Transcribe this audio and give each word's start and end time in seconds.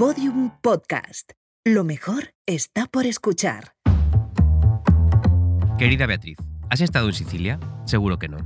Podium 0.00 0.50
Podcast. 0.62 1.32
Lo 1.62 1.84
mejor 1.84 2.32
está 2.46 2.86
por 2.86 3.04
escuchar. 3.04 3.74
Querida 5.78 6.06
Beatriz, 6.06 6.38
¿has 6.70 6.80
estado 6.80 7.08
en 7.08 7.12
Sicilia? 7.12 7.60
Seguro 7.84 8.18
que 8.18 8.28
no. 8.30 8.38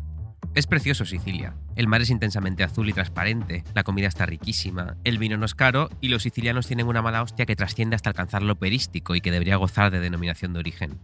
Es 0.57 0.67
precioso 0.67 1.05
Sicilia. 1.05 1.55
El 1.77 1.87
mar 1.87 2.03
es 2.03 2.11
intensamente 2.11 2.65
azul 2.65 2.89
y 2.89 2.93
transparente, 2.93 3.63
la 3.73 3.85
comida 3.85 4.09
está 4.09 4.27
riquísima, 4.27 4.97
el 5.05 5.19
vino 5.19 5.37
no 5.37 5.47
es 5.47 5.55
caro 5.55 5.91
y 6.01 6.09
los 6.09 6.25
sicilianos 6.25 6.67
tienen 6.67 6.89
una 6.89 7.03
mala 7.03 7.23
hostia 7.23 7.47
que 7.47 7.55
trasciende 7.55 7.95
hasta 7.95 8.11
alcanzar 8.11 8.43
lo 8.43 8.59
perístico 8.59 9.15
y 9.15 9.21
que 9.21 9.31
debería 9.31 9.55
gozar 9.55 9.93
de 9.93 10.01
denominación 10.01 10.55
de 10.55 10.59
origen. 10.59 10.99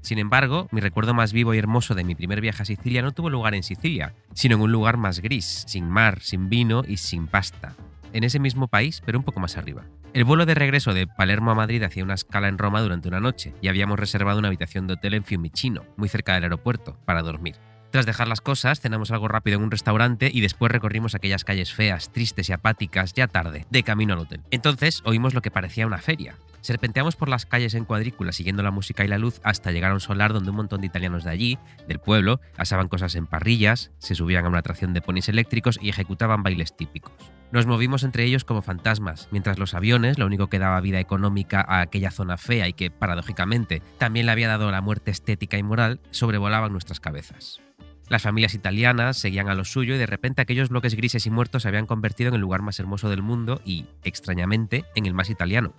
Sin 0.00 0.18
embargo, 0.18 0.68
mi 0.70 0.80
recuerdo 0.80 1.12
más 1.12 1.34
vivo 1.34 1.52
y 1.52 1.58
hermoso 1.58 1.94
de 1.94 2.04
mi 2.04 2.14
primer 2.14 2.40
viaje 2.40 2.62
a 2.62 2.64
Sicilia 2.64 3.02
no 3.02 3.12
tuvo 3.12 3.28
lugar 3.28 3.54
en 3.54 3.62
Sicilia, 3.62 4.14
sino 4.32 4.56
en 4.56 4.62
un 4.62 4.72
lugar 4.72 4.96
más 4.96 5.20
gris, 5.20 5.64
sin 5.66 5.86
mar, 5.90 6.22
sin 6.22 6.48
vino 6.48 6.82
y 6.88 6.96
sin 6.96 7.26
pasta. 7.26 7.76
En 8.12 8.24
ese 8.24 8.38
mismo 8.38 8.68
país, 8.68 9.02
pero 9.04 9.18
un 9.18 9.24
poco 9.24 9.40
más 9.40 9.56
arriba. 9.56 9.84
El 10.12 10.24
vuelo 10.24 10.44
de 10.44 10.54
regreso 10.54 10.92
de 10.92 11.06
Palermo 11.06 11.50
a 11.50 11.54
Madrid 11.54 11.82
hacía 11.82 12.04
una 12.04 12.14
escala 12.14 12.48
en 12.48 12.58
Roma 12.58 12.82
durante 12.82 13.08
una 13.08 13.20
noche 13.20 13.54
y 13.62 13.68
habíamos 13.68 13.98
reservado 13.98 14.38
una 14.38 14.48
habitación 14.48 14.86
de 14.86 14.94
hotel 14.94 15.14
en 15.14 15.24
Fiumicino, 15.24 15.84
muy 15.96 16.08
cerca 16.08 16.34
del 16.34 16.44
aeropuerto, 16.44 16.98
para 17.06 17.22
dormir. 17.22 17.56
Tras 17.92 18.06
dejar 18.06 18.26
las 18.26 18.40
cosas, 18.40 18.80
cenamos 18.80 19.10
algo 19.10 19.28
rápido 19.28 19.58
en 19.58 19.64
un 19.64 19.70
restaurante 19.70 20.30
y 20.32 20.40
después 20.40 20.72
recorrimos 20.72 21.14
aquellas 21.14 21.44
calles 21.44 21.74
feas, 21.74 22.10
tristes 22.10 22.48
y 22.48 22.52
apáticas, 22.52 23.12
ya 23.12 23.28
tarde, 23.28 23.66
de 23.68 23.82
camino 23.82 24.14
al 24.14 24.20
hotel. 24.20 24.40
Entonces 24.50 25.02
oímos 25.04 25.34
lo 25.34 25.42
que 25.42 25.50
parecía 25.50 25.86
una 25.86 25.98
feria. 25.98 26.36
Serpenteamos 26.62 27.16
por 27.16 27.28
las 27.28 27.44
calles 27.44 27.74
en 27.74 27.84
cuadrícula 27.84 28.32
siguiendo 28.32 28.62
la 28.62 28.70
música 28.70 29.04
y 29.04 29.08
la 29.08 29.18
luz 29.18 29.40
hasta 29.44 29.72
llegar 29.72 29.90
a 29.90 29.94
un 29.94 30.00
solar 30.00 30.32
donde 30.32 30.50
un 30.50 30.56
montón 30.56 30.80
de 30.80 30.86
italianos 30.86 31.24
de 31.24 31.30
allí, 31.30 31.58
del 31.86 31.98
pueblo, 31.98 32.40
asaban 32.56 32.88
cosas 32.88 33.14
en 33.14 33.26
parrillas, 33.26 33.90
se 33.98 34.14
subían 34.14 34.46
a 34.46 34.48
una 34.48 34.60
atracción 34.60 34.94
de 34.94 35.02
ponis 35.02 35.28
eléctricos 35.28 35.78
y 35.82 35.90
ejecutaban 35.90 36.42
bailes 36.42 36.74
típicos. 36.76 37.12
Nos 37.52 37.66
movimos 37.66 38.02
entre 38.02 38.24
ellos 38.24 38.44
como 38.44 38.62
fantasmas, 38.62 39.28
mientras 39.30 39.58
los 39.58 39.74
aviones, 39.74 40.18
lo 40.18 40.24
único 40.24 40.46
que 40.46 40.58
daba 40.58 40.80
vida 40.80 41.00
económica 41.00 41.60
a 41.60 41.82
aquella 41.82 42.10
zona 42.10 42.38
fea 42.38 42.66
y 42.66 42.72
que, 42.72 42.90
paradójicamente, 42.90 43.82
también 43.98 44.24
le 44.24 44.32
había 44.32 44.48
dado 44.48 44.70
la 44.70 44.80
muerte 44.80 45.10
estética 45.10 45.58
y 45.58 45.62
moral, 45.62 46.00
sobrevolaban 46.12 46.72
nuestras 46.72 46.98
cabezas. 46.98 47.60
Las 48.08 48.22
familias 48.22 48.54
italianas 48.54 49.18
seguían 49.18 49.50
a 49.50 49.54
lo 49.54 49.66
suyo 49.66 49.94
y 49.94 49.98
de 49.98 50.06
repente 50.06 50.40
aquellos 50.40 50.70
bloques 50.70 50.94
grises 50.94 51.26
y 51.26 51.30
muertos 51.30 51.62
se 51.62 51.68
habían 51.68 51.86
convertido 51.86 52.28
en 52.28 52.36
el 52.36 52.40
lugar 52.40 52.62
más 52.62 52.80
hermoso 52.80 53.10
del 53.10 53.20
mundo 53.20 53.60
y, 53.66 53.84
extrañamente, 54.02 54.86
en 54.94 55.04
el 55.04 55.12
más 55.12 55.28
italiano. 55.28 55.74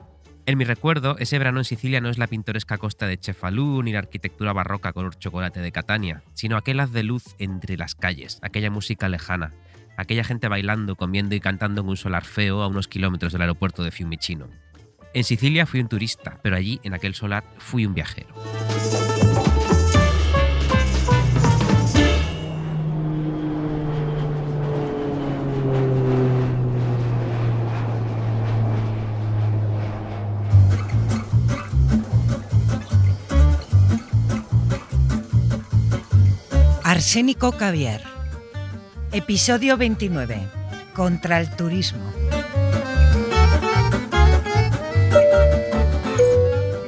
En 0.46 0.60
mi 0.60 0.66
recuerdo, 0.66 1.18
ese 1.18 1.40
verano 1.40 1.60
en 1.60 1.66
Sicilia 1.66 2.02
no 2.02 2.10
es 2.10 2.20
la 2.20 2.28
pintoresca 2.28 2.78
costa 2.78 3.08
de 3.08 3.18
Cefalù 3.18 3.82
ni 3.82 3.94
la 3.94 4.00
arquitectura 4.00 4.54
barroca 4.54 4.94
color 4.94 5.18
chocolate 5.18 5.62
de 5.62 5.72
Catania, 5.72 6.22
sino 6.34 6.56
aquel 6.56 6.82
haz 6.82 6.92
de 6.92 7.02
luz 7.02 7.24
entre 7.40 7.78
las 7.78 7.96
calles, 7.96 8.40
aquella 8.44 8.70
música 8.70 9.10
lejana, 9.10 9.54
aquella 9.98 10.24
gente 10.24 10.48
bailando, 10.48 10.96
comiendo 10.96 11.36
y 11.36 11.40
cantando 11.40 11.82
en 11.82 11.90
un 11.90 11.98
solar 11.98 12.26
feo 12.26 12.62
a 12.62 12.68
unos 12.68 12.88
kilómetros 12.88 13.34
del 13.34 13.42
aeropuerto 13.42 13.84
de 13.84 13.92
Fiumicino. 13.92 14.48
En 15.14 15.24
Sicilia 15.24 15.66
fui 15.66 15.80
un 15.80 15.88
turista, 15.88 16.40
pero 16.42 16.56
allí, 16.56 16.80
en 16.84 16.94
aquel 16.94 17.14
solar, 17.14 17.44
fui 17.58 17.86
un 17.86 17.94
viajero. 17.94 18.34
Arsénico 36.84 37.52
Caviar. 37.52 38.13
Episodio 39.14 39.78
29. 39.78 40.48
Contra 40.96 41.40
el 41.40 41.56
turismo. 41.56 42.12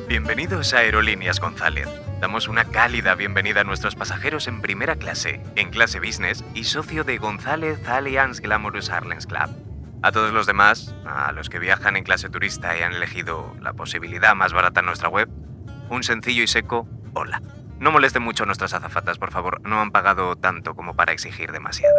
Bienvenidos 0.07 0.73
a 0.73 0.79
Aerolíneas 0.79 1.39
González. 1.39 1.87
Damos 2.19 2.47
una 2.47 2.65
cálida 2.65 3.13
bienvenida 3.13 3.61
a 3.61 3.63
nuestros 3.63 3.93
pasajeros 3.93 4.47
en 4.47 4.61
primera 4.61 4.95
clase, 4.95 5.39
en 5.55 5.69
clase 5.69 5.99
business 5.99 6.43
y 6.55 6.63
socio 6.63 7.03
de 7.03 7.19
González 7.19 7.87
Allianz 7.87 8.39
Glamorous 8.39 8.89
Airlines 8.89 9.27
Club. 9.27 9.51
A 10.01 10.11
todos 10.11 10.33
los 10.33 10.47
demás, 10.47 10.95
a 11.05 11.31
los 11.31 11.49
que 11.49 11.59
viajan 11.59 11.95
en 11.95 12.03
clase 12.03 12.29
turista 12.29 12.75
y 12.75 12.81
han 12.81 12.93
elegido 12.93 13.55
la 13.61 13.73
posibilidad 13.73 14.33
más 14.33 14.51
barata 14.51 14.79
en 14.79 14.87
nuestra 14.87 15.09
web, 15.09 15.29
un 15.91 16.01
sencillo 16.01 16.41
y 16.41 16.47
seco 16.47 16.87
hola. 17.13 17.39
No 17.79 17.91
molesten 17.91 18.23
mucho 18.23 18.43
a 18.43 18.45
nuestras 18.45 18.73
azafatas, 18.73 19.17
por 19.17 19.31
favor. 19.31 19.61
No 19.67 19.79
han 19.81 19.91
pagado 19.91 20.35
tanto 20.35 20.75
como 20.75 20.95
para 20.95 21.11
exigir 21.13 21.51
demasiado. 21.51 21.95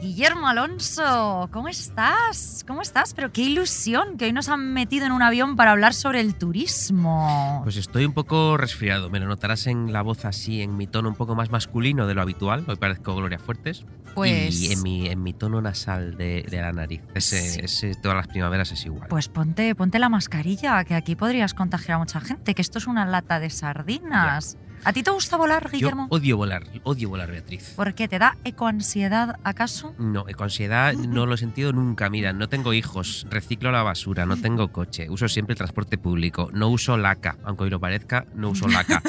Guillermo 0.00 0.46
Alonso, 0.46 1.48
¿cómo 1.52 1.68
estás? 1.68 2.64
¿Cómo 2.68 2.82
estás? 2.82 3.14
Pero 3.14 3.32
qué 3.32 3.40
ilusión 3.40 4.18
que 4.18 4.26
hoy 4.26 4.32
nos 4.34 4.50
han 4.50 4.74
metido 4.74 5.06
en 5.06 5.12
un 5.12 5.22
avión 5.22 5.56
para 5.56 5.70
hablar 5.72 5.94
sobre 5.94 6.20
el 6.20 6.34
turismo. 6.34 7.60
Pues 7.64 7.76
estoy 7.78 8.04
un 8.04 8.12
poco 8.12 8.58
resfriado, 8.58 9.08
me 9.08 9.18
lo 9.20 9.26
notarás 9.26 9.66
en 9.66 9.94
la 9.94 10.02
voz 10.02 10.26
así, 10.26 10.60
en 10.60 10.76
mi 10.76 10.86
tono 10.86 11.08
un 11.08 11.14
poco 11.14 11.34
más 11.34 11.50
masculino 11.50 12.06
de 12.06 12.14
lo 12.14 12.20
habitual. 12.20 12.64
Hoy 12.68 12.76
parezco 12.76 13.16
Gloria 13.16 13.38
Fuertes. 13.38 13.86
Pues- 14.14 14.60
Y 14.60 14.72
en 14.74 14.82
mi, 14.82 15.08
en 15.08 15.22
mi 15.22 15.32
tono 15.32 15.62
nasal 15.62 16.16
de, 16.18 16.44
de 16.48 16.60
la 16.60 16.72
nariz. 16.72 17.00
Ese, 17.14 17.40
Sí. 17.40 17.60
ese 17.62 17.94
todas 17.94 18.18
las 18.18 18.26
primaveras 18.28 18.70
es 18.72 18.84
igual. 18.84 19.08
Pues 19.08 19.28
ponte, 19.28 19.74
ponte 19.74 19.98
la 19.98 20.10
mascarilla, 20.10 20.84
que 20.84 20.94
aquí 20.94 21.16
podrías 21.16 21.54
contagiar 21.54 21.96
a 21.96 21.98
mucha 22.00 22.20
gente, 22.20 22.54
que 22.54 22.60
esto 22.62 22.78
es 22.78 22.86
una 22.86 23.06
lata 23.06 23.40
de 23.40 23.48
sardinas. 23.48 24.58
¿A 24.86 24.92
ti 24.92 25.02
te 25.02 25.10
gusta 25.10 25.36
volar, 25.36 25.64
Yo 25.64 25.70
Guillermo? 25.72 26.06
odio 26.10 26.36
volar, 26.36 26.62
odio 26.84 27.08
volar, 27.08 27.28
Beatriz. 27.28 27.72
¿Por 27.74 27.94
qué? 27.94 28.06
¿Te 28.06 28.20
da 28.20 28.36
ecoansiedad 28.44 29.40
acaso? 29.42 29.92
No, 29.98 30.24
con 30.36 30.44
ansiedad 30.44 30.92
no 30.94 31.26
lo 31.26 31.34
he 31.34 31.38
sentido 31.38 31.72
nunca. 31.72 32.08
Mira, 32.08 32.32
no 32.32 32.48
tengo 32.48 32.72
hijos, 32.72 33.26
reciclo 33.28 33.72
la 33.72 33.82
basura, 33.82 34.26
no 34.26 34.36
tengo 34.36 34.70
coche, 34.70 35.10
uso 35.10 35.26
siempre 35.26 35.54
el 35.54 35.58
transporte 35.58 35.98
público, 35.98 36.50
no 36.52 36.68
uso 36.68 36.96
laca, 36.96 37.36
aunque 37.42 37.64
hoy 37.64 37.70
lo 37.70 37.80
parezca, 37.80 38.26
no 38.36 38.50
uso 38.50 38.68
laca. 38.68 39.02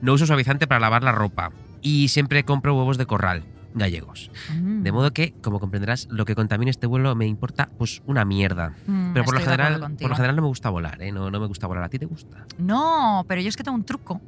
No 0.00 0.12
uso 0.12 0.24
suavizante 0.24 0.68
para 0.68 0.78
lavar 0.78 1.02
la 1.02 1.10
ropa 1.10 1.50
y 1.82 2.06
siempre 2.08 2.44
compro 2.44 2.76
huevos 2.76 2.96
de 2.96 3.06
corral 3.06 3.44
gallegos. 3.74 4.30
Mm. 4.56 4.82
De 4.82 4.92
modo 4.92 5.12
que, 5.12 5.34
como 5.42 5.60
comprenderás, 5.60 6.06
lo 6.10 6.24
que 6.24 6.34
contamine 6.34 6.70
este 6.70 6.86
vuelo 6.86 7.14
me 7.14 7.26
importa 7.26 7.68
pues 7.76 8.02
una 8.06 8.24
mierda. 8.24 8.74
Mm, 8.86 9.12
Pero 9.12 9.24
por 9.24 9.34
lo, 9.34 9.40
general, 9.40 9.80
por 10.00 10.10
lo 10.10 10.16
general 10.16 10.36
no 10.36 10.42
me 10.42 10.48
gusta 10.48 10.70
volar, 10.70 11.02
¿eh? 11.02 11.12
No, 11.12 11.30
no 11.30 11.40
me 11.40 11.46
gusta 11.46 11.66
volar. 11.66 11.84
¿A 11.84 11.88
ti 11.88 11.98
te 11.98 12.06
gusta? 12.06 12.46
No, 12.56 13.24
pero 13.28 13.40
yo 13.40 13.48
es 13.48 13.56
que 13.56 13.64
tengo 13.64 13.76
un 13.76 13.84
truco, 13.84 14.20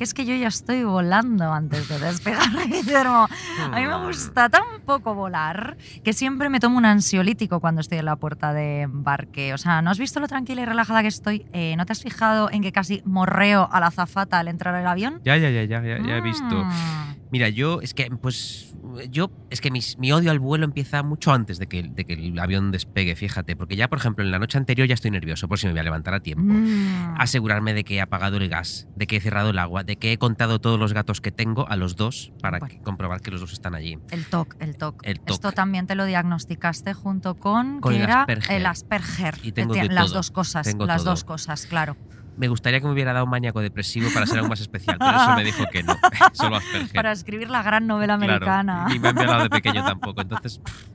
que 0.00 0.04
es 0.04 0.14
que 0.14 0.24
yo 0.24 0.34
ya 0.34 0.48
estoy 0.48 0.82
volando 0.82 1.52
antes 1.52 1.86
de 1.86 1.98
despegar, 1.98 2.48
Guillermo. 2.66 3.28
A 3.70 3.78
mí 3.78 3.86
me 3.86 4.06
gusta 4.06 4.48
tan 4.48 4.62
poco 4.86 5.14
volar 5.14 5.76
que 6.02 6.14
siempre 6.14 6.48
me 6.48 6.58
tomo 6.58 6.78
un 6.78 6.86
ansiolítico 6.86 7.60
cuando 7.60 7.82
estoy 7.82 7.98
en 7.98 8.06
la 8.06 8.16
puerta 8.16 8.54
de 8.54 8.80
embarque. 8.80 9.52
O 9.52 9.58
sea, 9.58 9.82
¿no 9.82 9.90
has 9.90 9.98
visto 9.98 10.18
lo 10.18 10.26
tranquila 10.26 10.62
y 10.62 10.64
relajada 10.64 11.02
que 11.02 11.08
estoy? 11.08 11.44
Eh, 11.52 11.74
¿No 11.76 11.84
te 11.84 11.92
has 11.92 12.00
fijado 12.00 12.50
en 12.50 12.62
que 12.62 12.72
casi 12.72 13.02
morreo 13.04 13.68
a 13.70 13.78
la 13.78 13.88
azafata 13.88 14.38
al 14.38 14.48
entrar 14.48 14.74
al 14.74 14.86
avión? 14.86 15.20
Ya, 15.22 15.36
ya, 15.36 15.50
ya, 15.50 15.64
ya, 15.64 15.82
ya, 15.82 15.98
ya 15.98 16.16
he 16.16 16.22
visto. 16.22 16.64
Mm. 16.64 17.09
Mira, 17.32 17.48
yo 17.48 17.80
es 17.80 17.94
que, 17.94 18.10
pues, 18.10 18.74
yo 19.10 19.30
es 19.50 19.60
que 19.60 19.70
mis- 19.70 19.98
mi 19.98 20.10
odio 20.12 20.30
al 20.32 20.40
vuelo 20.40 20.64
empieza 20.64 21.02
mucho 21.02 21.32
antes 21.32 21.58
de 21.58 21.66
que, 21.68 21.82
de 21.84 22.04
que 22.04 22.14
el 22.14 22.38
avión 22.38 22.72
despegue, 22.72 23.14
fíjate, 23.14 23.54
porque 23.56 23.76
ya, 23.76 23.88
por 23.88 23.98
ejemplo, 23.98 24.24
en 24.24 24.30
la 24.32 24.38
noche 24.38 24.58
anterior 24.58 24.88
ya 24.88 24.94
estoy 24.94 25.10
nervioso 25.12 25.46
por 25.46 25.58
si 25.58 25.66
me 25.66 25.72
voy 25.72 25.80
a 25.80 25.84
levantar 25.84 26.14
a 26.14 26.20
tiempo. 26.20 26.52
Mm. 26.52 27.14
Asegurarme 27.18 27.72
de 27.74 27.84
que 27.84 27.96
he 27.96 28.00
apagado 28.00 28.36
el 28.38 28.48
gas, 28.48 28.88
de 28.96 29.06
que 29.06 29.16
he 29.16 29.20
cerrado 29.20 29.50
el 29.50 29.58
agua, 29.58 29.84
de 29.84 29.96
que 29.96 30.12
he 30.12 30.18
contado 30.18 30.60
todos 30.60 30.78
los 30.78 30.92
gatos 30.92 31.20
que 31.20 31.30
tengo 31.30 31.68
a 31.68 31.76
los 31.76 31.94
dos 31.96 32.32
para 32.42 32.58
Bueno. 32.58 32.74
que- 32.74 32.82
comprobar 32.82 33.20
que 33.20 33.30
los 33.30 33.40
dos 33.40 33.52
están 33.52 33.74
allí. 33.74 33.98
El 34.10 34.24
TOC, 34.26 34.56
el 34.60 34.76
TOC. 34.76 35.06
El 35.06 35.20
TOC. 35.20 35.30
Esto 35.30 35.52
también 35.52 35.86
te 35.86 35.94
lo 35.94 36.04
diagnosticaste 36.06 36.94
junto 36.94 37.36
con, 37.36 37.80
Con 37.80 37.92
que 37.92 37.98
el 37.98 38.04
era 38.04 38.22
Asperger. 38.22 38.56
el 38.56 38.66
Asperger. 38.66 39.34
Y 39.42 39.52
tengo 39.52 39.74
de 39.74 39.84
las 39.88 40.06
todo. 40.06 40.14
dos 40.16 40.30
cosas, 40.32 40.66
Tengo 40.66 40.86
las 40.86 41.02
todo. 41.02 41.10
dos 41.12 41.24
cosas, 41.24 41.66
claro. 41.66 41.96
Me 42.40 42.48
gustaría 42.48 42.80
que 42.80 42.86
me 42.86 42.92
hubiera 42.92 43.12
dado 43.12 43.26
un 43.26 43.30
maníaco 43.30 43.60
depresivo 43.60 44.08
para 44.14 44.26
ser 44.26 44.38
aún 44.38 44.48
más 44.48 44.60
especial, 44.62 44.96
pero 44.98 45.10
eso 45.14 45.36
me 45.36 45.44
dijo 45.44 45.62
que 45.70 45.82
no. 45.82 45.94
Solo 46.32 46.56
Asperger. 46.56 46.92
Para 46.94 47.12
escribir 47.12 47.50
la 47.50 47.62
gran 47.62 47.86
novela 47.86 48.16
Claro, 48.16 48.32
americana. 48.32 48.86
Ni 48.88 48.98
me 48.98 49.08
han 49.08 49.14
violado 49.14 49.42
de 49.42 49.50
pequeño 49.50 49.84
tampoco. 49.84 50.22
Entonces, 50.22 50.58
pff. 50.58 50.86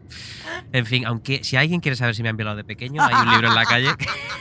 en 0.74 0.86
fin, 0.88 1.06
aunque 1.06 1.44
si 1.44 1.56
alguien 1.56 1.82
quiere 1.82 1.96
saber 1.96 2.16
si 2.16 2.24
me 2.24 2.30
han 2.30 2.38
violado 2.38 2.58
de 2.58 2.64
pequeño, 2.64 3.00
hay 3.04 3.14
un 3.14 3.30
libro 3.30 3.48
en 3.50 3.54
la 3.54 3.64
calle 3.66 3.90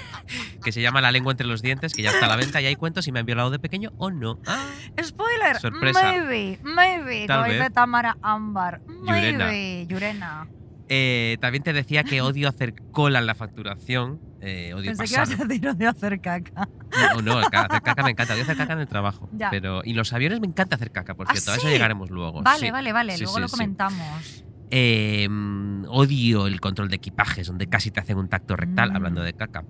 que 0.64 0.73
se 0.73 0.81
llama 0.81 1.02
La 1.02 1.12
lengua 1.12 1.32
entre 1.32 1.46
los 1.46 1.61
dientes, 1.61 1.93
que 1.93 2.00
ya 2.00 2.11
está 2.11 2.25
a 2.25 2.29
la 2.31 2.37
venta 2.37 2.62
y 2.62 2.67
hay 2.67 2.76
cuentos 2.76 3.05
si 3.05 3.12
me 3.12 3.20
han 3.20 3.26
violado 3.26 3.50
de 3.50 3.58
pequeño 3.58 3.93
o 3.99 4.11
no. 4.11 4.40
Ah, 4.46 4.64
Spoiler. 5.02 5.58
Sorpresa. 5.61 6.00
Maybe, 6.11 6.58
maybe. 6.62 7.26
Tal 7.26 7.40
como 7.40 7.50
dice 7.50 7.64
vez. 7.64 7.73
Tamara 7.75 8.17
Ámbar. 8.23 8.81
Yurena. 9.06 9.44
Maybe. 9.44 9.87
Yurena. 9.88 10.46
Eh, 10.88 11.38
también 11.40 11.62
te 11.62 11.72
decía 11.72 12.04
que 12.04 12.20
odio 12.20 12.48
hacer 12.48 12.75
cola 12.92 13.19
en 13.19 13.26
la 13.26 13.34
facturación. 13.34 14.20
eh, 14.40 14.75
odio 14.75 14.90
Pensé 14.90 15.04
que 15.04 15.14
ibas 15.14 15.28
pasar. 15.31 15.44
a 15.44 15.48
decir 15.48 15.75
de 15.75 15.86
hacer 15.86 16.20
caca. 16.20 16.69
No, 17.14 17.22
no, 17.22 17.38
hacer 17.38 17.82
caca 17.82 18.02
me 18.02 18.10
encanta. 18.10 18.34
Odio 18.34 18.42
hacer 18.42 18.56
caca 18.56 18.72
en 18.75 18.81
el 18.81 18.88
trabajo. 18.88 19.28
Ya. 19.32 19.50
Pero, 19.50 19.82
y 19.84 19.94
los 19.94 20.12
aviones 20.12 20.40
me 20.40 20.46
encanta 20.46 20.76
hacer 20.76 20.90
caca, 20.90 21.14
por 21.14 21.26
¿Ah, 21.28 21.32
cierto. 21.32 21.52
A 21.52 21.56
eso 21.56 21.69
llegaremos 21.69 22.10
luego. 22.10 22.42
Vale, 22.42 22.66
sí. 22.66 22.70
vale, 22.70 22.92
vale. 22.92 23.16
Sí, 23.16 23.25
Luego 23.25 23.40
lo 23.40 23.48
comentamos. 23.48 24.44
Eh, 24.76 25.29
mm, 25.31 25.85
odio 25.88 26.49
el 26.49 26.61
control 26.61 26.88
de 26.88 26.97
equipajes, 26.97 27.47
donde 27.47 27.69
casi 27.69 27.93
te 27.93 28.00
hacen 28.00 28.19
un 28.19 28.29
tacto 28.29 28.56
rectal, 28.56 28.91
Mm. 28.91 28.97
hablando 28.97 29.23
de 29.23 29.32
caca. 29.32 29.62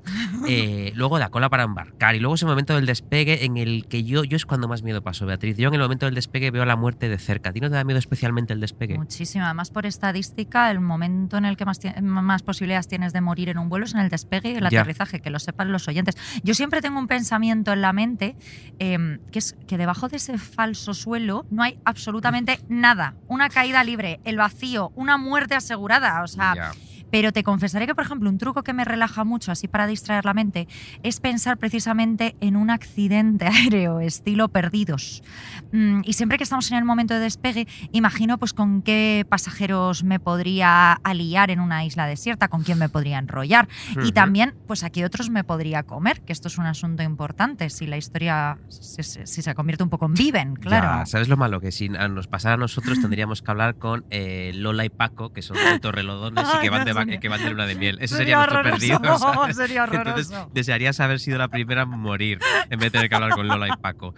Eh, 0.49 0.93
luego 0.97 1.19
la 1.19 1.29
cola 1.29 1.51
para 1.51 1.65
embarcar. 1.65 2.15
Y 2.15 2.21
luego 2.21 2.37
ese 2.37 2.47
momento 2.47 2.75
del 2.75 2.87
despegue 2.87 3.45
en 3.45 3.59
el 3.59 3.87
que 3.87 4.03
yo, 4.05 4.25
yo 4.25 4.37
es 4.37 4.47
cuando 4.47 4.67
más 4.67 4.83
miedo 4.83 5.03
paso, 5.03 5.27
Beatriz. 5.27 5.59
Yo 5.59 5.69
en 5.69 5.75
el 5.75 5.81
momento 5.83 6.07
del 6.07 6.15
despegue 6.15 6.51
veo 6.51 6.65
la 6.65 6.77
muerte 6.77 7.11
de 7.11 7.19
cerca. 7.19 7.51
¿A 7.51 7.53
ti 7.53 7.61
no 7.61 7.69
te 7.69 7.75
da 7.75 7.85
miedo 7.85 7.99
especialmente 7.99 8.55
el 8.55 8.61
despegue? 8.61 8.97
Muchísimo. 8.97 9.45
Además, 9.45 9.71
por 9.71 9.85
estadística, 9.85 10.71
el 10.71 10.81
momento 10.81 11.37
en 11.37 11.45
el 11.45 11.59
que 11.59 11.67
más, 11.67 11.81
más 12.01 12.43
posibilidades 12.43 12.89
tienes 12.89 13.13
de 13.13 13.21
morir 13.21 13.51
en 13.51 13.59
un 13.59 13.69
vuelo 13.69 13.85
es 13.85 13.93
en 13.93 14.01
el 14.01 14.09
despegue 14.09 14.53
y 14.53 14.55
el 14.55 14.63
Ya. 14.71 14.81
aterrizaje, 14.81 15.21
que 15.21 15.29
lo 15.29 15.39
sepan 15.39 15.71
los 15.71 15.87
oyentes. 15.87 16.17
Yo 16.43 16.55
siempre 16.55 16.81
tengo 16.81 16.99
un 16.99 17.09
pensamiento 17.09 17.75
en 17.75 17.83
la 17.83 17.93
mente 17.93 18.37
eh, 18.79 19.19
que 19.31 19.39
es 19.39 19.55
que 19.67 19.77
debajo 19.77 20.09
de 20.09 20.17
ese 20.17 20.39
falso 20.39 20.95
suelo 20.95 21.45
no 21.51 21.63
hay 21.63 21.79
absolutamente 21.85 22.59
nada. 22.69 23.17
Una 23.29 23.51
caída 23.51 23.85
libre, 23.85 24.21
el 24.25 24.39
vacío, 24.39 24.93
una 24.95 25.17
muerte 25.17 25.55
asegurada. 25.55 26.23
O 26.23 26.29
sea. 26.29 26.73
Pero 27.15 27.31
te 27.31 27.45
confesaré 27.45 27.87
que, 27.87 27.95
por 27.95 28.05
ejemplo, 28.05 28.29
un 28.29 28.39
truco 28.39 28.65
que 28.65 28.73
me 28.73 28.85
relaja 28.85 29.23
mucho, 29.23 29.53
así 29.53 29.69
para 29.69 29.87
distraer 29.87 30.25
la 30.25 30.35
mente, 30.35 30.67
es 31.05 31.21
pensar 31.21 31.59
precisamente 31.59 32.35
en 32.41 32.57
un 32.57 32.71
accidente 32.71 33.47
aéreo, 33.47 34.01
estilo 34.01 34.49
perdidos. 34.49 35.23
Mm, 35.71 36.01
y 36.05 36.15
siempre 36.15 36.39
que 36.39 36.43
estamos 36.43 36.69
en 36.73 36.77
el 36.79 36.85
momento 36.85 37.15
de 37.15 37.21
despegue, 37.21 37.69
imagino 37.93 38.37
pues 38.37 38.53
con 38.53 38.83
qué 38.83 39.25
pasajeros 39.29 40.03
me 40.03 40.19
podría 40.19 40.95
aliar 41.05 41.53
en 41.53 41.61
una 41.61 41.85
isla 41.85 42.09
desierta, 42.09 42.49
con 42.49 42.65
quién 42.65 42.81
me 42.81 42.89
podría 42.89 43.19
enrollar. 43.19 43.69
Y 44.03 44.11
también, 44.11 44.57
pues 44.67 44.83
a 44.83 44.91
qué 44.91 45.05
otros 45.05 45.31
me 45.31 45.45
podría 45.45 45.85
comer, 45.85 46.21
que 46.23 46.33
esto 46.33 46.49
es 46.49 46.59
un 46.59 46.67
asunto 46.67 47.05
importante, 47.05 47.71
si 47.71 47.87
la 47.87 47.97
historia 47.97 48.59
si, 48.69 49.05
se 49.05 49.55
convierte 49.55 49.85
un 49.85 49.91
poco 49.91 50.07
en 50.07 50.15
viven, 50.15 50.57
claro. 50.57 50.99
Ya, 50.99 51.07
¿Sabes 51.07 51.29
lo 51.29 51.37
malo? 51.37 51.61
Que 51.61 51.71
si 51.71 51.89
nos 51.89 52.27
pasara 52.27 52.55
a 52.55 52.59
nosotros 52.59 53.01
tendríamos 53.01 53.41
que 53.41 53.53
hablar 53.53 53.77
con 53.77 54.05
eh, 54.11 54.51
Lola 54.57 54.85
y 54.85 54.89
Paco, 54.91 55.31
que 55.31 55.43
son 55.43 55.57
torrelodones 55.81 56.49
y 56.57 56.59
que 56.61 56.71
van, 56.71 56.85
de, 56.85 56.93
va- 56.93 57.04
sería- 57.05 57.21
que 57.21 57.29
van 57.29 57.43
de 57.43 57.51
luna 57.51 57.67
de 57.67 57.75
miel. 57.75 57.99
Ese 58.01 58.17
sería 58.17 58.45
sería, 58.45 58.61
nuestro 58.63 58.63
perdido. 58.99 59.19
¿sabes? 59.19 59.57
sería 59.57 59.85
Entonces, 59.85 60.29
horroroso. 60.31 60.51
desearías 60.53 61.01
haber 61.01 61.21
sido 61.21 61.39
la 61.39 61.49
primera 61.49 61.83
en 61.83 61.89
morir 61.91 62.39
en 62.71 62.79
vez 62.79 62.81
de 62.81 62.91
tener 62.91 63.09
que 63.09 63.15
hablar 63.15 63.31
con 63.31 63.47
Lola 63.49 63.69
y 63.69 63.77
Paco. 63.81 64.15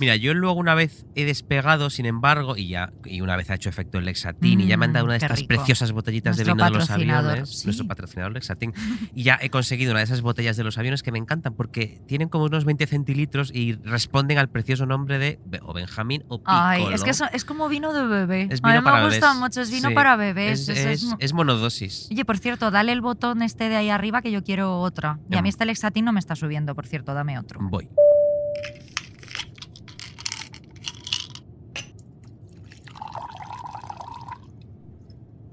Mira, 0.00 0.16
yo 0.16 0.34
luego 0.34 0.58
una 0.58 0.74
vez 0.74 1.06
he 1.14 1.24
despegado, 1.24 1.88
sin 1.90 2.06
embargo, 2.06 2.56
y 2.56 2.68
ya 2.68 2.90
y 3.04 3.20
una 3.20 3.36
vez 3.36 3.50
ha 3.50 3.54
hecho 3.54 3.68
efecto 3.68 3.98
el 3.98 4.04
Lexatin 4.06 4.60
y 4.60 4.66
ya 4.66 4.76
me 4.76 4.86
han 4.86 4.92
dado 4.92 5.04
Mm, 5.04 5.08
una 5.08 5.12
de 5.14 5.18
estas 5.24 5.38
rico. 5.38 5.48
preciosas 5.48 5.92
botellitas 5.92 6.36
Nuestro 6.36 6.54
de 6.54 6.62
vino 6.62 6.64
de 6.64 6.78
los 6.78 6.90
aviones, 6.90 7.48
sí. 7.60 7.66
nuestro 7.66 7.86
patrocinador 7.86 8.32
Lexatin, 8.32 8.72
y 9.14 9.22
ya 9.22 9.38
he 9.40 9.50
conseguido 9.50 9.92
una 9.92 10.00
de 10.00 10.04
esas 10.04 10.20
botellas 10.22 10.56
de 10.56 10.64
los 10.64 10.78
aviones 10.78 11.02
que 11.02 11.12
me 11.12 11.18
encantan 11.18 11.54
porque 11.54 12.00
tienen 12.06 12.28
como 12.28 12.44
unos 12.44 12.64
20 12.64 12.86
centilitros 12.86 13.50
y 13.54 13.74
responden 13.84 14.38
al 14.38 14.48
precioso 14.48 14.86
nombre 14.86 15.18
de 15.18 15.38
o 15.62 15.72
Benjamín 15.72 16.24
o 16.28 16.38
Piccolo. 16.38 16.56
Ay, 16.58 16.84
es 16.92 17.02
que 17.04 17.10
es 17.10 17.44
como 17.44 17.68
vino 17.68 17.92
de 17.92 18.04
bebé. 18.06 18.48
Es 18.50 18.60
a 18.62 18.68
vino 18.68 18.80
mí 18.80 18.84
para 18.84 19.00
me 19.02 19.08
gusta 19.08 19.34
mucho, 19.34 19.60
es 19.60 19.70
vino 19.70 19.90
Sí. 19.90 19.94
para 19.94 20.16
bebés. 20.16 20.68
Es, 20.68 20.68
es- 20.70 20.78
es 20.78 20.86
es- 20.86 21.04
mo- 21.04 21.16
es 21.20 21.32
monodosis. 21.32 22.08
Oye, 22.10 22.24
por 22.24 22.38
cierto, 22.38 22.70
dale 22.70 22.92
el 22.92 23.00
botón 23.00 23.42
este 23.42 23.68
de 23.68 23.76
ahí 23.76 23.90
arriba 23.90 24.22
que 24.22 24.32
yo 24.32 24.42
quiero 24.42 24.80
otra. 24.80 25.18
Y 25.30 25.36
a 25.36 25.42
mí 25.42 25.48
este 25.48 25.64
Lexatin 25.64 26.04
no 26.04 26.12
me 26.12 26.20
está 26.20 26.34
subiendo, 26.36 26.74
por 26.74 26.86
cierto, 26.86 27.14
dame 27.14 27.38
otro. 27.38 27.60
Voy. 27.62 27.88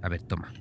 A 0.01 0.09
ver, 0.09 0.21
toma. 0.23 0.51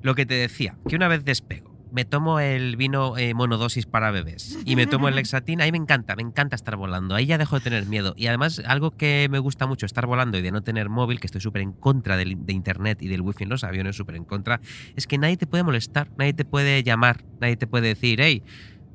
Lo 0.00 0.14
que 0.14 0.26
te 0.26 0.34
decía, 0.34 0.78
que 0.88 0.96
una 0.96 1.08
vez 1.08 1.24
despego, 1.24 1.76
me 1.90 2.04
tomo 2.04 2.38
el 2.38 2.76
vino 2.76 3.16
eh, 3.16 3.34
monodosis 3.34 3.86
para 3.86 4.10
bebés 4.10 4.58
y 4.64 4.76
me 4.76 4.86
tomo 4.86 5.08
el 5.08 5.14
Lexatin, 5.16 5.60
ahí 5.60 5.72
me 5.72 5.78
encanta, 5.78 6.14
me 6.16 6.22
encanta 6.22 6.54
estar 6.54 6.76
volando, 6.76 7.14
ahí 7.14 7.26
ya 7.26 7.36
dejo 7.38 7.56
de 7.56 7.62
tener 7.62 7.86
miedo. 7.86 8.12
Y 8.16 8.26
además, 8.28 8.62
algo 8.66 8.92
que 8.92 9.26
me 9.30 9.38
gusta 9.40 9.66
mucho 9.66 9.86
estar 9.86 10.06
volando 10.06 10.38
y 10.38 10.42
de 10.42 10.52
no 10.52 10.62
tener 10.62 10.88
móvil, 10.88 11.18
que 11.18 11.26
estoy 11.26 11.40
súper 11.40 11.62
en 11.62 11.72
contra 11.72 12.16
del- 12.16 12.36
de 12.46 12.52
internet 12.52 13.02
y 13.02 13.08
del 13.08 13.22
wifi 13.22 13.44
en 13.44 13.50
los 13.50 13.64
aviones, 13.64 13.96
súper 13.96 14.14
en 14.16 14.24
contra, 14.24 14.60
es 14.94 15.06
que 15.06 15.18
nadie 15.18 15.36
te 15.36 15.46
puede 15.46 15.64
molestar, 15.64 16.08
nadie 16.16 16.32
te 16.34 16.44
puede 16.44 16.82
llamar, 16.84 17.24
nadie 17.40 17.56
te 17.56 17.66
puede 17.66 17.88
decir, 17.88 18.20
hey, 18.20 18.44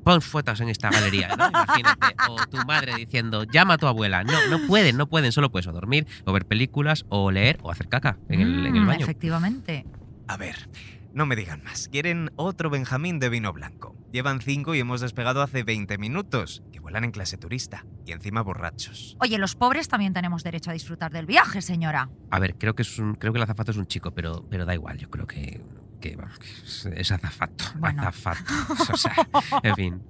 pon 0.04 0.20
fotos 0.22 0.60
en 0.60 0.68
esta 0.68 0.90
galería, 0.90 1.28
¿no? 1.36 1.48
Imagínate. 1.48 2.14
O 2.28 2.46
tu 2.46 2.58
madre 2.66 2.94
diciendo, 2.96 3.44
llama 3.44 3.74
a 3.74 3.78
tu 3.78 3.86
abuela. 3.86 4.22
No, 4.22 4.32
no 4.50 4.66
pueden, 4.66 4.96
no 4.96 5.08
pueden. 5.08 5.32
Solo 5.32 5.50
puedes 5.50 5.66
o 5.66 5.72
dormir, 5.72 6.06
o 6.24 6.32
ver 6.32 6.46
películas, 6.46 7.04
o 7.08 7.30
leer, 7.30 7.58
o 7.62 7.70
hacer 7.70 7.88
caca 7.88 8.18
en 8.28 8.40
el, 8.40 8.66
en 8.66 8.76
el 8.76 8.82
Mm, 8.82 8.86
baño. 8.86 9.02
Efectivamente. 9.04 9.84
A 10.28 10.36
ver, 10.36 10.68
no 11.12 11.26
me 11.26 11.36
digan 11.36 11.62
más. 11.64 11.88
Quieren 11.88 12.30
otro 12.36 12.70
Benjamín 12.70 13.18
de 13.18 13.28
vino 13.28 13.52
blanco. 13.52 13.96
Llevan 14.12 14.40
cinco 14.40 14.74
y 14.74 14.80
hemos 14.80 15.00
despegado 15.00 15.42
hace 15.42 15.64
20 15.64 15.98
minutos. 15.98 16.62
Que 16.72 16.80
vuelan 16.80 17.04
en 17.04 17.10
clase 17.10 17.36
turista. 17.36 17.84
Y 18.06 18.12
encima 18.12 18.42
borrachos. 18.42 19.16
Oye, 19.20 19.38
los 19.38 19.54
pobres 19.56 19.88
también 19.88 20.12
tenemos 20.12 20.44
derecho 20.44 20.70
a 20.70 20.72
disfrutar 20.72 21.10
del 21.12 21.26
viaje, 21.26 21.62
señora. 21.62 22.10
A 22.30 22.38
ver, 22.38 22.54
creo 22.56 22.74
que 22.74 22.82
es 22.82 22.98
un, 22.98 23.14
creo 23.14 23.32
que 23.32 23.38
el 23.38 23.42
azafato 23.42 23.70
es 23.72 23.76
un 23.76 23.86
chico, 23.86 24.12
pero, 24.12 24.44
pero 24.48 24.64
da 24.66 24.74
igual. 24.74 24.98
Yo 24.98 25.10
creo 25.10 25.26
que, 25.26 25.60
que, 26.04 26.16
vamos, 26.16 26.38
que 26.38 27.00
es, 27.00 27.12
azafato. 27.12 27.64
Bueno. 27.78 28.02
Azafato. 28.02 28.52
O 28.92 28.96
sea, 28.96 29.14
en 29.62 29.74
fin. 29.74 30.02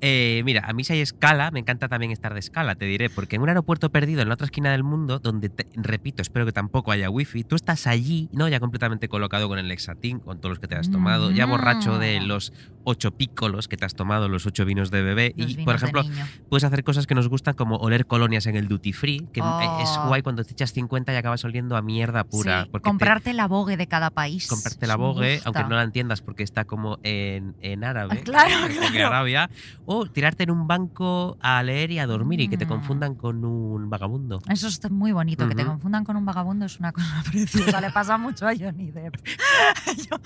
Eh, 0.00 0.42
mira, 0.44 0.62
a 0.64 0.72
mí 0.72 0.84
si 0.84 0.92
hay 0.92 1.00
escala, 1.00 1.50
me 1.50 1.58
encanta 1.58 1.88
también 1.88 2.12
estar 2.12 2.32
de 2.32 2.40
escala, 2.40 2.76
te 2.76 2.84
diré, 2.84 3.10
porque 3.10 3.36
en 3.36 3.42
un 3.42 3.48
aeropuerto 3.48 3.90
perdido 3.90 4.22
en 4.22 4.28
la 4.28 4.34
otra 4.34 4.44
esquina 4.44 4.70
del 4.70 4.84
mundo, 4.84 5.18
donde, 5.18 5.48
te- 5.48 5.66
repito, 5.74 6.22
espero 6.22 6.46
que 6.46 6.52
tampoco 6.52 6.92
haya 6.92 7.10
wifi, 7.10 7.42
tú 7.42 7.56
estás 7.56 7.86
allí, 7.88 8.28
¿no? 8.32 8.46
Ya 8.48 8.60
completamente 8.60 9.08
colocado 9.08 9.48
con 9.48 9.58
el 9.58 9.66
Lexatin, 9.66 10.20
con 10.20 10.38
todos 10.38 10.50
los 10.50 10.58
que 10.60 10.68
te 10.68 10.76
has 10.76 10.90
tomado, 10.90 11.30
ya 11.32 11.46
borracho 11.46 11.98
de 11.98 12.20
Mm. 12.20 12.26
los 12.26 12.52
ocho 12.84 13.10
pícolos 13.10 13.68
que 13.68 13.76
te 13.76 13.84
has 13.84 13.94
tomado, 13.94 14.28
los 14.28 14.46
ocho 14.46 14.64
vinos 14.64 14.90
de 14.90 15.02
bebé, 15.02 15.34
Los 15.36 15.50
y 15.50 15.64
por 15.64 15.74
ejemplo, 15.74 16.02
puedes 16.48 16.64
hacer 16.64 16.84
cosas 16.84 17.06
que 17.06 17.14
nos 17.14 17.28
gustan 17.28 17.54
como 17.54 17.76
oler 17.76 18.06
colonias 18.06 18.46
en 18.46 18.56
el 18.56 18.68
duty 18.68 18.92
free, 18.92 19.26
que 19.32 19.40
Oh. 19.42 19.80
es 19.82 19.90
guay 20.06 20.22
cuando 20.22 20.44
te 20.44 20.52
echas 20.52 20.72
50 20.72 21.12
y 21.12 21.16
acabas 21.16 21.44
oliendo 21.44 21.76
a 21.76 21.82
mierda 21.82 22.24
pura. 22.24 22.62
Sí, 22.64 22.68
porque 22.70 22.84
te- 22.84 22.88
comprarte 22.88 23.32
la 23.34 23.46
Vogue 23.48 23.76
de 23.76 23.86
cada 23.88 24.10
país. 24.10 24.46
comprarte 24.46 24.86
la 24.86 24.94
gusta. 24.94 25.26
aunque 25.44 25.62
no 25.64 25.70
la 25.76 25.82
entiendas 25.82 26.22
porque 26.22 26.42
está 26.44 26.64
como 26.64 26.98
en, 27.02 27.54
en 27.60 27.82
árabe, 27.84 28.16
Ah, 28.20 28.20
claro, 28.24 28.66
en 28.66 28.76
claro. 28.92 29.06
Arabia, 29.08 29.50
o 29.90 30.04
tirarte 30.06 30.42
en 30.42 30.50
un 30.50 30.66
banco 30.66 31.38
a 31.40 31.62
leer 31.62 31.90
y 31.90 31.98
a 31.98 32.06
dormir 32.06 32.40
y 32.42 32.48
que 32.48 32.58
te 32.58 32.66
Mm. 32.66 32.68
confundan 32.68 33.14
con 33.14 33.42
un 33.42 33.88
vagabundo. 33.88 34.38
Eso 34.48 34.68
es 34.68 34.90
muy 34.90 35.12
bonito, 35.12 35.48
que 35.48 35.54
te 35.54 35.64
confundan 35.64 36.04
con 36.04 36.16
un 36.16 36.26
vagabundo 36.26 36.66
es 36.66 36.78
una 36.78 36.92
cosa 36.92 37.22
preciosa, 37.32 37.80
le 37.80 37.90
pasa 37.90 38.18
mucho 38.18 38.46
a 38.46 38.52
Johnny 38.54 38.90
Depp. 38.90 39.14
Yo- 40.10 40.18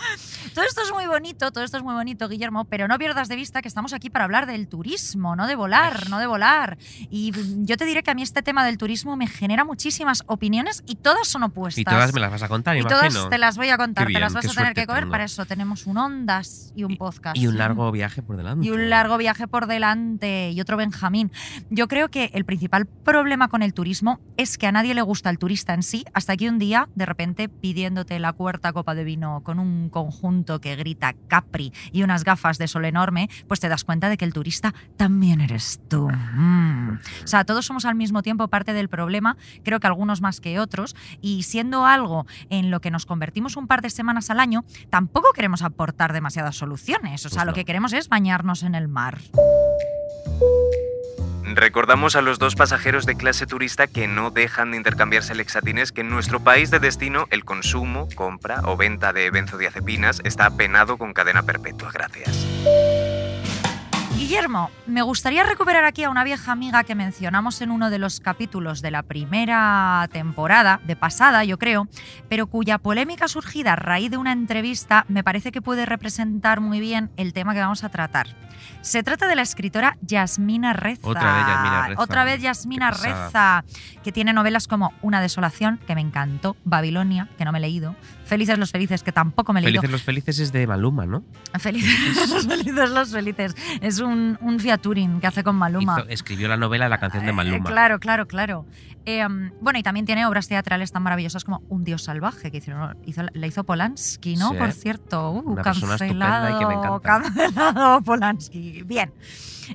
todo 0.54 0.64
esto 0.64 0.82
es 0.82 0.92
muy 0.92 1.06
bonito, 1.06 1.52
todo 1.52 1.62
esto 1.62 1.76
es 1.76 1.82
muy 1.84 1.94
bonito, 1.94 2.28
Guillermo, 2.28 2.64
pero 2.64 2.88
no 2.88 2.98
pierdas 2.98 3.28
de 3.28 3.36
vista 3.36 3.62
que 3.62 3.68
estamos 3.68 3.92
aquí 3.92 4.10
para 4.10 4.24
hablar 4.24 4.46
del 4.46 4.66
turismo, 4.66 5.36
no 5.36 5.46
de 5.46 5.54
volar, 5.54 6.00
Ay. 6.04 6.10
no 6.10 6.18
de 6.18 6.26
volar. 6.26 6.76
Y 7.08 7.32
yo 7.64 7.76
te 7.76 7.84
diré 7.84 8.02
que 8.02 8.10
a 8.10 8.14
mí 8.14 8.22
este 8.22 8.42
tema 8.42 8.64
del 8.66 8.78
turismo 8.78 9.16
me 9.16 9.28
genera 9.28 9.64
muchísimas 9.64 10.24
opiniones 10.26 10.82
y 10.86 10.96
todas 10.96 11.28
son 11.28 11.44
opuestas. 11.44 11.78
Y 11.78 11.84
todas 11.84 12.12
me 12.12 12.18
las 12.20 12.32
vas 12.32 12.42
a 12.42 12.48
contar, 12.48 12.76
Y 12.76 12.80
imagino. 12.80 12.98
todas 12.98 13.30
te 13.30 13.38
las 13.38 13.56
voy 13.56 13.68
a 13.68 13.76
contar, 13.76 14.08
Qué 14.08 14.14
te 14.14 14.18
las 14.20 14.32
bien, 14.32 14.42
vas 14.42 14.52
a 14.56 14.58
tener 14.60 14.74
que 14.74 14.86
coger. 14.86 15.02
tengo. 15.04 15.12
Para 15.12 15.24
eso 15.24 15.46
tenemos 15.46 15.86
un 15.86 15.98
Ondas 15.98 16.72
y 16.74 16.82
un 16.84 16.96
podcast. 16.96 17.36
Y 17.36 17.46
un 17.46 17.56
largo 17.58 17.90
viaje 17.92 18.22
por 18.22 18.36
delante. 18.36 18.66
Y 18.66 18.70
un 18.70 18.90
largo 18.90 19.16
viaje 19.18 19.46
por 19.52 19.66
delante 19.66 20.50
y 20.50 20.60
otro 20.62 20.78
Benjamín. 20.78 21.30
Yo 21.68 21.86
creo 21.86 22.08
que 22.08 22.30
el 22.32 22.44
principal 22.46 22.86
problema 22.86 23.48
con 23.48 23.62
el 23.62 23.74
turismo 23.74 24.18
es 24.38 24.56
que 24.56 24.66
a 24.66 24.72
nadie 24.72 24.94
le 24.94 25.02
gusta 25.02 25.28
el 25.28 25.38
turista 25.38 25.74
en 25.74 25.82
sí, 25.82 26.04
hasta 26.14 26.36
que 26.38 26.48
un 26.48 26.58
día, 26.58 26.88
de 26.94 27.04
repente, 27.04 27.50
pidiéndote 27.50 28.18
la 28.18 28.32
cuarta 28.32 28.72
copa 28.72 28.94
de 28.94 29.04
vino 29.04 29.42
con 29.44 29.58
un 29.60 29.90
conjunto 29.90 30.58
que 30.60 30.74
grita 30.74 31.14
Capri 31.28 31.72
y 31.92 32.02
unas 32.02 32.24
gafas 32.24 32.56
de 32.56 32.66
sol 32.66 32.86
enorme, 32.86 33.28
pues 33.46 33.60
te 33.60 33.68
das 33.68 33.84
cuenta 33.84 34.08
de 34.08 34.16
que 34.16 34.24
el 34.24 34.32
turista 34.32 34.72
también 34.96 35.42
eres 35.42 35.78
tú. 35.88 36.08
Mm. 36.08 36.98
O 37.22 37.26
sea, 37.26 37.44
todos 37.44 37.66
somos 37.66 37.84
al 37.84 37.94
mismo 37.94 38.22
tiempo 38.22 38.48
parte 38.48 38.72
del 38.72 38.88
problema, 38.88 39.36
creo 39.64 39.80
que 39.80 39.86
algunos 39.86 40.22
más 40.22 40.40
que 40.40 40.58
otros, 40.58 40.96
y 41.20 41.42
siendo 41.42 41.84
algo 41.84 42.26
en 42.48 42.70
lo 42.70 42.80
que 42.80 42.90
nos 42.90 43.04
convertimos 43.04 43.58
un 43.58 43.66
par 43.66 43.82
de 43.82 43.90
semanas 43.90 44.30
al 44.30 44.40
año, 44.40 44.64
tampoco 44.88 45.32
queremos 45.34 45.60
aportar 45.60 46.14
demasiadas 46.14 46.56
soluciones. 46.56 47.26
O 47.26 47.28
sea, 47.28 47.40
Pues 47.42 47.46
lo 47.46 47.50
no. 47.52 47.54
que 47.54 47.64
queremos 47.66 47.92
es 47.92 48.08
bañarnos 48.08 48.62
en 48.62 48.74
el 48.74 48.88
mar. 48.88 49.18
Recordamos 51.54 52.16
a 52.16 52.22
los 52.22 52.38
dos 52.38 52.54
pasajeros 52.54 53.04
de 53.04 53.14
clase 53.14 53.46
turista 53.46 53.86
que 53.86 54.08
no 54.08 54.30
dejan 54.30 54.70
de 54.70 54.78
intercambiarse 54.78 55.34
lexatines 55.34 55.92
que 55.92 56.00
en 56.00 56.08
nuestro 56.08 56.40
país 56.40 56.70
de 56.70 56.78
destino 56.78 57.26
el 57.30 57.44
consumo, 57.44 58.08
compra 58.14 58.62
o 58.64 58.76
venta 58.76 59.12
de 59.12 59.30
benzodiazepinas 59.30 60.22
está 60.24 60.48
penado 60.50 60.96
con 60.96 61.12
cadena 61.12 61.42
perpetua. 61.42 61.90
Gracias. 61.92 62.46
Guillermo, 64.22 64.70
me 64.86 65.02
gustaría 65.02 65.42
recuperar 65.42 65.84
aquí 65.84 66.04
a 66.04 66.10
una 66.10 66.22
vieja 66.22 66.52
amiga 66.52 66.84
que 66.84 66.94
mencionamos 66.94 67.60
en 67.60 67.72
uno 67.72 67.90
de 67.90 67.98
los 67.98 68.20
capítulos 68.20 68.80
de 68.80 68.92
la 68.92 69.02
primera 69.02 70.08
temporada, 70.12 70.80
de 70.84 70.94
pasada 70.94 71.42
yo 71.42 71.58
creo, 71.58 71.88
pero 72.28 72.46
cuya 72.46 72.78
polémica 72.78 73.26
surgida 73.26 73.72
a 73.72 73.76
raíz 73.76 74.12
de 74.12 74.18
una 74.18 74.30
entrevista 74.30 75.06
me 75.08 75.24
parece 75.24 75.50
que 75.50 75.60
puede 75.60 75.86
representar 75.86 76.60
muy 76.60 76.78
bien 76.78 77.10
el 77.16 77.32
tema 77.32 77.52
que 77.52 77.58
vamos 77.58 77.82
a 77.82 77.88
tratar. 77.88 78.28
Se 78.80 79.02
trata 79.02 79.26
de 79.26 79.34
la 79.34 79.42
escritora 79.42 79.96
Yasmina 80.02 80.72
Reza. 80.72 81.08
Otra 81.08 81.34
vez 81.34 81.46
Yasmina 81.46 81.88
Reza. 81.88 82.02
Otra 82.02 82.24
vez 82.24 82.42
Yasmina. 82.42 82.90
Reza, 82.92 83.64
que 84.04 84.12
tiene 84.12 84.32
novelas 84.32 84.68
como 84.68 84.92
Una 85.02 85.20
desolación, 85.20 85.78
que 85.86 85.96
me 85.96 86.00
encantó, 86.00 86.56
Babilonia, 86.64 87.28
que 87.38 87.44
no 87.44 87.50
me 87.50 87.58
he 87.58 87.60
leído, 87.60 87.96
Felices 88.32 88.58
los 88.58 88.70
felices, 88.70 89.02
que 89.02 89.12
tampoco 89.12 89.52
me 89.52 89.60
he 89.60 89.62
leído. 89.62 89.80
Felices 89.82 89.92
los 89.92 90.02
felices 90.02 90.38
es 90.38 90.52
de 90.52 90.66
Maluma, 90.66 91.06
¿no? 91.06 91.22
Felices 91.58 92.28
los 92.30 92.46
felices, 92.46 92.90
los 92.90 93.10
felices. 93.12 93.54
Es 93.80 94.00
un, 94.00 94.38
un 94.40 94.58
featuring 94.58 95.20
que 95.20 95.26
hace 95.26 95.44
con 95.44 95.56
Maluma. 95.56 95.98
Hizo- 96.00 96.06
escribió 96.08 96.48
la 96.48 96.56
novela 96.56 96.88
la 96.88 96.98
canción 96.98 97.24
de 97.24 97.30
Eh, 97.30 97.34
Maluma. 97.34 97.64
claro, 97.70 97.98
claro, 98.00 98.26
claro. 98.26 98.66
Eh, 99.04 99.26
um, 99.26 99.50
bueno, 99.60 99.78
y 99.78 99.82
también 99.82 100.06
tiene 100.06 100.24
obras 100.26 100.46
teatrales 100.48 100.92
tan 100.92 101.02
maravillosas 101.02 101.44
como 101.44 101.60
Un 101.68 101.82
Dios 101.84 102.04
salvaje, 102.04 102.50
que 102.50 102.58
hicieron, 102.58 102.96
hizo, 103.04 103.22
le 103.32 103.46
hizo 103.46 103.64
Polanski, 103.64 104.36
¿no? 104.36 104.50
Sí. 104.50 104.56
Por 104.56 104.72
cierto. 104.72 105.30
Uh, 105.32 105.38
Una 105.52 105.62
que 105.62 105.70
me 105.70 105.80
cancelado, 105.86 106.70
encanta. 106.70 107.00
cancelado 107.00 108.00
Polanski. 108.04 108.82
Bien. 108.84 109.12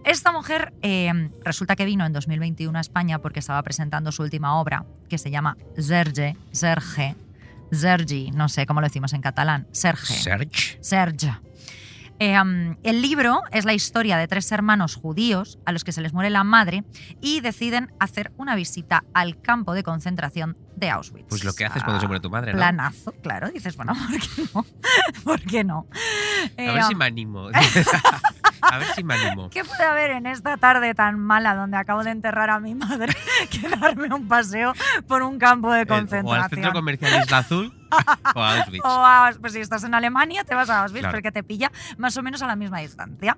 Esta 0.03 0.31
mujer 0.31 0.73
eh, 0.81 1.29
resulta 1.43 1.75
que 1.75 1.85
vino 1.85 2.05
en 2.05 2.13
2021 2.13 2.77
a 2.77 2.81
España 2.81 3.19
porque 3.19 3.39
estaba 3.39 3.61
presentando 3.63 4.11
su 4.11 4.21
última 4.23 4.55
obra, 4.59 4.85
que 5.09 5.17
se 5.17 5.31
llama 5.31 5.57
Serge, 5.77 6.35
Serge, 6.51 7.15
Sergi, 7.71 8.31
no 8.31 8.49
sé 8.49 8.65
cómo 8.65 8.81
lo 8.81 8.87
decimos 8.87 9.13
en 9.13 9.21
catalán, 9.21 9.67
Serge. 9.71 10.13
Serge. 10.13 10.77
Serge. 10.81 11.33
Eh, 12.19 12.39
um, 12.41 12.75
el 12.81 13.03
libro 13.03 13.43
es 13.51 13.63
la 13.65 13.75
historia 13.75 14.17
de 14.17 14.27
tres 14.27 14.51
hermanos 14.51 14.95
judíos 14.95 15.59
a 15.67 15.71
los 15.71 15.83
que 15.83 15.91
se 15.91 16.01
les 16.01 16.13
muere 16.13 16.31
la 16.31 16.43
madre 16.43 16.83
y 17.21 17.41
deciden 17.41 17.93
hacer 17.99 18.31
una 18.37 18.55
visita 18.55 19.03
al 19.13 19.39
campo 19.39 19.75
de 19.75 19.83
concentración 19.83 20.57
de 20.75 20.89
Auschwitz. 20.89 21.27
Pues 21.29 21.43
lo 21.43 21.53
que 21.53 21.65
haces 21.65 21.83
cuando 21.83 21.99
se 22.01 22.07
muere 22.07 22.19
tu 22.19 22.31
madre, 22.31 22.53
¿no? 22.53 22.57
Planazo, 22.57 23.11
claro. 23.21 23.49
Dices, 23.51 23.75
bueno, 23.75 23.93
¿por 24.09 24.19
qué 24.19 24.43
no? 24.53 24.65
¿Por 25.23 25.41
qué 25.41 25.63
no? 25.63 25.85
A 26.57 26.61
Eh, 26.63 26.71
ver 26.73 26.83
si 26.85 26.93
um, 26.93 26.99
me 26.99 27.05
animo. 27.05 27.49
a 28.61 28.77
ver 28.77 28.87
si 28.95 29.03
me 29.03 29.13
animo. 29.15 29.49
¿Qué 29.51 29.63
puede 29.63 29.83
haber 29.83 30.11
en 30.11 30.25
esta 30.25 30.57
tarde 30.57 30.93
tan 30.95 31.19
mala 31.19 31.55
donde 31.55 31.77
acabo 31.77 32.03
de 32.03 32.11
enterrar 32.11 32.49
a 32.49 32.59
mi 32.59 32.75
madre 32.75 33.13
que 33.49 33.67
darme 33.69 34.13
un 34.13 34.27
paseo 34.27 34.73
por 35.07 35.21
un 35.23 35.37
campo 35.39 35.71
de 35.71 35.81
Eh, 35.81 35.85
o 35.89 35.93
al 35.93 35.99
concentración? 35.99 36.49
centro 36.49 36.73
comercial 36.73 37.21
Isla 37.23 37.37
Azul 37.39 37.73
o 38.35 38.39
a 38.41 38.57
Auschwitz. 38.59 38.83
O 38.85 38.89
a- 38.89 39.31
pues 39.39 39.53
si 39.53 39.59
estás 39.59 39.83
en 39.83 39.93
Alemania, 39.93 40.43
te 40.43 40.55
vas 40.55 40.69
a 40.69 40.81
Auschwitz, 40.83 41.01
Claro. 41.01 41.13
porque 41.15 41.31
te 41.31 41.43
pilla 41.43 41.71
más 41.97 42.17
o 42.17 42.23
menos 42.23 42.41
a 42.41 42.47
la 42.47 42.55
misma 42.55 42.79
distancia. 42.79 43.37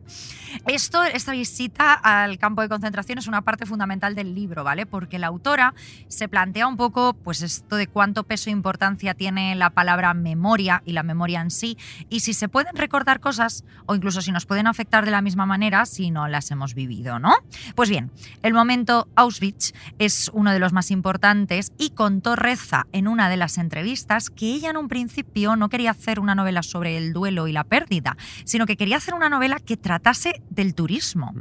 Esto, 0.66 1.04
esta 1.04 1.32
visita 1.32 1.94
al 1.94 2.38
campo 2.38 2.62
de 2.62 2.70
concentración 2.70 3.18
es 3.20 3.28
una 3.28 3.42
parte 3.42 3.66
fundamental 3.66 4.16
del 4.16 4.34
libro, 4.36 4.64
¿vale? 4.64 4.86
Porque 4.86 5.20
la 5.20 5.28
autora 5.28 5.74
se 6.08 6.28
plantea 6.28 6.68
un 6.68 6.78
poco, 6.78 7.14
pues 7.14 7.42
esto 7.42 7.76
de 7.76 7.88
cuánto 7.88 8.24
peso 8.24 8.50
e 8.50 8.54
importancia 8.54 9.14
tiene 9.14 9.56
la 9.56 9.70
palabra 9.70 10.14
memoria 10.14 10.82
y 10.86 10.94
la 10.94 11.04
memoria 11.04 11.42
en 11.42 11.52
sí, 11.52 11.78
y 12.10 12.22
si 12.22 12.34
se 12.34 12.50
pueden 12.50 12.76
recordar 12.76 13.20
cosas, 13.20 13.64
o 13.86 13.96
incluso 13.96 14.22
si 14.22 14.32
nos 14.32 14.46
pueden 14.46 14.68
afectar 14.68 15.06
de 15.06 15.12
la 15.12 15.22
misma 15.22 15.46
manera 15.46 15.86
si 15.86 16.12
no 16.12 16.28
las 16.28 16.52
hemos 16.52 16.74
vivido, 16.74 17.20
¿no? 17.20 17.34
Pues 17.76 17.90
bien, 17.90 18.12
el 18.44 18.54
momento 18.54 19.08
Auschwitz 19.16 19.74
es 20.00 20.30
uno 20.34 20.52
de 20.52 20.60
los 20.60 20.74
más 20.74 20.92
importantes 20.92 21.72
y 21.78 21.92
contó 21.92 22.36
Reza 22.36 22.88
en 22.92 23.08
una 23.08 23.30
de 23.30 23.38
las 23.38 23.58
entrevistas 23.58 24.30
que 24.40 24.54
ella 24.54 24.70
en 24.70 24.78
un 24.78 24.88
principio 24.88 25.58
no 25.58 25.68
quería 25.68 25.92
hacer 25.92 26.18
una 26.22 26.34
novela 26.34 26.64
sobre 26.64 26.96
el 26.96 27.12
duelo 27.12 27.50
y 27.50 27.52
la 27.52 27.66
pérdida, 27.66 28.16
sino 28.46 28.66
que 28.66 28.78
quería 28.78 28.96
hacer 28.96 29.14
una 29.14 29.28
novela 29.28 29.60
que 29.60 29.76
tratase 29.76 30.42
del 30.50 30.76
turismo. 30.76 31.34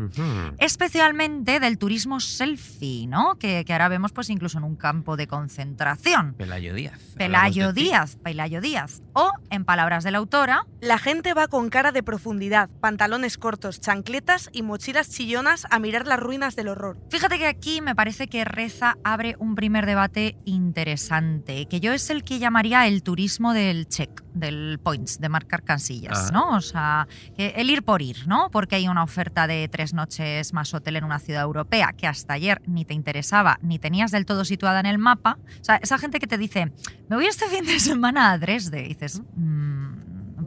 Especialmente 0.58 1.60
del 1.60 1.78
turismo 1.78 2.18
selfie, 2.18 3.06
¿no? 3.06 3.36
Que, 3.36 3.64
que 3.64 3.72
ahora 3.72 3.88
vemos 3.88 4.10
pues 4.10 4.30
incluso 4.30 4.58
en 4.58 4.64
un 4.64 4.74
campo 4.74 5.16
de 5.16 5.28
concentración. 5.28 6.34
Pelayo 6.34 6.74
Díaz. 6.74 6.98
Pelayo. 7.16 7.72
Díaz, 7.72 8.16
Pelayo 8.16 8.60
Díaz. 8.60 9.00
O, 9.12 9.30
en 9.50 9.64
palabras 9.64 10.02
de 10.02 10.10
la 10.10 10.18
autora, 10.18 10.66
La 10.80 10.98
gente 10.98 11.34
va 11.34 11.48
con 11.48 11.70
cara 11.70 11.92
de 11.92 12.02
profundidad, 12.02 12.70
pantalones 12.80 13.36
cortos, 13.36 13.80
chancletas 13.80 14.48
y 14.52 14.62
mochilas 14.62 15.10
chillonas 15.10 15.66
a 15.70 15.78
mirar 15.78 16.06
las 16.06 16.18
ruinas 16.18 16.56
del 16.56 16.68
horror. 16.68 16.96
Fíjate 17.10 17.38
que 17.38 17.46
aquí 17.46 17.80
me 17.80 17.94
parece 17.94 18.28
que 18.28 18.44
Reza 18.44 18.96
abre 19.04 19.36
un 19.38 19.54
primer 19.54 19.86
debate 19.86 20.36
interesante, 20.44 21.66
que 21.66 21.80
yo 21.80 21.92
es 21.92 22.10
el 22.10 22.24
que 22.24 22.38
llamaría 22.38 22.87
el 22.88 23.02
turismo 23.02 23.52
del 23.52 23.86
check, 23.88 24.22
del 24.34 24.80
points, 24.82 25.20
de 25.20 25.28
marcar 25.28 25.62
casillas, 25.62 26.28
Ah. 26.28 26.30
¿no? 26.32 26.56
O 26.56 26.60
sea, 26.60 27.06
el 27.36 27.70
ir 27.70 27.82
por 27.84 28.02
ir, 28.02 28.26
¿no? 28.26 28.50
Porque 28.50 28.76
hay 28.76 28.88
una 28.88 29.02
oferta 29.02 29.46
de 29.46 29.68
tres 29.68 29.94
noches 29.94 30.52
más 30.52 30.74
hotel 30.74 30.96
en 30.96 31.04
una 31.04 31.18
ciudad 31.20 31.42
europea 31.42 31.92
que 31.96 32.06
hasta 32.06 32.34
ayer 32.34 32.60
ni 32.66 32.84
te 32.84 32.94
interesaba 32.94 33.58
ni 33.62 33.78
tenías 33.78 34.10
del 34.10 34.26
todo 34.26 34.44
situada 34.44 34.80
en 34.80 34.86
el 34.86 34.98
mapa. 34.98 35.38
O 35.60 35.64
sea, 35.64 35.76
esa 35.76 35.98
gente 35.98 36.18
que 36.18 36.26
te 36.26 36.38
dice, 36.38 36.72
me 37.08 37.16
voy 37.16 37.26
este 37.26 37.46
fin 37.48 37.64
de 37.64 37.78
semana 37.78 38.32
a 38.32 38.38
Dresde, 38.38 38.84
y 38.84 38.88
dices, 38.88 39.22
"Mm, 39.36 39.97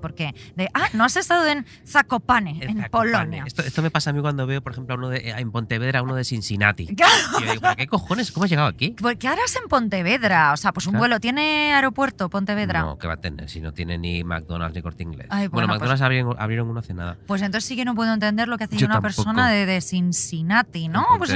¿por 0.02 0.14
qué? 0.16 0.34
De, 0.56 0.70
ah, 0.74 0.88
no 0.94 1.04
has 1.06 1.16
estado 1.16 1.46
en 1.48 1.66
Zakopane, 1.88 2.52
en, 2.62 2.78
Zakopane. 2.82 2.90
Polonia. 2.90 3.44
Esto, 3.48 3.62
esto 3.62 3.82
me 3.82 3.92
pasa 3.92 4.10
a 4.10 4.14
mí 4.14 4.22
cuando 4.22 4.46
veo, 4.48 4.62
por 4.62 4.74
ejemplo, 4.74 4.96
a 4.96 4.98
uno 4.98 5.10
de, 5.10 5.18
eh, 5.20 5.36
en 5.38 5.52
Pontevedra, 5.52 6.00
a 6.00 6.04
uno 6.04 6.16
de 6.16 6.24
Cincinnati. 6.24 6.88
Claro. 6.96 7.14
Y 7.40 7.46
yo 7.46 7.52
digo, 7.52 7.62
¿pero 7.62 7.76
qué 7.76 7.88
cojones? 7.88 8.32
¿Cómo 8.32 8.44
has 8.44 8.50
llegado 8.50 8.68
aquí? 8.68 8.96
Pues, 9.00 9.18
¿Qué 9.18 9.28
harás 9.28 9.56
en 9.56 9.68
Pontevedra? 9.70 10.52
O 10.54 10.58
sea, 10.58 10.72
pues 10.74 10.88
un 10.88 10.92
Claro. 10.94 11.00
vuelo. 11.02 11.20
¿Tiene 11.20 11.74
aeropuerto 11.74 12.30
Pontevedra? 12.30 12.82
No, 12.82 12.98
¿qué 12.98 13.08
va 13.08 13.14
a 13.14 13.18
tener? 13.18 13.50
Si 13.50 13.62
no 13.62 13.74
tiene 13.74 13.98
ni 13.98 14.24
McDonald's 14.24 14.76
ni 14.76 14.82
Corte 14.82 15.04
Inglés. 15.04 15.28
Ay, 15.30 15.48
bueno, 15.48 15.68
bueno, 15.68 15.74
McDonald's 15.76 16.02
abrieron, 16.02 16.36
abrieron 16.40 16.70
uno 16.70 16.80
hace 16.80 16.94
nada. 16.94 17.18
Pues 17.28 17.42
entonces 17.42 17.68
sí 17.68 17.76
que 17.76 17.86
no 17.86 17.96
puedo 17.96 18.14
entender 18.14 18.48
lo 18.48 18.58
que 18.58 18.66
hace 18.66 18.78
Yo 18.78 18.86
una 18.88 18.96
tampoco. 18.96 19.24
persona 19.24 19.50
de, 19.50 19.66
de 19.66 19.82
Cincinnati, 19.82 20.88
¿no? 20.88 21.06
en 21.14 21.18
Pues 21.18 21.32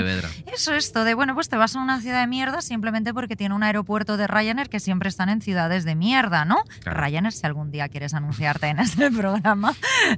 eso 0.53 0.73
esto 0.73 1.03
de, 1.03 1.13
bueno, 1.13 1.33
pues 1.35 1.49
te 1.49 1.57
vas 1.57 1.75
a 1.75 1.79
una 1.79 1.99
ciudad 2.01 2.21
de 2.21 2.27
mierda 2.27 2.61
simplemente 2.61 3.13
porque 3.13 3.35
tiene 3.35 3.53
un 3.55 3.63
aeropuerto 3.63 4.17
de 4.17 4.27
Ryanair 4.27 4.69
que 4.69 4.79
siempre 4.79 5.09
están 5.09 5.29
en 5.29 5.41
ciudades 5.41 5.83
de 5.85 5.95
mierda, 5.95 6.45
¿no? 6.45 6.57
Claro. 6.81 7.01
Ryanair, 7.01 7.33
si 7.33 7.45
algún 7.45 7.71
día 7.71 7.89
quieres 7.89 8.13
anunciarte 8.13 8.35
en 8.63 8.79
este 8.79 9.11
programa, 9.17 9.73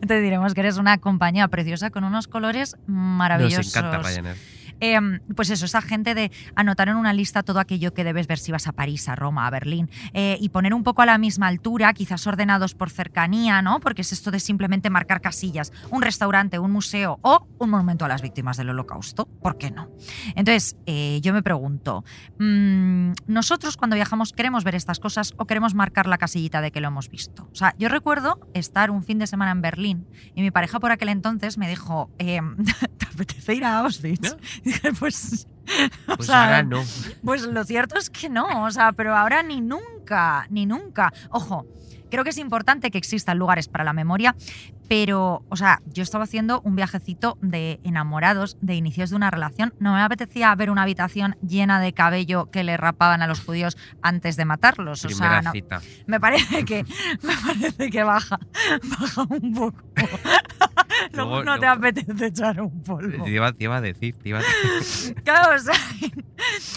te 0.08 0.22
diremos 0.22 0.54
que 0.54 0.62
eres 0.62 0.78
una 0.78 0.98
compañía 0.98 1.48
preciosa 1.48 1.90
con 1.90 2.04
unos 2.04 2.28
colores 2.28 2.76
maravillosos. 2.86 3.68
Nos 3.68 3.76
encanta 3.76 4.08
Ryanair. 4.08 4.57
Eh, 4.80 5.00
pues 5.36 5.50
eso, 5.50 5.66
esa 5.66 5.82
gente 5.82 6.16
de 6.16 6.32
anotar 6.56 6.90
en 6.90 6.96
una 6.96 7.14
lista 7.14 7.44
todo 7.44 7.60
aquello 7.60 7.94
que 7.94 8.04
debes 8.04 8.28
ver 8.28 8.40
si 8.40 8.52
vas 8.52 8.68
a 8.68 8.72
París, 8.72 9.10
a 9.10 9.16
Roma, 9.16 9.48
a 9.48 9.50
Berlín, 9.50 9.90
eh, 10.14 10.38
y 10.40 10.50
poner 10.50 10.74
un 10.74 10.84
poco 10.84 11.02
a 11.02 11.06
la 11.06 11.18
misma 11.18 11.48
altura, 11.48 11.94
quizás 11.94 12.26
ordenados 12.28 12.76
por 12.76 12.90
cercanía, 12.90 13.62
¿no? 13.62 13.80
Porque 13.80 14.02
es 14.02 14.12
esto 14.12 14.32
de 14.32 14.40
simplemente 14.40 14.90
marcar 14.90 15.22
casillas, 15.22 15.72
un 15.90 16.02
restaurante, 16.02 16.60
un 16.60 16.72
museo 16.72 17.20
o 17.22 17.48
un 17.60 17.70
monumento 17.70 18.06
a 18.06 18.08
las 18.08 18.22
víctimas 18.22 18.58
del 18.58 18.70
holocausto. 18.70 19.26
¿Por 19.26 19.58
qué 19.58 19.72
no? 19.72 19.90
Entonces, 20.36 20.78
eh, 20.86 21.20
yo 21.22 21.34
me 21.34 21.44
pregunto, 21.44 22.04
mm, 22.40 23.12
¿nosotros 23.28 23.78
cuando 23.78 23.96
viajamos 23.96 24.34
queremos 24.34 24.64
ver 24.64 24.76
estas 24.76 25.00
cosas 25.00 25.34
o 25.38 25.46
queremos 25.46 25.74
marcar 25.74 26.08
la 26.08 26.18
casillita 26.18 26.62
de 26.62 26.72
que 26.72 26.82
lo 26.82 26.88
hemos 26.88 27.10
visto? 27.10 27.48
O 27.52 27.56
sea, 27.56 27.76
yo 27.78 27.90
recuerdo 27.90 28.40
estar 28.54 28.92
un 28.92 29.04
fin 29.04 29.20
de 29.20 29.28
semana 29.28 29.52
en 29.52 29.62
Berlín 29.62 30.08
y 30.36 30.42
mi 30.42 30.52
pareja 30.52 30.80
por 30.80 30.92
aquel 30.92 31.10
entonces 31.10 31.58
me 31.58 31.70
dijo, 31.70 32.10
eh, 32.20 32.40
¿te 32.98 33.06
apetece 33.06 33.56
ir 33.56 33.66
a 33.66 33.80
Auschwitz? 33.80 34.36
¿No? 34.64 34.67
Pues, 35.00 35.48
o 36.08 36.16
Pues 36.16 36.28
sea, 36.28 36.44
ahora 36.46 36.64
no. 36.64 36.82
pues 37.24 37.44
lo 37.44 37.64
cierto 37.64 37.98
es 37.98 38.10
que 38.10 38.30
no, 38.30 38.64
o 38.64 38.72
sea, 38.72 38.92
pero 38.94 39.16
ahora 39.16 39.44
ni 39.44 39.60
nunca, 39.62 40.48
ni 40.50 40.66
nunca. 40.66 41.12
Ojo, 41.30 41.66
creo 42.10 42.24
que 42.24 42.30
es 42.30 42.38
importante 42.38 42.90
que 42.92 42.98
existan 42.98 43.38
lugares 43.38 43.68
para 43.68 43.84
la 43.84 43.92
memoria, 43.94 44.36
pero, 44.88 45.44
o 45.50 45.58
sea, 45.58 45.82
yo 45.88 46.02
estaba 46.04 46.24
haciendo 46.24 46.62
un 46.62 46.78
viajecito 46.78 47.38
de 47.42 47.82
enamorados, 47.84 48.56
de 48.62 48.76
inicios 48.76 49.10
de 49.10 49.18
una 49.18 49.30
relación. 49.30 49.74
No 49.80 49.94
me 49.94 50.02
apetecía 50.02 50.56
ver 50.56 50.70
una 50.72 50.84
habitación 50.84 51.36
llena 51.46 51.82
de 51.82 51.92
cabello 51.92 52.50
que 52.50 52.64
le 52.64 52.78
rapaban 52.78 53.22
a 53.22 53.28
los 53.28 53.42
judíos 53.44 53.76
antes 54.02 54.38
de 54.38 54.46
matarlos. 54.46 55.04
O 55.04 55.10
Primera 55.10 55.30
sea, 55.30 55.42
no- 55.42 55.52
cita. 55.52 55.82
me 56.06 56.22
parece 56.22 56.64
que 56.64 56.86
me 57.22 57.34
parece 57.46 57.90
que 57.90 58.04
baja, 58.04 58.40
baja 59.00 59.24
un 59.30 59.54
poco. 59.54 59.84
Luego 61.14 61.30
Luego- 61.30 61.44
no 61.44 61.60
te 61.60 61.66
apetece 61.66 62.26
echar 62.28 62.62
un 62.62 62.84
polvo. 62.84 63.24
Te 63.24 63.32
iba, 63.32 63.52
te 63.54 63.64
iba 63.66 63.78
a 63.78 63.82
decir, 63.82 64.16
te 64.18 64.30
iba 64.30 64.40
a 64.40 64.42
decir. 64.42 65.16
Claro, 65.24 65.56
o 65.56 65.60
sea, 65.60 65.74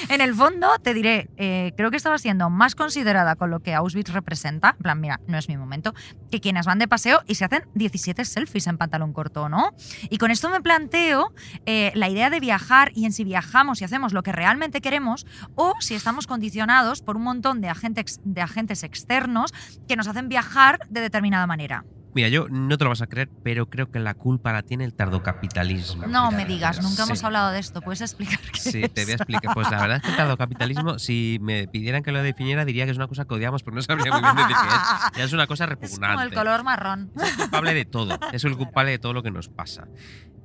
en 0.09 0.21
el 0.21 0.35
fondo 0.35 0.69
te 0.83 0.95
diré, 0.95 1.29
eh, 1.37 1.73
creo 1.77 1.91
que 1.91 1.97
estaba 1.97 2.19
siendo 2.19 2.51
más 2.51 2.75
considerada 2.75 3.37
con 3.37 3.51
lo 3.51 3.61
que 3.61 3.75
Auschwitz 3.75 4.13
representa, 4.13 4.71
en 4.71 4.83
plan, 4.83 5.01
mira, 5.01 5.21
no 5.27 5.39
es 5.39 5.49
mi 5.49 5.57
momento, 5.57 5.95
que 6.31 6.41
quienes 6.41 6.67
van 6.67 6.79
de 6.79 6.89
paseo 6.89 7.21
y 7.27 7.35
se 7.37 7.45
hacen 7.45 7.63
17 7.75 8.25
selfies 8.25 8.67
en 8.67 8.79
pantalón 8.79 9.13
corto, 9.13 9.49
¿no? 9.49 9.73
Y 10.09 10.19
con 10.19 10.31
esto 10.31 10.51
me 10.51 10.61
planteo 10.61 11.33
eh, 11.67 11.93
la 11.95 12.09
idea 12.09 12.31
de 12.31 12.41
viajar 12.41 12.91
y 12.95 13.05
en 13.07 13.13
si 13.13 13.25
viajamos 13.25 13.81
y 13.81 13.85
hacemos 13.85 14.13
lo 14.13 14.23
que 14.23 14.33
realmente 14.33 14.81
queremos 14.81 15.27
o 15.55 15.75
si 15.81 15.95
estamos 15.95 16.27
condicionados 16.27 17.03
por 17.03 17.17
un 17.17 17.23
montón 17.23 17.61
de 17.61 17.69
agentes, 17.69 18.21
de 18.25 18.41
agentes 18.41 18.83
externos 18.83 19.53
que 19.89 19.97
nos 19.97 20.09
hacen 20.09 20.29
viajar 20.29 20.81
de 20.89 21.01
determinada 21.01 21.47
manera. 21.47 21.85
Mira, 22.13 22.29
yo 22.29 22.49
no 22.49 22.77
te 22.77 22.85
lo 22.85 22.91
vas 22.91 23.03
a 23.03 23.07
creer, 23.07 23.31
pero 23.43 23.67
creo 23.67 23.87
que 23.87 24.01
la 24.01 24.15
culpa 24.15 24.53
la 24.53 24.63
tiene 24.63 24.85
el 24.85 24.95
tardocapitalismo. 24.95 26.07
No 26.09 26.31
me 26.33 26.45
digas, 26.45 26.83
nunca 26.83 27.05
hemos 27.05 27.21
Sí. 27.21 27.27
hablado 27.27 27.51
de 27.53 27.61
esto, 27.61 27.81
¿puedes 27.83 28.01
explicar 28.01 28.39
qué 28.53 28.59
Sí, 28.59 28.83
es? 28.85 28.93
te 28.93 29.05
voy 29.05 29.13
a 29.13 29.17
explicar. 29.17 29.55
Pues 29.55 29.71
la 29.71 29.81
verdad 29.81 29.97
es 29.99 30.03
que 30.03 30.11
el 30.11 30.17
tardocapitalismo, 30.17 30.99
si 30.99 31.39
me 31.41 31.69
pidieran 31.69 32.03
que 32.03 32.11
lo 32.13 32.23
definiera, 32.23 32.65
diría 32.65 32.85
que 32.85 32.91
es 32.91 32.97
una 32.97 33.07
cosa 33.07 33.25
que 33.25 33.35
odiamos, 33.35 33.63
pero 33.63 33.77
no 33.77 33.83
sabría 33.83 34.11
muy 34.13 34.21
bien 34.23 34.35
decir 34.37 34.57
qué 34.61 34.69
es. 34.69 35.19
Ya 35.19 35.25
es 35.25 35.33
una 35.33 35.47
cosa 35.47 35.65
Es 35.65 35.71
como 35.71 35.81
repugnante. 35.81 36.25
el 36.25 36.33
color 36.35 36.65
marrón. 36.65 37.13
Es 37.15 37.23
el 37.31 37.37
culpable 37.37 37.75
de 37.75 37.85
todo. 37.85 38.19
Es 38.33 38.45
el 38.45 38.57
culpable 38.57 38.91
de 38.91 38.99
todo 38.99 39.13
lo 39.13 39.23
que 39.23 39.31
nos 39.31 39.49
pasa. 39.49 39.87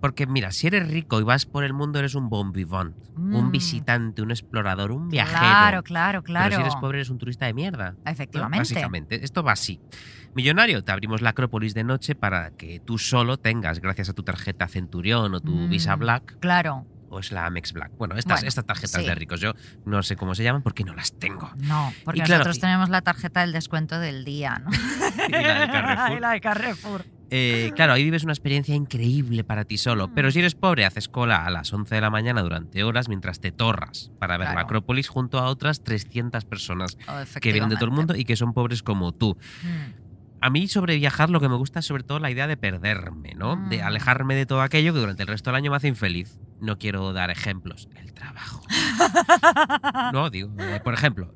Porque 0.01 0.27
mira, 0.27 0.51
si 0.51 0.67
eres 0.67 0.87
rico 0.89 1.19
y 1.19 1.23
vas 1.23 1.45
por 1.45 1.63
el 1.63 1.73
mundo, 1.73 1.97
eres 1.99 2.13
un 2.15 2.29
bon 2.29 2.51
vivant, 2.51 2.95
Mm. 3.15 3.35
un 3.35 3.51
visitante, 3.51 4.21
un 4.21 4.29
explorador, 4.31 4.91
un 4.91 5.09
viajero. 5.09 5.39
Claro, 5.39 5.83
claro, 5.83 6.23
claro. 6.23 6.45
Pero 6.49 6.55
si 6.57 6.61
eres 6.61 6.75
pobre, 6.75 6.97
eres 6.99 7.09
un 7.09 7.17
turista 7.17 7.45
de 7.45 7.53
mierda. 7.53 7.91
¿no? 7.91 8.11
Efectivamente. 8.11 8.59
Básicamente, 8.73 9.23
esto 9.23 9.41
va 9.41 9.53
así. 9.53 9.79
Millonario, 10.35 10.83
te 10.83 10.91
abrimos 10.91 11.21
la 11.21 11.29
Acrópolis 11.31 11.73
de 11.73 11.83
noche 11.85 12.13
para 12.13 12.51
que 12.51 12.79
tú 12.79 12.97
solo 12.97 13.37
tengas, 13.37 13.79
gracias 13.79 14.09
a 14.09 14.13
tu 14.13 14.21
tarjeta 14.23 14.67
Centurión 14.67 15.33
o 15.33 15.39
tu 15.39 15.51
Mm. 15.51 15.69
Visa 15.69 15.95
Black, 15.95 16.37
Claro. 16.39 16.85
o 17.09 17.19
es 17.19 17.31
la 17.31 17.45
Amex 17.45 17.71
Black. 17.71 17.91
Bueno, 17.97 18.15
estas, 18.15 18.39
Bueno, 18.41 18.47
estas 18.49 18.65
tarjetas 18.65 19.01
sí. 19.01 19.07
de 19.07 19.15
ricos, 19.15 19.39
yo 19.39 19.53
no 19.85 20.03
sé 20.03 20.17
cómo 20.17 20.35
se 20.35 20.43
llaman 20.43 20.61
porque 20.61 20.83
no 20.83 20.93
las 20.93 21.13
tengo. 21.13 21.49
No, 21.57 21.93
porque 22.03 22.19
Y 22.19 22.21
nosotros 22.29 22.59
tenemos 22.59 22.89
la 22.89 23.01
tarjeta 23.01 23.39
del 23.41 23.53
descuento 23.53 23.97
del 23.99 24.25
día, 24.25 24.59
¿no? 24.63 24.69
Y 25.29 25.31
la 25.31 25.59
del 25.61 25.71
Carrefour. 25.71 26.11
Y 26.17 26.19
la 26.19 26.31
de 26.31 26.41
Carrefour. 26.41 27.05
Eh, 27.31 27.71
claro, 27.75 27.93
ahí 27.93 28.03
vives 28.03 28.23
una 28.23 28.33
experiencia 28.33 28.75
increíble 28.75 29.43
para 29.43 29.65
ti 29.65 29.77
solo. 29.77 30.13
Pero 30.13 30.31
si 30.31 30.39
eres 30.39 30.55
pobre, 30.55 30.85
haces 30.85 31.09
cola 31.09 31.45
a 31.45 31.49
las 31.49 31.71
11 31.73 31.95
de 31.95 32.01
la 32.01 32.09
mañana 32.09 32.41
durante 32.41 32.83
horas 32.83 33.09
mientras 33.09 33.39
te 33.39 33.51
torras 33.51 34.11
para 34.19 34.37
ver 34.37 34.49
la. 34.53 34.61
Acrópolis 34.61 35.07
junto 35.09 35.39
a 35.39 35.45
otras 35.45 35.83
300 35.83 36.45
personas 36.45 36.97
Oh, 37.07 37.21
que 37.39 37.51
vienen 37.51 37.69
de 37.69 37.75
todo 37.75 37.85
el 37.85 37.91
mundo 37.91 38.15
y 38.15 38.25
que 38.25 38.35
son 38.35 38.53
pobres 38.53 38.83
como 38.83 39.11
tú. 39.11 39.37
Mm. 39.63 40.05
A 40.41 40.49
mí 40.51 40.67
sobre 40.67 40.95
viajar 40.97 41.29
lo 41.31 41.39
que 41.39 41.49
me 41.49 41.55
gusta 41.55 41.79
es 41.79 41.85
sobre 41.85 42.03
todo 42.03 42.19
la 42.19 42.29
idea 42.29 42.45
de 42.45 42.57
perderme, 42.57 43.33
¿no? 43.35 43.55
De 43.69 43.79
Mm. 43.81 43.85
alejarme 43.85 44.35
de 44.35 44.45
todo 44.45 44.61
aquello 44.61 44.93
que 44.93 44.99
durante 44.99 45.23
el 45.23 45.27
resto 45.27 45.49
del 45.49 45.55
año 45.55 45.71
me 45.71 45.77
hace 45.77 45.87
infeliz. 45.87 46.39
No 46.61 46.77
quiero 46.77 47.11
dar 47.13 47.31
ejemplos. 47.31 47.89
El 47.95 48.13
trabajo. 48.13 48.61
No, 50.13 50.29
digo, 50.29 50.49
eh, 50.59 50.79
por 50.83 50.93
ejemplo, 50.93 51.33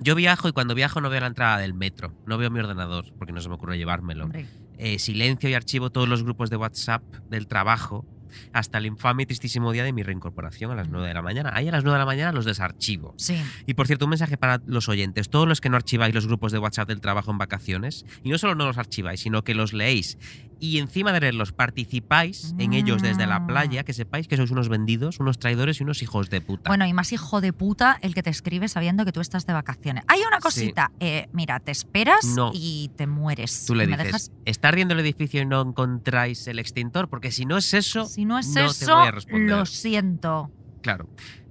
yo 0.00 0.14
viajo 0.14 0.48
y 0.48 0.52
cuando 0.52 0.74
viajo 0.74 1.00
no 1.00 1.10
veo 1.10 1.20
la 1.20 1.26
entrada 1.28 1.58
del 1.58 1.74
metro, 1.74 2.12
no 2.26 2.38
veo 2.38 2.50
mi 2.50 2.58
ordenador 2.60 3.04
porque 3.18 3.32
no 3.32 3.40
se 3.40 3.48
me 3.48 3.54
ocurre 3.54 3.78
llevármelo. 3.78 4.24
Hombre, 4.24 4.46
Eh, 4.82 4.98
silencio 4.98 5.50
y 5.50 5.52
archivo 5.52 5.90
todos 5.90 6.08
los 6.08 6.22
grupos 6.22 6.48
de 6.48 6.56
WhatsApp 6.56 7.02
del 7.28 7.46
trabajo 7.46 8.06
hasta 8.54 8.78
el 8.78 8.86
infame 8.86 9.24
y 9.24 9.26
tristísimo 9.26 9.72
día 9.72 9.84
de 9.84 9.92
mi 9.92 10.02
reincorporación 10.02 10.70
a 10.70 10.74
las 10.74 10.88
9 10.88 11.06
de 11.06 11.12
la 11.12 11.20
mañana. 11.20 11.50
Ahí 11.52 11.68
a 11.68 11.72
las 11.72 11.84
9 11.84 11.96
de 11.96 11.98
la 11.98 12.06
mañana 12.06 12.32
los 12.32 12.46
desarchivo. 12.46 13.12
sí. 13.18 13.36
Y 13.66 13.74
por 13.74 13.86
cierto, 13.86 14.06
un 14.06 14.10
mensaje 14.10 14.38
para 14.38 14.62
los 14.64 14.88
oyentes. 14.88 15.28
Todos 15.28 15.46
los 15.46 15.60
que 15.60 15.68
no 15.68 15.76
archiváis 15.76 16.14
los 16.14 16.26
grupos 16.26 16.50
de 16.50 16.58
WhatsApp 16.58 16.88
del 16.88 17.02
trabajo 17.02 17.30
en 17.30 17.36
vacaciones, 17.36 18.06
y 18.24 18.30
no 18.30 18.38
solo 18.38 18.54
no 18.54 18.64
los 18.64 18.78
archiváis, 18.78 19.20
sino 19.20 19.44
que 19.44 19.54
los 19.54 19.74
leéis. 19.74 20.16
Y 20.62 20.78
encima 20.78 21.12
de 21.14 21.20
leerlos, 21.20 21.52
participáis 21.52 22.54
en 22.58 22.74
ellos 22.74 23.00
desde 23.00 23.26
la 23.26 23.46
playa, 23.46 23.82
que 23.82 23.94
sepáis 23.94 24.28
que 24.28 24.36
sois 24.36 24.50
unos 24.50 24.68
vendidos, 24.68 25.18
unos 25.18 25.38
traidores 25.38 25.80
y 25.80 25.84
unos 25.84 26.02
hijos 26.02 26.28
de 26.28 26.42
puta. 26.42 26.68
Bueno, 26.68 26.84
y 26.86 26.92
más 26.92 27.12
hijo 27.12 27.40
de 27.40 27.52
puta 27.54 27.98
el 28.02 28.14
que 28.14 28.22
te 28.22 28.28
escribe 28.30 28.68
sabiendo 28.68 29.06
que 29.06 29.12
tú 29.12 29.20
estás 29.22 29.46
de 29.46 29.54
vacaciones. 29.54 30.04
Hay 30.06 30.20
una 30.20 30.38
cosita, 30.38 30.92
eh, 31.00 31.28
mira, 31.32 31.60
te 31.60 31.70
esperas 31.70 32.26
No. 32.36 32.50
y 32.52 32.90
te 32.96 33.06
mueres. 33.06 33.64
Tú 33.66 33.74
le 33.74 33.86
¿Me 33.86 33.92
dices, 33.96 34.06
dejas? 34.06 34.32
¿está 34.44 34.68
ardiendo 34.68 34.92
el 34.94 35.00
edificio 35.00 35.40
y 35.40 35.46
no 35.46 35.62
encontráis 35.62 36.46
el 36.46 36.58
extintor? 36.58 37.08
Porque 37.08 37.30
si 37.32 37.46
no 37.46 37.56
es 37.56 37.72
eso, 37.72 38.04
Si 38.04 38.26
no 38.26 38.38
es 38.38 38.48
no 38.48 38.54
te 38.54 38.66
eso, 38.66 38.96
voy 38.98 39.08
a 39.08 39.10
responder. 39.12 39.48
lo 39.56 39.64
siento. 39.66 40.50
Claro. 40.82 41.08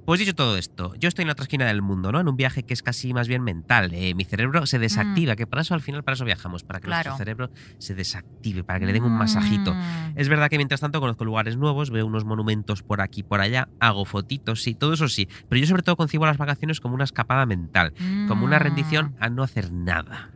Pues 0.09 0.19
dicho 0.19 0.33
todo 0.33 0.57
esto, 0.57 0.95
yo 0.97 1.07
estoy 1.07 1.21
en 1.21 1.27
la 1.27 1.33
otra 1.33 1.43
esquina 1.43 1.67
del 1.67 1.83
mundo, 1.83 2.11
¿no? 2.11 2.19
En 2.19 2.27
un 2.27 2.35
viaje 2.35 2.63
que 2.63 2.73
es 2.73 2.81
casi 2.81 3.13
más 3.13 3.27
bien 3.27 3.43
mental. 3.43 3.93
Eh, 3.93 4.15
mi 4.15 4.25
cerebro 4.25 4.65
se 4.65 4.79
desactiva, 4.79 5.35
que 5.35 5.45
para 5.45 5.61
eso 5.61 5.75
al 5.75 5.81
final, 5.81 6.01
para 6.03 6.15
eso 6.15 6.25
viajamos, 6.25 6.63
para 6.63 6.79
que 6.79 6.87
Mm. 6.87 6.89
Claro. 6.89 7.09
nuestro 7.11 7.17
cerebro 7.23 7.51
se 7.77 7.93
desactive, 7.93 8.63
para 8.63 8.79
que 8.79 8.87
le 8.87 8.93
den 8.93 9.03
un 9.03 9.11
masajito. 9.15 9.75
Mm. 9.75 10.13
Es 10.15 10.27
verdad 10.27 10.49
que 10.49 10.57
mientras 10.57 10.81
tanto 10.81 10.99
conozco 10.99 11.25
lugares 11.25 11.57
nuevos, 11.57 11.91
veo 11.91 12.07
unos 12.07 12.25
monumentos 12.25 12.81
por 12.81 13.01
aquí, 13.01 13.21
por 13.21 13.39
allá, 13.39 13.69
hago 13.79 14.03
fotitos, 14.03 14.63
sí, 14.63 14.73
todo 14.73 14.93
eso 14.93 15.07
sí. 15.09 15.29
Pero 15.47 15.59
yo 15.61 15.67
sobre 15.67 15.83
todo 15.83 15.95
concibo 15.95 16.25
las 16.25 16.39
vacaciones 16.39 16.79
como 16.79 16.95
una 16.95 17.03
escapada 17.03 17.45
mental, 17.45 17.93
como 18.27 18.45
una 18.45 18.57
Mm. 18.57 18.63
rendición 18.63 19.15
a 19.19 19.29
no 19.29 19.43
hacer 19.43 19.71
nada. 19.71 20.31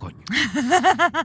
Coño. 0.00 0.18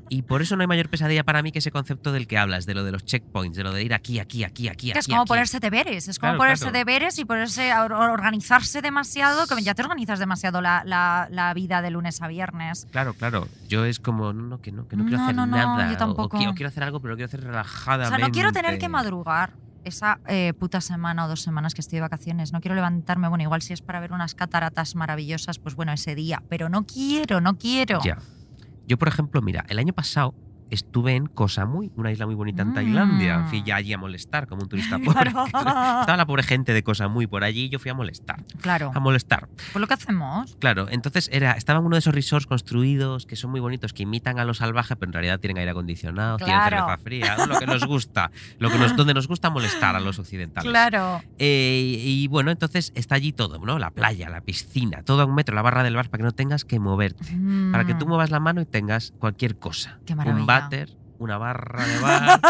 y 0.09 0.21
por 0.23 0.41
eso 0.43 0.55
no 0.55 0.61
hay 0.61 0.67
mayor 0.67 0.89
pesadilla 0.89 1.23
para 1.23 1.41
mí 1.41 1.51
que 1.51 1.59
ese 1.59 1.71
concepto 1.71 2.11
del 2.11 2.27
que 2.27 2.37
hablas, 2.37 2.65
de 2.65 2.73
lo 2.75 2.83
de 2.83 2.91
los 2.91 3.05
checkpoints, 3.05 3.57
de 3.57 3.63
lo 3.63 3.71
de 3.71 3.81
ir 3.83 3.93
aquí, 3.93 4.19
aquí, 4.19 4.43
aquí, 4.43 4.67
aquí, 4.67 4.91
Que 4.91 4.99
es 4.99 5.05
aquí. 5.05 5.11
como 5.11 5.21
aquí. 5.23 5.29
ponerse 5.29 5.59
deberes, 5.59 6.07
es 6.07 6.19
como 6.19 6.31
Claro, 6.31 6.37
ponerse 6.39 6.65
claro. 6.65 6.77
deberes 6.77 7.17
y 7.17 7.25
ponerse 7.25 7.71
a 7.71 7.83
or- 7.85 7.93
organizarse 7.93 8.81
demasiado, 8.81 9.47
que 9.47 9.63
ya 9.63 9.73
te 9.73 9.81
organizas 9.81 10.19
demasiado 10.19 10.61
la, 10.61 10.83
la- 10.85 11.27
la 11.31 11.53
vida 11.53 11.81
de 11.81 11.89
lunes 11.89 12.21
a 12.21 12.27
viernes. 12.27 12.87
Claro, 12.91 13.13
claro. 13.13 13.47
Yo 13.67 13.85
es 13.85 13.99
como, 13.99 14.33
no, 14.33 14.43
no, 14.43 14.61
que 14.61 14.71
no, 14.71 14.87
que 14.87 14.95
no 14.97 15.03
quiero 15.05 15.17
No, 15.19 15.23
hacer 15.23 15.35
no, 15.35 15.45
no, 15.45 15.55
nada. 15.57 15.87
yo 15.87 15.95
o- 15.95 15.97
tampoco. 15.97 16.35
O, 16.35 16.39
quiero, 16.39 16.53
quiero 16.53 16.67
hacer 16.67 16.83
algo, 16.83 16.99
pero 16.99 17.11
lo 17.13 17.15
quiero 17.15 17.27
hacer 17.27 17.39
O 17.41 17.47
relajadamente. 17.47 18.17
sea, 18.17 18.27
no 18.27 18.31
quiero 18.33 18.51
tener 18.51 18.77
que 18.77 18.89
madrugar 18.89 19.53
esa 19.85 20.19
eh, 20.27 20.53
puta 20.59 20.81
semana 20.81 21.25
o 21.25 21.27
dos 21.27 21.41
semanas 21.43 21.73
que 21.75 21.81
estoy 21.81 21.97
de 21.97 22.01
vacaciones. 22.01 22.51
No 22.51 22.59
quiero 22.59 22.75
levantarme, 22.75 23.27
bueno, 23.29 23.43
igual 23.43 23.61
si 23.61 23.71
es 23.71 23.81
para 23.81 23.99
ver 23.99 24.11
unas 24.13 24.33
cataratas 24.35 24.95
maravillosas, 24.95 25.59
pues 25.59 25.75
bueno, 25.75 25.91
ese 25.93 26.15
día. 26.15 26.41
Pero 26.49 26.69
no 26.69 26.85
quiero, 26.87 27.39
no 27.39 27.57
quiero. 27.57 28.01
Ya. 28.03 28.17
Yo, 28.87 28.97
por 28.97 29.07
ejemplo, 29.07 29.41
mira, 29.41 29.65
el 29.69 29.79
año 29.79 29.93
pasado 29.93 30.35
estuve 30.69 31.15
en 31.15 31.27
Koh 31.27 31.47
Samui, 31.47 31.91
una 31.95 32.11
isla 32.11 32.25
muy 32.25 32.35
bonita 32.35 32.61
en 32.63 32.69
Mm. 32.69 32.73
Tailandia. 32.73 33.45
Fui 33.49 33.63
ya 33.63 33.75
allí 33.77 33.93
a 33.93 33.97
molestar, 33.97 34.47
como 34.47 34.63
un 34.63 34.69
turista 34.69 34.97
pobre. 35.05 35.31
Claro. 35.31 35.45
Estaba 36.01 36.17
la 36.17 36.25
pobre 36.25 36.43
gente 36.43 36.73
de 36.73 36.83
Koh 36.83 36.95
Samui 36.95 37.27
por 37.27 37.43
allí 37.43 37.63
y 37.65 37.69
yo 37.69 37.79
fui 37.79 37.91
a 37.91 37.93
molestar. 37.93 38.43
Claro, 38.61 38.91
A 38.93 38.99
molestar. 38.99 39.47
pues 39.71 39.75
lo 39.81 39.87
que 39.87 39.93
hacemos. 39.93 40.55
Claro, 40.59 40.87
entonces 40.89 41.29
era, 41.31 41.51
estaba 41.53 41.79
en 41.79 41.85
uno 41.85 41.95
de 41.95 41.99
esos 41.99 42.13
resorts 42.15 42.47
construidos 42.47 43.25
que 43.25 43.35
son 43.35 43.51
muy 43.51 43.59
bonitos, 43.59 43.93
que 43.93 44.03
imitan 44.03 44.39
a 44.39 44.45
lo 44.45 44.53
salvaje, 44.53 44.95
pero 44.95 45.09
en 45.09 45.13
realidad 45.13 45.39
tienen 45.39 45.57
aire 45.57 45.71
acondicionado, 45.71 46.37
tienen 46.37 46.55
Claro. 46.55 46.77
cerveza 46.77 46.97
fría, 46.97 47.37
lo 47.47 47.59
que 47.59 47.65
nos 47.67 47.85
gusta, 47.85 48.31
lo 48.59 48.69
que 48.69 48.77
nos, 48.77 48.95
donde 48.95 49.13
nos 49.13 49.27
gusta 49.27 49.49
molestar 49.49 49.95
a 49.95 49.99
los 49.99 50.19
occidentales. 50.19 50.69
Claro. 50.69 51.21
Eh, 51.37 51.95
y 52.03 52.27
bueno, 52.27 52.51
entonces 52.51 52.91
está 52.95 53.15
allí 53.15 53.31
todo, 53.33 53.59
¿no? 53.59 53.77
La 53.79 53.91
playa, 53.91 54.29
la 54.29 54.41
piscina, 54.41 55.03
todo 55.03 55.21
a 55.21 55.25
un 55.25 55.35
metro, 55.35 55.53
la 55.55 55.61
barra 55.61 55.83
del 55.83 55.95
bar, 55.95 56.09
para 56.09 56.19
que 56.19 56.23
no 56.25 56.31
tengas 56.31 56.65
que 56.65 56.79
moverte. 56.79 57.25
Para 57.71 57.85
que 57.85 57.93
tú 57.93 58.05
Mm. 58.05 58.09
muevas 58.09 58.31
la 58.31 58.39
mano 58.39 58.61
y 58.61 58.65
tengas 58.65 59.13
cualquier 59.19 59.57
cosa. 59.57 59.99
Qué 60.05 60.15
maravilla. 60.15 60.41
Un 60.41 60.45
váter, 60.61 60.89
una 61.17 61.37
barra 61.37 61.85
de 61.87 61.99
bar, 61.99 62.41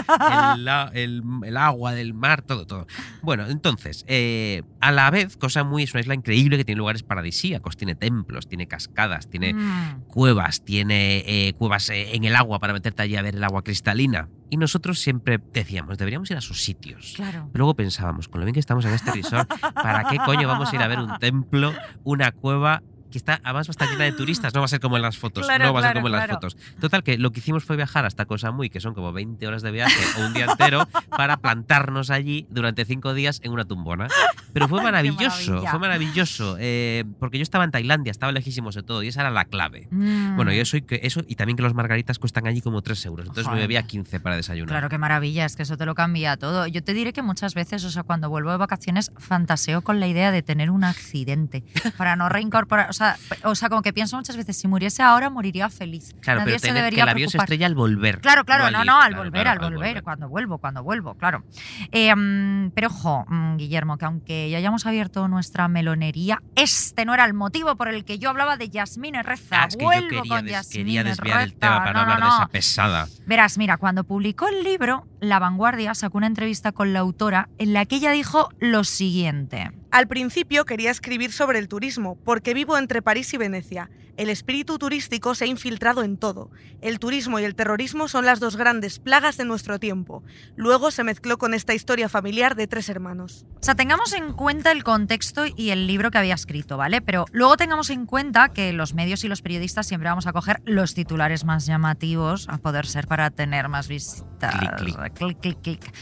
el, 0.56 0.66
la- 0.66 0.92
el- 0.96 1.22
el 1.46 1.56
agua 1.58 1.94
del 1.94 2.16
mar, 2.16 2.42
todo, 2.42 2.66
todo. 2.66 2.88
Bueno, 3.22 3.46
entonces, 3.48 4.04
eh, 4.08 4.64
a 4.82 4.92
la 4.92 5.12
vez, 5.12 5.38
Cosa 5.38 5.64
Muy 5.64 5.84
es 5.84 5.94
una 5.94 6.02
isla 6.02 6.16
increíble 6.16 6.58
que 6.58 6.66
tiene 6.66 6.80
lugares 6.80 7.04
paradisíacos, 7.04 7.78
tiene 7.78 7.94
templos, 7.94 8.48
tiene 8.48 8.68
cascadas, 8.68 9.30
tiene 9.30 9.54
Mm. 9.54 10.02
cuevas, 10.08 10.64
tiene 10.66 11.24
eh, 11.28 11.54
cuevas 11.54 11.90
eh, 11.92 12.16
en 12.16 12.24
el 12.24 12.36
agua 12.36 12.58
para 12.60 12.74
meterte 12.74 13.04
allí 13.04 13.16
a 13.16 13.22
ver 13.22 13.36
el 13.36 13.44
agua 13.44 13.64
cristalina. 13.64 14.30
Y 14.50 14.58
nosotros 14.58 15.00
siempre 15.00 15.40
decíamos, 15.54 15.98
deberíamos 16.00 16.30
ir 16.32 16.38
a 16.38 16.42
sus 16.42 16.64
sitios. 16.64 17.14
Claro. 17.16 17.50
Pero 17.52 17.64
luego 17.64 17.76
pensábamos, 17.76 18.28
con 18.28 18.40
lo 18.40 18.46
bien 18.46 18.54
que 18.54 18.60
estamos 18.60 18.86
en 18.86 18.94
este 18.94 19.12
resort, 19.12 19.48
¿para 19.76 20.06
qué 20.10 20.18
coño 20.18 20.48
vamos 20.48 20.72
a 20.72 20.76
ir 20.76 20.82
a 20.82 20.88
ver 20.88 21.00
un 21.00 21.18
templo, 21.20 21.72
una 22.04 22.32
cueva 22.32 22.82
que 23.16 23.20
está, 23.20 23.40
además 23.46 23.70
va 23.70 23.72
a 23.72 23.72
estar 23.72 23.90
llena 23.90 24.04
de 24.04 24.12
turistas? 24.12 24.54
No 24.54 24.60
va 24.60 24.66
a 24.66 24.68
ser 24.68 24.82
como 24.82 24.98
en 24.98 25.02
las 25.02 25.18
fotos, 25.18 25.46
Claro, 25.46 25.68
no 25.68 25.74
va 25.74 25.80
a 25.80 25.84
ser 25.84 25.92
claro, 25.92 26.00
como 26.02 26.08
en 26.08 26.12
las 26.12 26.26
claro. 26.26 26.34
fotos. 26.36 26.58
Total, 26.82 27.02
que 27.02 27.18
lo 27.18 27.32
que 27.32 27.40
hicimos 27.40 27.64
fue 27.64 27.78
viajar 27.78 28.06
hasta 28.06 28.26
Cosa 28.26 28.52
Muy, 28.52 28.70
que 28.70 28.82
son 28.82 28.94
como 28.94 29.14
20 29.14 29.48
horas 29.48 29.62
de 29.62 29.72
viaje 29.72 29.96
o 30.20 30.26
un 30.26 30.34
día 30.34 30.46
entero, 30.46 30.86
para 31.10 31.38
plantarnos 31.38 32.10
allí 32.10 32.46
durante 32.50 32.84
cinco 32.84 33.14
días 33.14 33.40
en 33.44 33.54
una 33.54 33.64
tumbona. 33.64 34.10
Pero 34.52 34.68
fue 34.68 34.84
maravilloso, 34.84 35.64
fue 35.66 35.80
maravilloso, 35.80 36.58
eh, 36.60 37.06
porque 37.20 37.38
yo 37.38 37.44
estaba 37.44 37.64
en 37.64 37.72
Tailandia, 37.72 38.12
estaba 38.12 38.34
lejísimos 38.34 38.76
de 38.76 38.84
todo 38.84 39.02
y 39.02 39.08
esa 39.08 39.22
era 39.22 39.32
la 39.32 39.46
clave. 39.46 39.88
Mm. 39.92 40.36
Bueno, 40.36 40.52
yo 40.52 40.66
soy 40.66 40.82
que 40.82 41.00
eso 41.04 41.22
y 41.26 41.36
también 41.36 41.56
que 41.56 41.64
los 41.64 41.74
margaritas 41.74 42.20
cuestan 42.20 42.48
allí 42.48 42.60
como 42.60 42.82
3 42.82 43.06
euros. 43.06 43.28
Entonces 43.28 43.46
Joder. 43.46 43.56
me 43.56 43.62
bebía 43.62 43.84
15 43.84 44.20
para 44.20 44.36
desayunar. 44.36 44.70
Claro, 44.74 44.90
qué 44.90 44.98
maravilla, 44.98 45.46
es 45.46 45.56
que 45.56 45.64
eso 45.64 45.78
te 45.78 45.86
lo 45.86 45.96
cambia 45.96 46.36
todo. 46.36 46.68
Yo 46.68 46.84
te 46.84 46.94
diré 46.94 47.14
que 47.14 47.22
muchas 47.22 47.54
veces, 47.54 47.86
o 47.86 47.92
sea, 47.92 48.04
cuando 48.04 48.30
vuelvo 48.30 48.52
de 48.52 48.58
vacaciones, 48.58 49.12
fantaseo 49.18 49.82
con 49.82 50.00
la 50.00 50.08
idea 50.08 50.32
de 50.32 50.42
tener 50.42 50.70
un 50.70 50.84
accidente 50.84 51.64
para 51.98 52.16
no 52.16 52.30
reincorporar. 52.30 52.90
O 52.90 52.94
sea, 52.94 53.05
o 53.44 53.56
sea 53.56 53.70
como 53.70 53.82
que 53.82 53.94
pienso 53.94 54.16
muchas 54.18 54.36
veces, 54.38 54.58
si 54.58 54.68
muriese 54.68 55.04
ahora, 55.04 55.30
moriría 55.30 55.70
feliz. 55.70 56.14
Claro, 56.22 56.40
Nadie 56.42 56.52
pero 56.54 56.60
se 56.60 56.68
tener 56.68 56.74
que 56.76 56.82
debería 56.84 57.04
el 57.04 57.10
avión 57.10 57.30
se 57.30 57.38
estrella 57.38 57.66
al 57.68 57.76
volver. 57.76 58.20
Claro, 58.22 58.44
claro, 58.46 58.70
no, 58.72 58.80
ir. 58.82 58.86
no, 58.86 59.00
al 59.02 59.10
Claro, 59.10 59.24
volver, 59.24 59.42
claro, 59.44 59.66
al 59.66 59.74
volver, 59.74 60.04
cuando 60.04 60.30
vuelvo, 60.30 60.58
cuando 60.58 60.84
vuelvo, 60.84 61.14
claro. 61.16 61.44
Eh, 61.92 62.14
mm, 62.16 62.72
pero 62.74 62.88
ojo, 62.88 63.26
mm, 63.28 63.58
Guillermo, 63.58 63.98
que 63.98 64.06
aunque 64.06 64.50
ya 64.50 64.58
hayamos 64.58 64.86
abierto 64.86 65.28
nuestra 65.28 65.68
melonería, 65.68 66.42
este 66.56 67.06
no 67.06 67.14
era 67.14 67.26
el 67.26 67.34
motivo 67.34 67.76
por 67.76 67.88
el 67.88 68.06
que 68.06 68.20
yo 68.20 68.30
hablaba 68.30 68.58
de 68.58 68.70
Yasmín 68.70 69.16
Reza. 69.24 69.64
Ah, 69.64 69.66
es 69.68 69.76
que 69.76 69.82
yo 69.84 69.88
Vuelvo 69.88 70.10
quería, 70.10 70.36
con 70.38 70.46
des- 70.46 70.70
quería 70.70 71.04
desviar 71.04 71.42
el 71.42 71.54
tema 71.56 71.80
para 71.84 71.94
no, 71.94 72.00
hablar 72.02 72.22
de 72.22 72.28
esa 72.28 72.48
pesada. 72.48 73.08
Verás, 73.26 73.58
mira, 73.58 73.78
cuando 73.78 74.04
publicó 74.04 74.48
el 74.48 74.64
libro, 74.64 75.08
La 75.20 75.40
Vanguardia 75.40 75.94
sacó 75.96 76.18
una 76.18 76.28
entrevista 76.28 76.72
con 76.72 76.94
la 76.94 77.00
autora 77.00 77.50
en 77.58 77.74
la 77.74 77.86
que 77.86 77.96
ella 77.98 78.12
dijo 78.12 78.50
lo 78.60 78.84
siguiente. 78.84 79.72
Al 79.96 80.10
principio 80.10 80.66
quería 80.66 80.92
escribir 80.92 81.32
sobre 81.32 81.58
el 81.58 81.70
turismo, 81.70 82.18
porque 82.26 82.54
vivo 82.54 82.78
entre 82.78 83.02
París 83.02 83.34
y 83.34 83.38
Venecia. 83.38 83.90
El 84.18 84.30
espíritu 84.30 84.78
turístico 84.78 85.36
se 85.36 85.46
ha 85.46 85.48
infiltrado 85.48 86.04
en 86.04 86.18
todo. 86.18 86.52
El 86.82 87.00
turismo 87.00 87.40
y 87.40 87.46
el 87.46 87.56
terrorismo 87.56 88.10
son 88.10 88.26
las 88.26 88.42
dos 88.42 88.58
grandes 88.58 89.00
plagas 89.00 89.38
de 89.38 89.46
nuestro 89.46 89.80
tiempo. 89.80 90.22
Luego 90.58 90.92
se 90.92 91.06
mezcló 91.06 91.38
con 91.38 91.54
esta 91.54 91.74
historia 91.74 92.10
familiar 92.10 92.56
de 92.56 92.68
tres 92.68 92.90
hermanos. 92.90 93.46
O 93.62 93.64
sea, 93.64 93.76
tengamos 93.76 94.12
en 94.12 94.34
cuenta 94.34 94.74
el 94.74 94.84
contexto 94.84 95.46
y 95.56 95.70
el 95.70 95.88
libro 95.88 96.12
que 96.12 96.18
había 96.18 96.34
escrito, 96.34 96.76
¿vale? 96.76 97.00
Pero 97.00 97.24
luego 97.32 97.56
tengamos 97.56 97.90
en 97.90 98.06
cuenta 98.06 98.50
que 98.50 98.74
los 98.74 98.96
medios 98.96 99.24
y 99.24 99.30
los 99.30 99.42
periodistas 99.42 99.88
siempre 99.88 100.10
vamos 100.10 100.28
a 100.28 100.34
coger 100.34 100.62
los 100.66 100.94
titulares 100.94 101.46
más 101.46 101.66
llamativos, 101.68 102.50
a 102.50 102.58
poder 102.58 102.86
ser 102.86 103.08
para 103.08 103.30
tener 103.32 103.70
más 103.70 103.88
visitas. 103.88 104.56
Clic, 104.60 104.76
clic. 104.76 105.14
clic, 105.14 105.40
clic, 105.40 105.62
clic. 105.62 105.94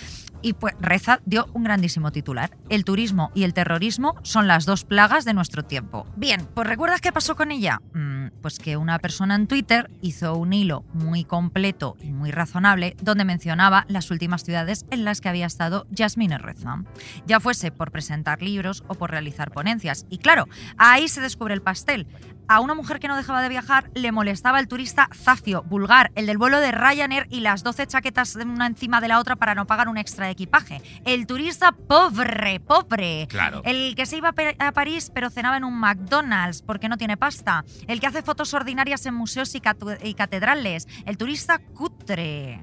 Y 0.44 0.54
pues 0.54 0.76
Reza 0.80 1.22
dio 1.26 1.48
un 1.54 1.64
grandísimo 1.64 2.12
titular. 2.12 2.52
El 2.70 2.84
turismo 2.84 3.32
y 3.34 3.44
el 3.44 3.54
terrorismo 3.54 4.16
son 4.24 4.48
las 4.48 4.66
dos 4.66 4.84
plagas 4.84 5.24
de 5.24 5.34
nuestro 5.34 5.64
tiempo. 5.64 6.06
Bien, 6.18 6.46
pues 6.54 6.68
¿recuerdas 6.68 7.02
qué 7.02 7.14
pasó 7.14 7.36
con 7.36 7.50
ella? 7.50 7.82
Mm, 7.94 8.28
pues 8.42 8.60
que 8.60 8.76
una 8.76 9.00
persona 9.00 9.36
en 9.36 9.48
Twitter 9.48 9.90
hizo 10.02 10.36
un 10.36 10.52
hilo 10.52 10.84
muy 10.94 11.24
completo 11.24 11.96
y 12.02 12.12
muy 12.12 12.32
razonable 12.32 12.96
donde 13.02 13.24
mencionaba 13.24 13.86
las 13.88 14.12
últimas 14.12 14.44
ciudades 14.44 14.86
en 14.92 15.06
las 15.06 15.22
que 15.22 15.30
había 15.30 15.46
estado 15.46 15.88
Yasmine 15.92 16.38
Reza. 16.38 16.84
Ya 17.26 17.40
fuese 17.40 17.72
por 17.72 17.92
presentar 17.92 18.42
libros 18.42 18.84
o 18.88 18.96
por 18.96 19.12
realizar 19.12 19.52
ponencias. 19.52 20.06
Y 20.10 20.18
claro, 20.18 20.50
ahí 20.78 21.08
se 21.08 21.22
descubre 21.22 21.54
el 21.54 21.62
pastel. 21.62 22.06
A 22.48 22.60
una 22.60 22.76
mujer 22.76 23.00
que 23.00 23.08
no 23.08 23.16
dejaba 23.16 23.42
de 23.42 23.50
viajar 23.50 23.90
le 23.94 24.12
molestaba 24.12 24.60
el 24.60 24.68
turista 24.68 25.10
zafio, 25.14 25.64
vulgar, 25.64 26.12
el 26.16 26.26
del 26.26 26.38
vuelo 26.38 26.60
de 26.60 26.72
Ryanair 26.72 27.28
y 27.30 27.40
las 27.40 27.64
12 27.64 27.88
chaquetas 27.88 28.34
de 28.34 28.44
una 28.44 28.68
encima 28.68 29.02
de 29.02 29.08
la 29.08 29.20
otra 29.20 29.36
para 29.36 29.56
no 29.56 29.66
pagar 29.66 29.88
un 29.88 29.98
extra 29.98 30.26
de 30.26 30.32
equipaje. 30.32 30.82
El 31.06 31.28
turista 31.28 31.72
pobre, 31.72 32.60
pobre. 32.60 33.28
Claro. 33.30 33.62
El 33.66 33.96
que 33.96 34.06
se 34.06 34.18
iba 34.18 34.34
a 34.60 34.72
París 34.72 35.12
pero 35.14 35.30
cenaba 35.30 35.58
en 35.58 35.64
un 35.64 35.80
McDonald's 35.80 36.62
porque 36.62 36.90
no 36.90 36.98
tiene 36.98 37.18
pasta. 37.18 37.64
El 37.88 38.00
que 38.00 38.08
hace 38.08 38.22
fotos 38.22 38.54
ordinarias 38.54 39.06
en 39.06 39.14
museos 39.14 39.54
y, 39.56 39.62
y 40.04 40.14
catedrales. 40.14 40.88
El 41.06 41.18
turista 41.18 41.60
cutre. 41.60 42.62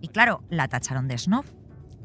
Y 0.00 0.08
claro, 0.08 0.42
la 0.50 0.68
tacharon 0.68 1.08
de 1.08 1.18
snob. 1.18 1.44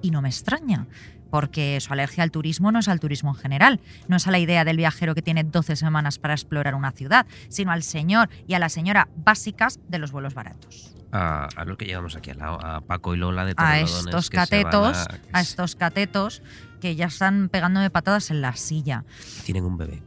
Y 0.04 0.10
no 0.10 0.24
me 0.24 0.30
extraña, 0.30 0.88
porque 1.32 1.80
su 1.82 1.92
alergia 1.94 2.24
al 2.24 2.30
turismo 2.30 2.72
no 2.72 2.78
es 2.80 2.88
al 2.88 3.00
turismo 3.00 3.32
en 3.32 3.36
general, 3.42 3.80
no 4.08 4.18
es 4.18 4.28
a 4.28 4.32
la 4.32 4.38
idea 4.38 4.64
del 4.66 4.78
viajero 4.78 5.16
que 5.16 5.24
tiene 5.24 5.44
12 5.44 5.76
semanas 5.76 6.20
para 6.20 6.36
explorar 6.36 6.76
una 6.76 6.92
ciudad, 6.92 7.26
sino 7.50 7.72
al 7.72 7.82
señor 7.82 8.30
y 8.48 8.54
a 8.54 8.60
la 8.60 8.70
señora 8.70 9.08
básicas 9.16 9.80
de 9.88 9.98
los 9.98 10.12
vuelos 10.12 10.36
baratos. 10.36 10.94
A, 11.14 11.46
a 11.56 11.66
lo 11.66 11.76
que 11.78 11.86
llegamos 11.86 12.16
aquí 12.16 12.30
al 12.30 12.38
lado, 12.38 12.64
a 12.64 12.82
Paco 12.82 13.14
y 13.14 13.18
Lola 13.18 13.44
de 13.46 13.54
A 13.58 13.80
estos 13.80 14.30
catetos, 14.30 14.98
a- 14.98 15.08
a 15.34 15.42
estos 15.42 15.76
catetos 15.76 16.42
que 16.80 16.96
ya 16.96 17.08
están 17.08 17.50
pegándome 17.50 17.90
patadas 17.90 18.32
en 18.32 18.42
la 18.42 18.56
silla. 18.56 19.04
Tienen 19.46 19.66
un 19.66 19.78
bebé. 19.78 20.02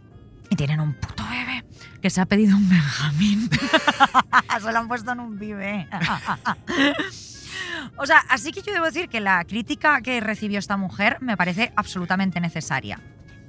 Y 0.50 0.56
tienen 0.56 0.80
un 0.80 0.94
puto 0.94 1.24
bebé 1.28 1.64
que 2.00 2.10
se 2.10 2.20
ha 2.20 2.26
pedido 2.26 2.56
un 2.56 2.68
Benjamín. 2.68 3.48
se 4.62 4.72
lo 4.72 4.78
han 4.78 4.88
puesto 4.88 5.12
en 5.12 5.20
un 5.20 5.38
vive. 5.38 5.88
o 7.96 8.06
sea, 8.06 8.18
así 8.28 8.52
que 8.52 8.62
yo 8.62 8.72
debo 8.72 8.86
decir 8.86 9.08
que 9.08 9.20
la 9.20 9.44
crítica 9.44 10.00
que 10.00 10.20
recibió 10.20 10.58
esta 10.58 10.76
mujer 10.76 11.18
me 11.20 11.36
parece 11.36 11.72
absolutamente 11.76 12.40
necesaria. 12.40 13.00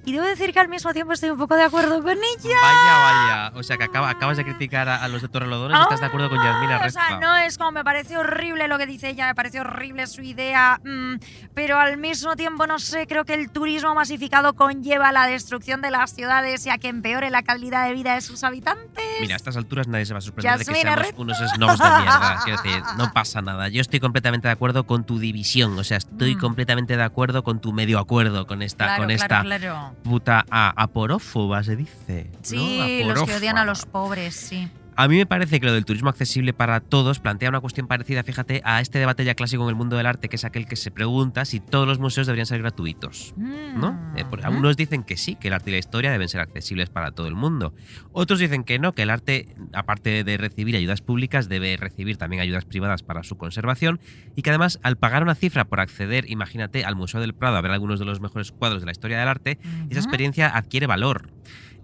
Y 0.06 0.12
debo 0.14 0.26
decir 0.26 0.54
que 0.54 0.60
al 0.60 0.68
mismo 0.70 0.94
tiempo 0.94 1.14
estoy 1.14 1.30
un 1.32 1.38
poco 1.38 1.56
de 1.56 1.64
acuerdo 1.64 2.02
con 2.02 2.12
ella. 2.12 2.58
Vaya, 2.62 2.98
vaya. 3.00 3.52
O 3.56 3.64
sea, 3.64 3.78
que 3.78 3.86
acaba- 3.86 4.10
acabas 4.10 4.38
de 4.38 4.44
criticar 4.44 4.88
a, 4.88 5.04
a 5.04 5.08
los 5.08 5.22
de 5.22 5.28
Torrelodones 5.30 5.78
y 5.80 5.82
estás 5.82 6.00
de 6.00 6.06
acuerdo 6.06 6.30
con 6.30 6.38
Yasmina 6.44 6.78
Ah, 6.82 6.86
O 6.86 6.90
sea, 6.90 7.20
no 7.20 7.36
es 7.38 7.58
como 7.58 7.72
me 7.72 7.84
parece 7.84 8.18
horrible 8.18 8.68
lo 8.68 8.78
que 8.78 8.86
dice 8.86 9.10
ella, 9.10 9.26
me 9.28 9.36
parece 9.36 9.60
horrible 9.60 10.06
su 10.08 10.22
idea, 10.22 10.80
mm, 10.84 11.16
pero 11.54 11.78
al 11.80 11.98
mismo 11.98 12.36
tiempo, 12.36 12.68
no 12.68 12.78
sé, 12.80 13.08
creo 13.08 13.26
que 13.26 13.34
el 13.34 13.50
turismo 13.50 13.96
masificado 13.96 14.54
conlleva 14.54 15.12
la 15.12 15.26
destrucción 15.26 15.82
de 15.82 15.90
las 15.92 16.14
ciudades 16.14 16.66
y 16.66 16.70
a 16.70 16.78
que 16.78 16.88
empeore 16.90 17.30
la 17.32 17.42
calidad 17.44 17.88
de 17.88 17.94
vida 17.94 18.14
de 18.14 18.22
sus 18.22 18.44
habitantes. 18.44 19.04
Mira, 19.22 19.34
a 19.34 19.38
estas 19.38 19.58
alturas 19.58 19.88
nadie 19.88 20.06
se 20.06 20.14
va 20.14 20.20
a 20.20 20.22
sorprender 20.22 20.60
de 20.60 20.66
que 20.66 20.76
seamos 20.82 21.08
unos 21.18 21.38
snobs 21.38 21.80
de 21.80 21.86
mierda. 21.90 22.42
Quiero 22.46 22.62
decir, 22.62 22.84
no 22.98 23.12
pasa 23.12 23.42
nada. 23.42 23.70
Yo 23.70 23.82
estoy 23.82 24.00
completamente 24.00 24.48
de 24.48 24.52
acuerdo 24.52 24.86
con 24.86 25.04
tu 25.06 25.18
división. 25.20 25.78
O 25.80 25.84
sea, 25.84 25.98
estoy 25.98 26.36
Mm. 26.36 26.40
completamente 26.40 26.96
de 26.98 27.04
acuerdo 27.04 27.44
con 27.44 27.60
tu 27.60 27.74
medio 27.74 27.98
acuerdo 28.00 28.46
con 28.46 28.62
esta, 28.62 28.86
claro, 28.86 29.04
con 29.04 29.08
claro, 29.16 29.24
esta 29.24 29.42
claro. 29.42 29.95
Puta 30.04 30.46
a- 30.50 30.74
aporófoba, 30.82 31.64
se 31.64 31.76
dice. 31.76 32.30
¿no? 32.32 32.40
Sí, 32.44 33.02
los 33.06 33.24
que 33.24 33.36
odian 33.36 33.58
a 33.58 33.66
los 33.66 33.86
pobres, 33.86 34.36
sí. 34.36 34.70
A 34.98 35.10
mí 35.10 35.18
me 35.18 35.26
parece 35.26 35.60
que 35.60 35.66
lo 35.66 35.74
del 35.74 35.84
turismo 35.84 36.10
accesible 36.10 36.54
para 36.54 36.80
todos 36.80 37.20
plantea 37.20 37.50
una 37.50 37.60
cuestión 37.60 37.86
parecida, 37.86 38.24
fíjate, 38.24 38.62
a 38.64 38.80
este 38.80 38.98
debate 38.98 39.26
ya 39.26 39.36
clásico 39.36 39.64
en 39.64 39.70
el 39.70 39.76
mundo 39.76 39.98
del 39.98 40.06
arte, 40.06 40.30
que 40.30 40.38
es 40.38 40.46
aquel 40.46 40.68
que 40.68 40.78
se 40.78 40.90
pregunta 40.90 41.44
si 41.44 41.60
todos 41.60 41.86
los 41.86 42.00
museos 42.00 42.28
deberían 42.28 42.46
ser 42.46 42.60
gratuitos. 42.60 43.34
¿No? 43.38 44.14
Eh, 44.16 44.24
Mm. 44.24 44.46
algunos 44.46 44.78
dicen 44.78 45.04
que 45.04 45.18
sí, 45.18 45.36
que 45.36 45.50
el 45.50 45.54
arte 45.54 45.70
y 45.70 45.74
la 45.74 45.80
historia 45.80 46.12
deben 46.12 46.30
ser 46.30 46.40
accesibles 46.42 46.90
para 46.90 47.12
todo 47.12 47.28
el 47.28 47.36
mundo. 47.36 47.74
Otros 48.14 48.40
dicen 48.40 48.64
que 48.64 48.80
no, 48.80 48.94
que 48.94 49.04
el 49.04 49.10
arte, 49.10 49.48
aparte 49.74 50.24
de 50.24 50.38
recibir 50.38 50.76
ayudas 50.78 51.02
públicas, 51.02 51.50
debe 51.50 51.76
recibir 51.78 52.18
también 52.18 52.42
ayudas 52.42 52.64
privadas 52.66 53.04
para 53.04 53.24
su 53.24 53.38
conservación 53.38 54.00
y 54.36 54.44
que 54.44 54.50
además, 54.50 54.80
al 54.82 54.98
pagar 54.98 55.24
una 55.24 55.36
cifra 55.36 55.66
por 55.66 55.82
acceder, 55.82 56.30
imagínate, 56.30 56.86
al 56.86 56.96
Museo 56.96 57.20
del 57.20 57.34
Prado 57.34 57.58
a 57.58 57.62
ver 57.62 57.72
algunos 57.72 58.00
de 58.00 58.06
los 58.06 58.22
mejores 58.22 58.52
cuadros 58.54 58.82
de 58.82 58.86
la 58.86 58.92
historia 58.94 59.20
del 59.20 59.28
arte, 59.28 59.60
esa 59.90 60.00
experiencia 60.00 60.56
adquiere 60.56 60.88
valor. 60.88 61.30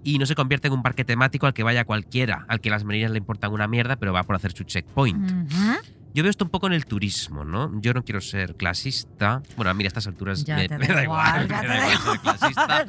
Y 0.03 0.17
no 0.17 0.25
se 0.25 0.35
convierte 0.35 0.67
en 0.67 0.73
un 0.73 0.81
parque 0.81 1.05
temático 1.05 1.45
al 1.45 1.53
que 1.53 1.63
vaya 1.63 1.85
cualquiera, 1.85 2.45
al 2.47 2.59
que 2.59 2.69
las 2.69 2.83
medidas 2.83 3.11
le 3.11 3.17
importan 3.19 3.51
una 3.51 3.67
mierda, 3.67 3.97
pero 3.97 4.13
va 4.13 4.23
por 4.23 4.35
hacer 4.35 4.51
su 4.51 4.63
checkpoint. 4.63 5.31
Ujú. 5.31 5.77
Yo 6.13 6.23
veo 6.23 6.29
esto 6.29 6.43
un 6.43 6.49
poco 6.49 6.67
en 6.67 6.73
el 6.73 6.85
turismo, 6.85 7.45
¿no? 7.45 7.71
Yo 7.81 7.93
no 7.93 8.03
quiero 8.03 8.19
ser 8.19 8.55
clasista. 8.55 9.41
Bueno, 9.55 9.73
mira, 9.73 9.87
a 9.87 9.89
estas 9.89 10.07
alturas 10.07 10.45
me, 10.45 10.67
me 10.67 10.87
da 10.87 11.03
igual, 11.03 11.47
me 11.47 11.67
da 11.67 11.77
igual 11.77 11.97
ser 11.99 12.19
clasista. 12.21 12.85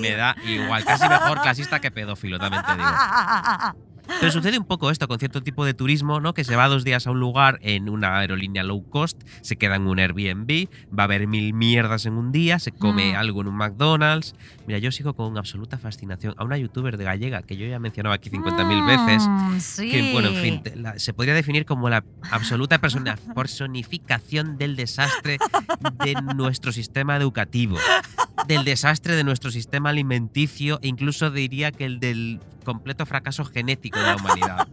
Me 0.00 0.16
da 0.16 0.36
igual, 0.44 0.84
casi 0.84 1.08
mejor 1.08 1.40
clasista 1.40 1.80
que 1.80 1.90
pedófilo, 1.92 2.38
también 2.38 2.62
te 2.64 2.72
digo. 2.72 2.84
Pero 4.20 4.30
sucede 4.32 4.58
un 4.58 4.64
poco 4.66 4.90
esto 4.90 5.08
con 5.08 5.18
cierto 5.18 5.42
tipo 5.42 5.64
de 5.64 5.74
turismo, 5.74 6.20
¿no? 6.20 6.34
Que 6.34 6.44
se 6.44 6.56
va 6.56 6.68
dos 6.68 6.84
días 6.84 7.06
a 7.06 7.10
un 7.10 7.20
lugar 7.20 7.58
en 7.62 7.88
una 7.88 8.18
aerolínea 8.18 8.62
low 8.62 8.88
cost, 8.88 9.22
se 9.40 9.56
queda 9.56 9.76
en 9.76 9.86
un 9.86 9.98
Airbnb, 9.98 10.68
va 10.96 11.02
a 11.02 11.04
haber 11.04 11.26
mil 11.26 11.54
mierdas 11.54 12.06
en 12.06 12.14
un 12.14 12.30
día, 12.32 12.58
se 12.58 12.70
come 12.72 13.12
Mm. 13.12 13.16
algo 13.16 13.40
en 13.40 13.48
un 13.48 13.56
McDonald's. 13.56 14.34
Mira, 14.66 14.78
yo 14.78 14.92
sigo 14.92 15.14
con 15.14 15.36
absoluta 15.38 15.78
fascinación 15.78 16.34
a 16.36 16.44
una 16.44 16.58
youtuber 16.58 16.96
de 16.96 17.04
gallega 17.04 17.42
que 17.42 17.56
yo 17.56 17.66
ya 17.66 17.78
mencionaba 17.78 18.14
aquí 18.16 18.30
50.000 18.30 18.86
veces. 18.86 19.26
Mm, 19.28 19.58
sí. 19.60 19.90
Que, 19.90 20.12
bueno, 20.12 20.28
en 20.28 20.36
fin, 20.36 20.62
la- 20.76 20.98
se 20.98 21.12
podría 21.12 21.34
definir 21.34 21.64
como 21.64 21.88
la 21.88 22.04
absoluta 22.30 22.78
persona, 22.78 23.16
personificación 23.34 24.56
del 24.58 24.76
desastre 24.76 25.38
de 26.04 26.14
nuestro 26.34 26.72
sistema 26.72 27.16
educativo, 27.16 27.76
del 28.46 28.64
desastre 28.64 29.14
de 29.16 29.24
nuestro 29.24 29.50
sistema 29.50 29.90
alimenticio 29.90 30.78
e 30.82 30.88
incluso 30.88 31.30
diría 31.30 31.72
que 31.72 31.84
el 31.84 32.00
del 32.00 32.40
completo 32.64 33.04
fracaso 33.04 33.44
genético 33.44 33.93
de 33.94 34.02
la 34.02 34.16
humanidad. 34.16 34.68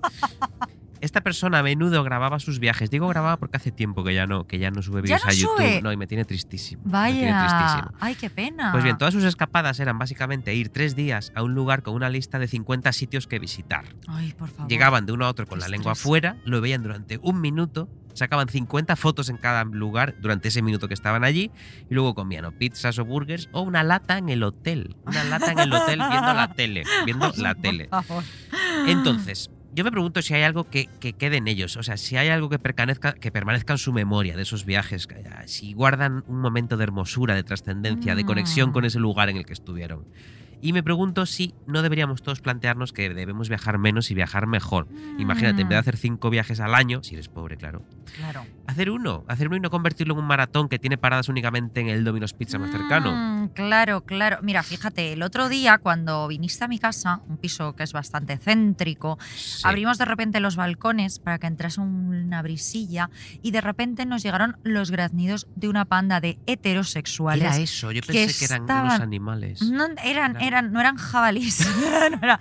Esta 1.02 1.22
persona 1.22 1.60
a 1.60 1.64
menudo 1.64 2.04
grababa 2.04 2.40
sus 2.40 2.60
viajes. 2.60 2.90
Digo 2.90 3.08
grababa 3.08 3.38
porque 3.38 3.58
hace 3.58 3.72
tiempo 3.72 4.04
que 4.04 4.14
ya 4.14 4.28
no, 4.28 4.46
que 4.46 4.60
ya 4.60 4.70
no 4.72 4.82
sube 4.82 4.98
¿Ya 5.00 5.18
vídeos 5.18 5.24
no 5.26 5.30
a 5.30 5.34
YouTube. 5.34 5.58
sube? 5.58 5.82
No, 5.82 5.92
y 5.92 5.98
me 5.98 6.08
tiene 6.08 6.26
tristísimo. 6.26 6.84
me 6.86 7.12
tiene 7.12 7.32
Vaya. 7.34 7.48
tristísimo. 7.48 7.98
Ay, 8.00 8.16
qué 8.16 8.30
pena. 8.30 8.72
Pues 8.72 8.84
bien, 8.84 8.98
todas 8.98 9.14
sus 9.14 9.24
escapadas 9.24 9.80
eran 9.80 9.98
básicamente 9.98 10.54
ir 10.54 10.70
tres 10.70 10.96
días 10.96 11.32
a 11.36 11.44
un 11.44 11.54
lugar 11.56 11.82
con 11.82 11.96
una 11.96 12.10
lista 12.10 12.38
de 12.40 12.48
50 12.48 12.92
sitios 12.94 13.28
que 13.28 13.40
visitar. 13.40 13.86
Ay, 14.08 14.34
por 14.38 14.50
favor. 14.50 14.70
Llegaban 14.70 15.06
de 15.06 15.14
uno 15.14 15.26
a 15.26 15.30
otro 15.30 15.48
con 15.48 15.58
Qué 15.60 15.64
la 15.66 15.70
lengua 15.70 15.94
afuera, 15.94 16.38
lo 16.46 16.62
veían 16.62 16.84
durante 16.84 17.18
un 17.24 17.42
minuto, 17.42 17.90
sacaban 18.14 18.48
50 18.50 18.96
fotos 18.96 19.30
en 19.30 19.38
cada 19.38 19.64
lugar 19.64 20.16
durante 20.22 20.50
ese 20.50 20.62
minuto 20.62 20.88
que 20.88 20.94
estaban 20.94 21.24
allí 21.24 21.50
y 21.90 21.94
luego 21.96 22.14
comían 22.14 22.46
o 22.46 22.52
pizzas 22.52 23.00
o 23.00 23.06
burgers 23.06 23.50
o 23.54 23.62
una 23.62 23.84
lata 23.84 24.18
en 24.20 24.30
el 24.30 24.44
hotel. 24.44 24.96
Una 25.06 25.24
lata 25.24 25.52
en 25.52 25.60
el 25.60 25.74
hotel 25.74 26.00
viendo 26.10 26.34
la 26.34 26.54
tele, 26.56 26.84
viendo 27.06 27.32
la 27.38 27.56
tele. 27.56 27.88
Favor. 27.90 28.24
Entonces, 28.88 29.50
yo 29.74 29.84
me 29.84 29.92
pregunto 29.92 30.22
si 30.22 30.34
hay 30.34 30.44
algo 30.44 30.66
que, 30.70 30.88
que 31.00 31.14
quede 31.14 31.38
en 31.38 31.48
ellos, 31.48 31.78
o 31.78 31.84
sea, 31.84 31.98
si 31.98 32.18
hay 32.18 32.30
algo 32.30 32.50
que 32.50 32.60
permanezca, 32.60 33.14
que 33.14 33.32
permanezca 33.32 33.74
en 33.74 33.78
su 33.80 33.94
memoria 33.94 34.36
de 34.36 34.42
esos 34.44 34.66
viajes, 34.66 35.08
que- 35.08 35.24
si 35.46 35.74
guardan 35.74 36.24
un 36.28 36.40
momento 36.42 36.78
de 36.78 36.84
hermosura, 36.84 37.36
de 37.36 37.44
trascendencia, 37.44 38.16
de 38.16 38.26
conexión 38.26 38.72
con 38.72 38.84
Mm. 38.84 38.88
ese 38.88 39.00
lugar 39.00 39.30
en 39.30 39.38
el 39.38 39.46
que 39.46 39.54
estuvieron. 39.54 40.06
Y 40.62 40.74
me 40.74 40.84
pregunto 40.84 41.26
si 41.26 41.54
no 41.66 41.82
deberíamos 41.82 42.22
todos 42.22 42.40
plantearnos 42.42 42.94
que 42.94 43.10
debemos 43.14 43.50
viajar 43.50 43.78
menos 43.78 44.12
y 44.12 44.14
viajar 44.14 44.48
mejor. 44.48 44.88
Imagínate, 45.18 45.62
en 45.62 45.70
vez 45.70 45.76
de 45.76 45.76
Mm, 45.78 45.80
hacer 45.82 45.98
cinco 45.98 46.30
viajes 46.30 46.60
al 46.60 46.76
año, 46.76 47.02
si 47.04 47.16
eres 47.16 47.28
pobre, 47.30 47.58
claro, 47.58 47.84
Claro. 48.16 48.46
hacer 48.68 48.90
uno, 48.92 49.24
hacer 49.28 49.48
uno 49.48 49.58
y 49.58 49.60
no 49.60 49.70
convertirlo 49.70 50.14
en 50.14 50.20
un 50.20 50.26
maratón 50.28 50.70
que 50.70 50.78
tiene 50.80 50.98
paradas 50.98 51.30
únicamente 51.30 51.82
en 51.82 51.90
el 51.90 52.04
Domino's 52.04 52.34
Pizza 52.34 52.60
más 52.60 52.72
cercano. 52.72 53.12
Mm, 53.12 53.48
claro, 53.50 54.02
claro. 54.02 54.38
Mira, 54.44 54.62
fíjate, 54.64 55.14
el 55.14 55.24
otro 55.24 55.50
día 55.50 55.78
cuando 55.80 56.28
viniste 56.28 56.64
a 56.64 56.68
mi 56.68 56.78
casa, 56.80 57.22
un 57.28 57.38
piso 57.38 57.74
que 57.76 57.84
es 57.84 57.94
bastante 57.94 58.38
céntrico, 58.38 59.18
Sí. 59.36 59.62
abrimos 59.66 59.98
de 59.98 60.06
repente 60.06 60.40
los 60.40 60.56
balcones 60.56 61.20
para 61.20 61.40
que 61.40 61.48
entrase 61.48 61.82
una 61.82 62.42
brisilla 62.42 63.10
y 63.42 63.52
de 63.52 63.62
repente 63.62 64.06
nos 64.06 64.22
llegaron 64.24 64.58
los 64.64 64.92
graznidos 64.92 65.48
de 65.56 65.70
una 65.70 65.86
panda 65.86 66.20
de 66.22 66.38
heterosexuales. 66.46 67.44
Era 67.44 67.58
eso, 67.58 67.92
yo 67.92 68.02
pensé 68.02 68.38
que 68.38 68.46
eran 68.46 68.64
unos 68.64 69.00
animales. 69.00 69.62
No 69.62 69.86
eran. 70.04 70.38
Eran, 70.52 70.72
no 70.72 70.80
eran 70.80 70.98
jabalís. 70.98 71.68
No 72.12 72.18
era- 72.22 72.40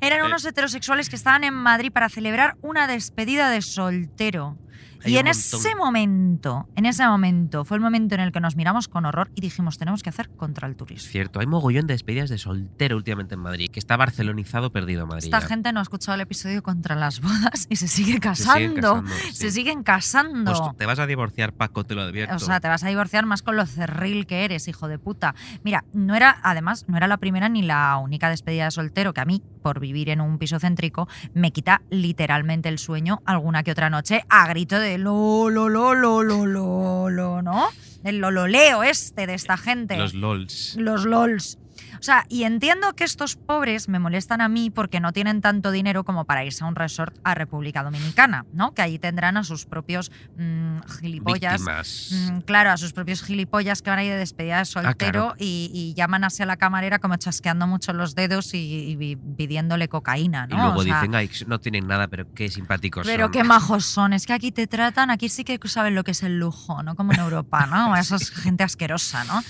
eran 0.00 0.20
Eh. 0.20 0.24
unos 0.24 0.44
heterosexuales 0.44 1.08
que 1.08 1.16
estaban 1.16 1.44
en 1.44 1.54
Madrid 1.54 1.90
para 1.92 2.08
celebrar 2.08 2.56
una 2.62 2.86
despedida 2.86 3.50
de 3.50 3.62
soltero. 3.62 4.56
Hay 5.04 5.12
y 5.14 5.18
en 5.18 5.26
montón. 5.26 5.30
ese 5.30 5.74
momento, 5.74 6.68
en 6.76 6.86
ese 6.86 7.06
momento, 7.06 7.64
fue 7.64 7.76
el 7.76 7.80
momento 7.82 8.14
en 8.14 8.20
el 8.20 8.32
que 8.32 8.40
nos 8.40 8.56
miramos 8.56 8.88
con 8.88 9.04
horror 9.04 9.30
y 9.34 9.40
dijimos, 9.40 9.78
tenemos 9.78 10.02
que 10.02 10.10
hacer 10.10 10.28
contra 10.30 10.68
el 10.68 10.76
turismo. 10.76 11.10
Cierto, 11.10 11.40
hay 11.40 11.46
mogollón 11.46 11.86
de 11.86 11.94
despedidas 11.94 12.30
de 12.30 12.38
soltero 12.38 12.96
últimamente 12.96 13.34
en 13.34 13.40
Madrid, 13.40 13.70
que 13.70 13.78
está 13.78 13.96
barcelonizado 13.96 14.70
perdido 14.72 15.06
Madrid. 15.06 15.24
Esta 15.24 15.40
ya. 15.40 15.46
gente 15.46 15.72
no 15.72 15.80
ha 15.80 15.82
escuchado 15.82 16.14
el 16.14 16.20
episodio 16.22 16.62
contra 16.62 16.94
las 16.96 17.20
bodas 17.20 17.66
y 17.68 17.76
se 17.76 17.88
sigue 17.88 18.02
Se 18.02 18.04
siguen 18.04 18.20
casando. 18.20 18.74
casando, 19.04 19.14
sí. 19.22 19.32
Se 19.32 19.50
siguen 19.50 19.82
casando. 19.82 20.52
Pues 20.52 20.76
te 20.76 20.86
vas 20.86 20.98
a 20.98 21.06
divorciar, 21.06 21.52
Paco, 21.52 21.84
te 21.84 21.94
lo 21.94 22.02
advierto. 22.02 22.36
O 22.36 22.38
sea, 22.38 22.60
te 22.60 22.68
vas 22.68 22.82
a 22.84 22.88
divorciar 22.88 23.26
más 23.26 23.42
con 23.42 23.56
lo 23.56 23.66
cerril 23.66 24.26
que 24.26 24.44
eres, 24.44 24.68
hijo 24.68 24.88
de 24.88 24.98
puta. 24.98 25.34
Mira, 25.62 25.84
no 25.92 26.14
era, 26.14 26.38
además, 26.42 26.84
no 26.88 26.96
era 26.96 27.06
la 27.06 27.16
primera 27.16 27.48
ni 27.48 27.62
la 27.62 27.96
única 27.98 28.28
despedida 28.30 28.64
de 28.64 28.70
soltero 28.70 29.14
que 29.14 29.20
a 29.20 29.24
mí, 29.24 29.42
por 29.62 29.80
vivir 29.80 30.10
en 30.10 30.20
un 30.20 30.38
piso 30.38 30.58
céntrico, 30.58 31.08
me 31.34 31.50
quita 31.52 31.82
literalmente 31.90 32.68
el 32.68 32.78
sueño 32.78 33.22
alguna 33.24 33.62
que 33.62 33.70
otra 33.72 33.90
noche 33.90 34.24
a 34.28 34.46
grito 34.48 34.78
de 34.78 34.91
lo, 34.98 35.50
lo, 35.50 35.68
lo, 35.68 35.94
lo, 35.94 36.22
lo, 36.22 36.46
lo, 36.46 37.10
lo, 37.10 37.42
¿no? 37.42 37.68
El 38.04 38.18
lololeo 38.18 38.82
este 38.82 39.26
de 39.26 39.34
esta 39.34 39.56
gente. 39.56 39.96
Los 39.96 40.14
LOLs. 40.14 40.76
Los 40.78 41.04
LOLs. 41.04 41.58
O 42.02 42.04
sea, 42.04 42.26
y 42.28 42.42
entiendo 42.42 42.94
que 42.96 43.04
estos 43.04 43.36
pobres 43.36 43.88
me 43.88 44.00
molestan 44.00 44.40
a 44.40 44.48
mí 44.48 44.70
porque 44.70 44.98
no 44.98 45.12
tienen 45.12 45.40
tanto 45.40 45.70
dinero 45.70 46.02
como 46.02 46.24
para 46.24 46.44
irse 46.44 46.64
a 46.64 46.66
un 46.66 46.74
resort 46.74 47.16
a 47.22 47.36
República 47.36 47.84
Dominicana, 47.84 48.44
¿no? 48.52 48.74
Que 48.74 48.82
allí 48.82 48.98
tendrán 48.98 49.36
a 49.36 49.44
sus 49.44 49.66
propios 49.66 50.10
mm, 50.36 50.80
gilipollas. 50.98 51.62
Mm, 52.10 52.38
claro, 52.40 52.70
a 52.72 52.76
sus 52.76 52.92
propios 52.92 53.22
gilipollas 53.22 53.82
que 53.82 53.90
van 53.90 54.00
a 54.00 54.04
ir 54.04 54.10
de 54.10 54.18
despedida 54.18 54.58
de 54.58 54.64
soltero 54.64 54.96
claro. 54.96 55.34
y, 55.38 55.70
y 55.72 55.94
llaman 55.94 56.24
así 56.24 56.42
a 56.42 56.46
la 56.46 56.56
camarera 56.56 56.98
como 56.98 57.14
chasqueando 57.18 57.68
mucho 57.68 57.92
los 57.92 58.16
dedos 58.16 58.52
y, 58.52 58.96
y 58.98 59.14
pidiéndole 59.14 59.86
cocaína, 59.86 60.48
¿no? 60.48 60.56
Y 60.56 60.58
luego 60.58 60.80
O 60.80 60.82
sea, 60.82 60.96
dicen, 60.96 61.14
ay, 61.14 61.30
no 61.46 61.60
tienen 61.60 61.86
nada, 61.86 62.08
pero 62.08 62.26
qué 62.34 62.50
simpáticos 62.50 63.06
pero 63.06 63.26
son. 63.26 63.32
qué 63.32 63.44
majos 63.44 63.86
son. 63.86 64.12
Es 64.12 64.26
que 64.26 64.32
aquí 64.32 64.50
te 64.50 64.66
tratan, 64.66 65.12
aquí 65.12 65.28
sí 65.28 65.44
que 65.44 65.56
saben 65.68 65.94
lo 65.94 66.02
que 66.02 66.10
es 66.10 66.24
el 66.24 66.36
lujo, 66.40 66.82
¿no? 66.82 66.96
Como 66.96 67.12
en 67.12 67.20
Europa, 67.20 67.66
¿no? 67.66 67.96
Esa 67.96 68.16
es 68.16 68.30
gente 68.30 68.64
asquerosa, 68.64 69.22
¿no? 69.22 69.40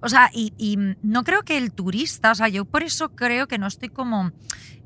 O 0.00 0.08
sea, 0.08 0.30
y, 0.32 0.76
no 1.02 1.24
creo 1.24 1.42
que 1.42 1.58
el 1.58 1.72
turista, 1.72 2.32
o 2.32 2.34
sea, 2.34 2.48
yo 2.48 2.64
por 2.64 2.82
eso 2.82 3.10
creo 3.10 3.48
que 3.48 3.58
no 3.58 3.66
estoy 3.66 3.88
como 3.88 4.32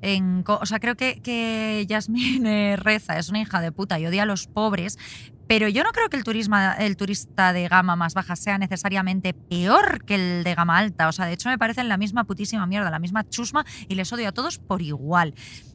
en... 0.01 0.45
O 0.47 0.67
sea, 0.67 0.81
creo 0.81 0.97
que, 0.97 1.21
que 1.23 1.85
Yasmín 1.89 2.47
eh, 2.47 2.77
Reza 2.79 3.19
es 3.19 3.29
una 3.29 3.41
hija 3.41 3.61
de 3.61 3.73
puta 3.73 3.99
y 3.99 4.07
odia 4.07 4.25
a 4.25 4.27
los 4.27 4.47
pobres, 4.47 4.99
pero 5.47 5.69
yo 5.69 5.85
no 5.85 5.93
creo 5.93 6.09
que 6.09 6.17
el, 6.17 6.25
turismo, 6.25 6.57
el 6.79 6.97
turista 6.97 7.53
de 7.53 7.69
gama 7.69 7.95
más 7.97 8.15
baja 8.15 8.37
sea 8.37 8.59
necesariamente 8.59 9.35
peor 9.35 10.05
que 10.05 10.15
el 10.15 10.45
de 10.45 10.55
gama 10.55 10.79
alta. 10.79 11.09
O 11.09 11.13
sea, 11.13 11.27
de 11.27 11.35
hecho 11.35 11.49
me 11.51 11.59
parecen 11.59 11.89
la 11.89 11.99
misma 11.99 12.25
putísima 12.25 12.67
mierda, 12.67 12.91
la 12.91 12.99
misma 12.99 13.29
chusma 13.29 13.67
y 13.89 13.95
les 13.95 14.13
odio 14.13 14.29
a 14.29 14.33
todos 14.33 14.59
por 14.59 14.81
igual. 14.83 15.35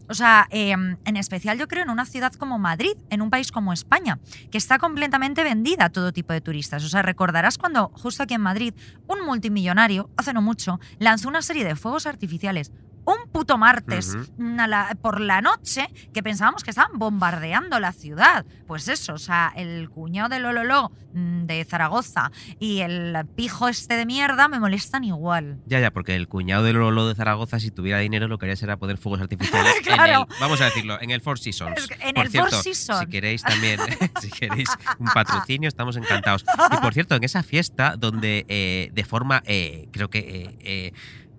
O 0.10 0.14
sea, 0.14 0.48
eh, 0.52 0.72
en 0.72 1.18
especial 1.18 1.58
yo 1.58 1.68
creo 1.68 1.84
en 1.84 1.90
una 1.90 2.06
ciudad 2.06 2.34
como 2.34 2.60
Madrid, 2.60 2.94
en 3.10 3.22
un 3.22 3.30
país 3.30 3.52
como 3.52 3.74
España, 3.74 4.20
que 4.52 4.58
está 4.58 4.80
completamente 4.80 5.44
vendida 5.44 5.86
a 5.86 5.90
todo 5.90 6.12
tipo 6.12 6.34
de 6.34 6.42
turistas. 6.42 6.84
O 6.84 6.90
sea, 6.90 7.02
recordarás 7.02 7.58
cuando 7.58 7.90
justo 7.90 8.24
aquí 8.24 8.34
en 8.34 8.42
Madrid 8.42 8.74
un 9.08 9.26
multimillonario, 9.26 10.10
hace 10.18 10.34
no 10.34 10.42
mucho, 10.42 10.80
lanzó 11.00 11.28
una 11.30 11.42
serie 11.42 11.66
de 11.66 11.76
fuegos 11.76 12.06
artificiales 12.06 12.72
un 13.08 13.32
puto 13.32 13.58
martes 13.58 14.16
Ujú. 14.16 14.60
a 14.60 14.68
la- 14.68 14.98
por 15.02 15.22
la 15.22 15.42
noche 15.42 15.88
que 16.14 16.22
pensábamos 16.22 16.64
que 16.64 16.70
estaban 16.72 17.00
bombardeando 17.00 17.80
la 17.80 17.94
ciudad. 17.94 18.46
Pues 18.68 18.88
eso, 18.90 19.14
o 19.14 19.18
sea, 19.18 19.52
el 19.56 19.90
cuñado 19.90 20.28
de 20.30 20.40
Lololo 20.40 20.92
mm, 21.14 21.46
de 21.46 21.64
Zaragoza 21.64 22.32
y 22.60 22.80
el 22.82 23.16
pijo 23.36 23.70
este 23.70 23.96
de 23.96 24.06
mierda 24.06 24.50
me 24.50 24.60
molestan 24.60 25.06
igual. 25.06 25.58
Ya, 25.66 25.80
ya, 25.80 25.92
porque 25.92 26.16
el 26.16 26.28
cuñado 26.28 26.64
de 26.64 26.74
Lolo 26.74 27.08
de 27.08 27.16
Zaragoza, 27.16 27.60
si 27.62 27.72
tuviera 27.72 28.00
dinero, 28.00 28.28
lo 28.28 28.38
que 28.38 28.46
haría 28.46 28.56
será 28.58 28.76
poner 28.78 28.98
fuegos 28.98 29.22
artificiales 29.22 29.74
Claro. 29.84 30.04
en 30.28 30.34
el, 30.34 30.40
vamos 30.42 30.60
a 30.62 30.66
decirlo, 30.66 31.02
en 31.02 31.12
el 31.12 31.22
Four 31.22 31.40
Seasons. 31.40 31.78
Es 31.78 31.88
que 31.88 31.94
en 32.08 32.14
por 32.16 32.26
el 32.26 32.32
Four 32.32 32.50
cierto, 32.50 32.62
Seasons. 32.62 33.00
si 33.00 33.06
queréis 33.08 33.42
también, 33.42 33.80
si 34.22 34.30
queréis 34.30 34.70
un 35.00 35.08
patrocinio, 35.08 35.70
estamos 35.70 35.96
encantados. 35.96 36.44
Y 36.72 36.78
por 36.82 36.94
cierto, 36.94 37.16
en 37.16 37.24
esa 37.24 37.42
fiesta 37.42 37.96
donde 37.98 38.46
eh, 38.50 38.90
de 38.94 39.04
forma, 39.06 39.42
eh, 39.46 39.88
creo 39.94 40.10
que 40.10 40.20
eh, 40.20 40.58
eh, 40.60 40.94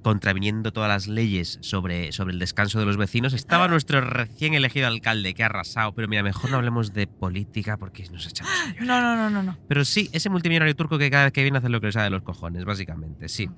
contraviniendo 0.08 0.72
todas 0.72 0.88
las 0.88 1.06
leyes 1.06 1.58
sobre, 1.60 2.12
sobre 2.12 2.32
el 2.32 2.38
descanso 2.38 2.80
de 2.80 2.86
los 2.86 2.96
vecinos, 2.96 3.34
estaba 3.34 3.68
nuestro 3.68 4.00
recién 4.00 4.54
elegido 4.54 4.86
alcalde, 4.86 5.34
que 5.34 5.42
ha 5.42 5.46
arrasado. 5.46 5.92
Pero 5.92 6.08
mira, 6.08 6.22
mejor 6.22 6.50
no 6.50 6.56
hablemos 6.56 6.94
de 6.94 7.06
política 7.06 7.76
porque 7.76 8.08
nos 8.10 8.26
echamos 8.26 8.50
a 8.50 8.72
llorar. 8.72 8.86
No, 8.86 9.02
no, 9.02 9.16
no, 9.16 9.28
no, 9.28 9.42
no. 9.42 9.58
Pero 9.68 9.84
sí, 9.84 10.08
ese 10.14 10.30
multimillonario 10.30 10.74
turco 10.74 10.96
que 10.96 11.10
cada 11.10 11.24
vez 11.24 11.34
que 11.34 11.42
viene 11.42 11.58
hace 11.58 11.68
lo 11.68 11.78
que 11.82 11.88
le 11.88 11.92
sale 11.92 12.04
de 12.04 12.10
los 12.12 12.22
cojones, 12.22 12.64
básicamente, 12.64 13.28
sí. 13.28 13.50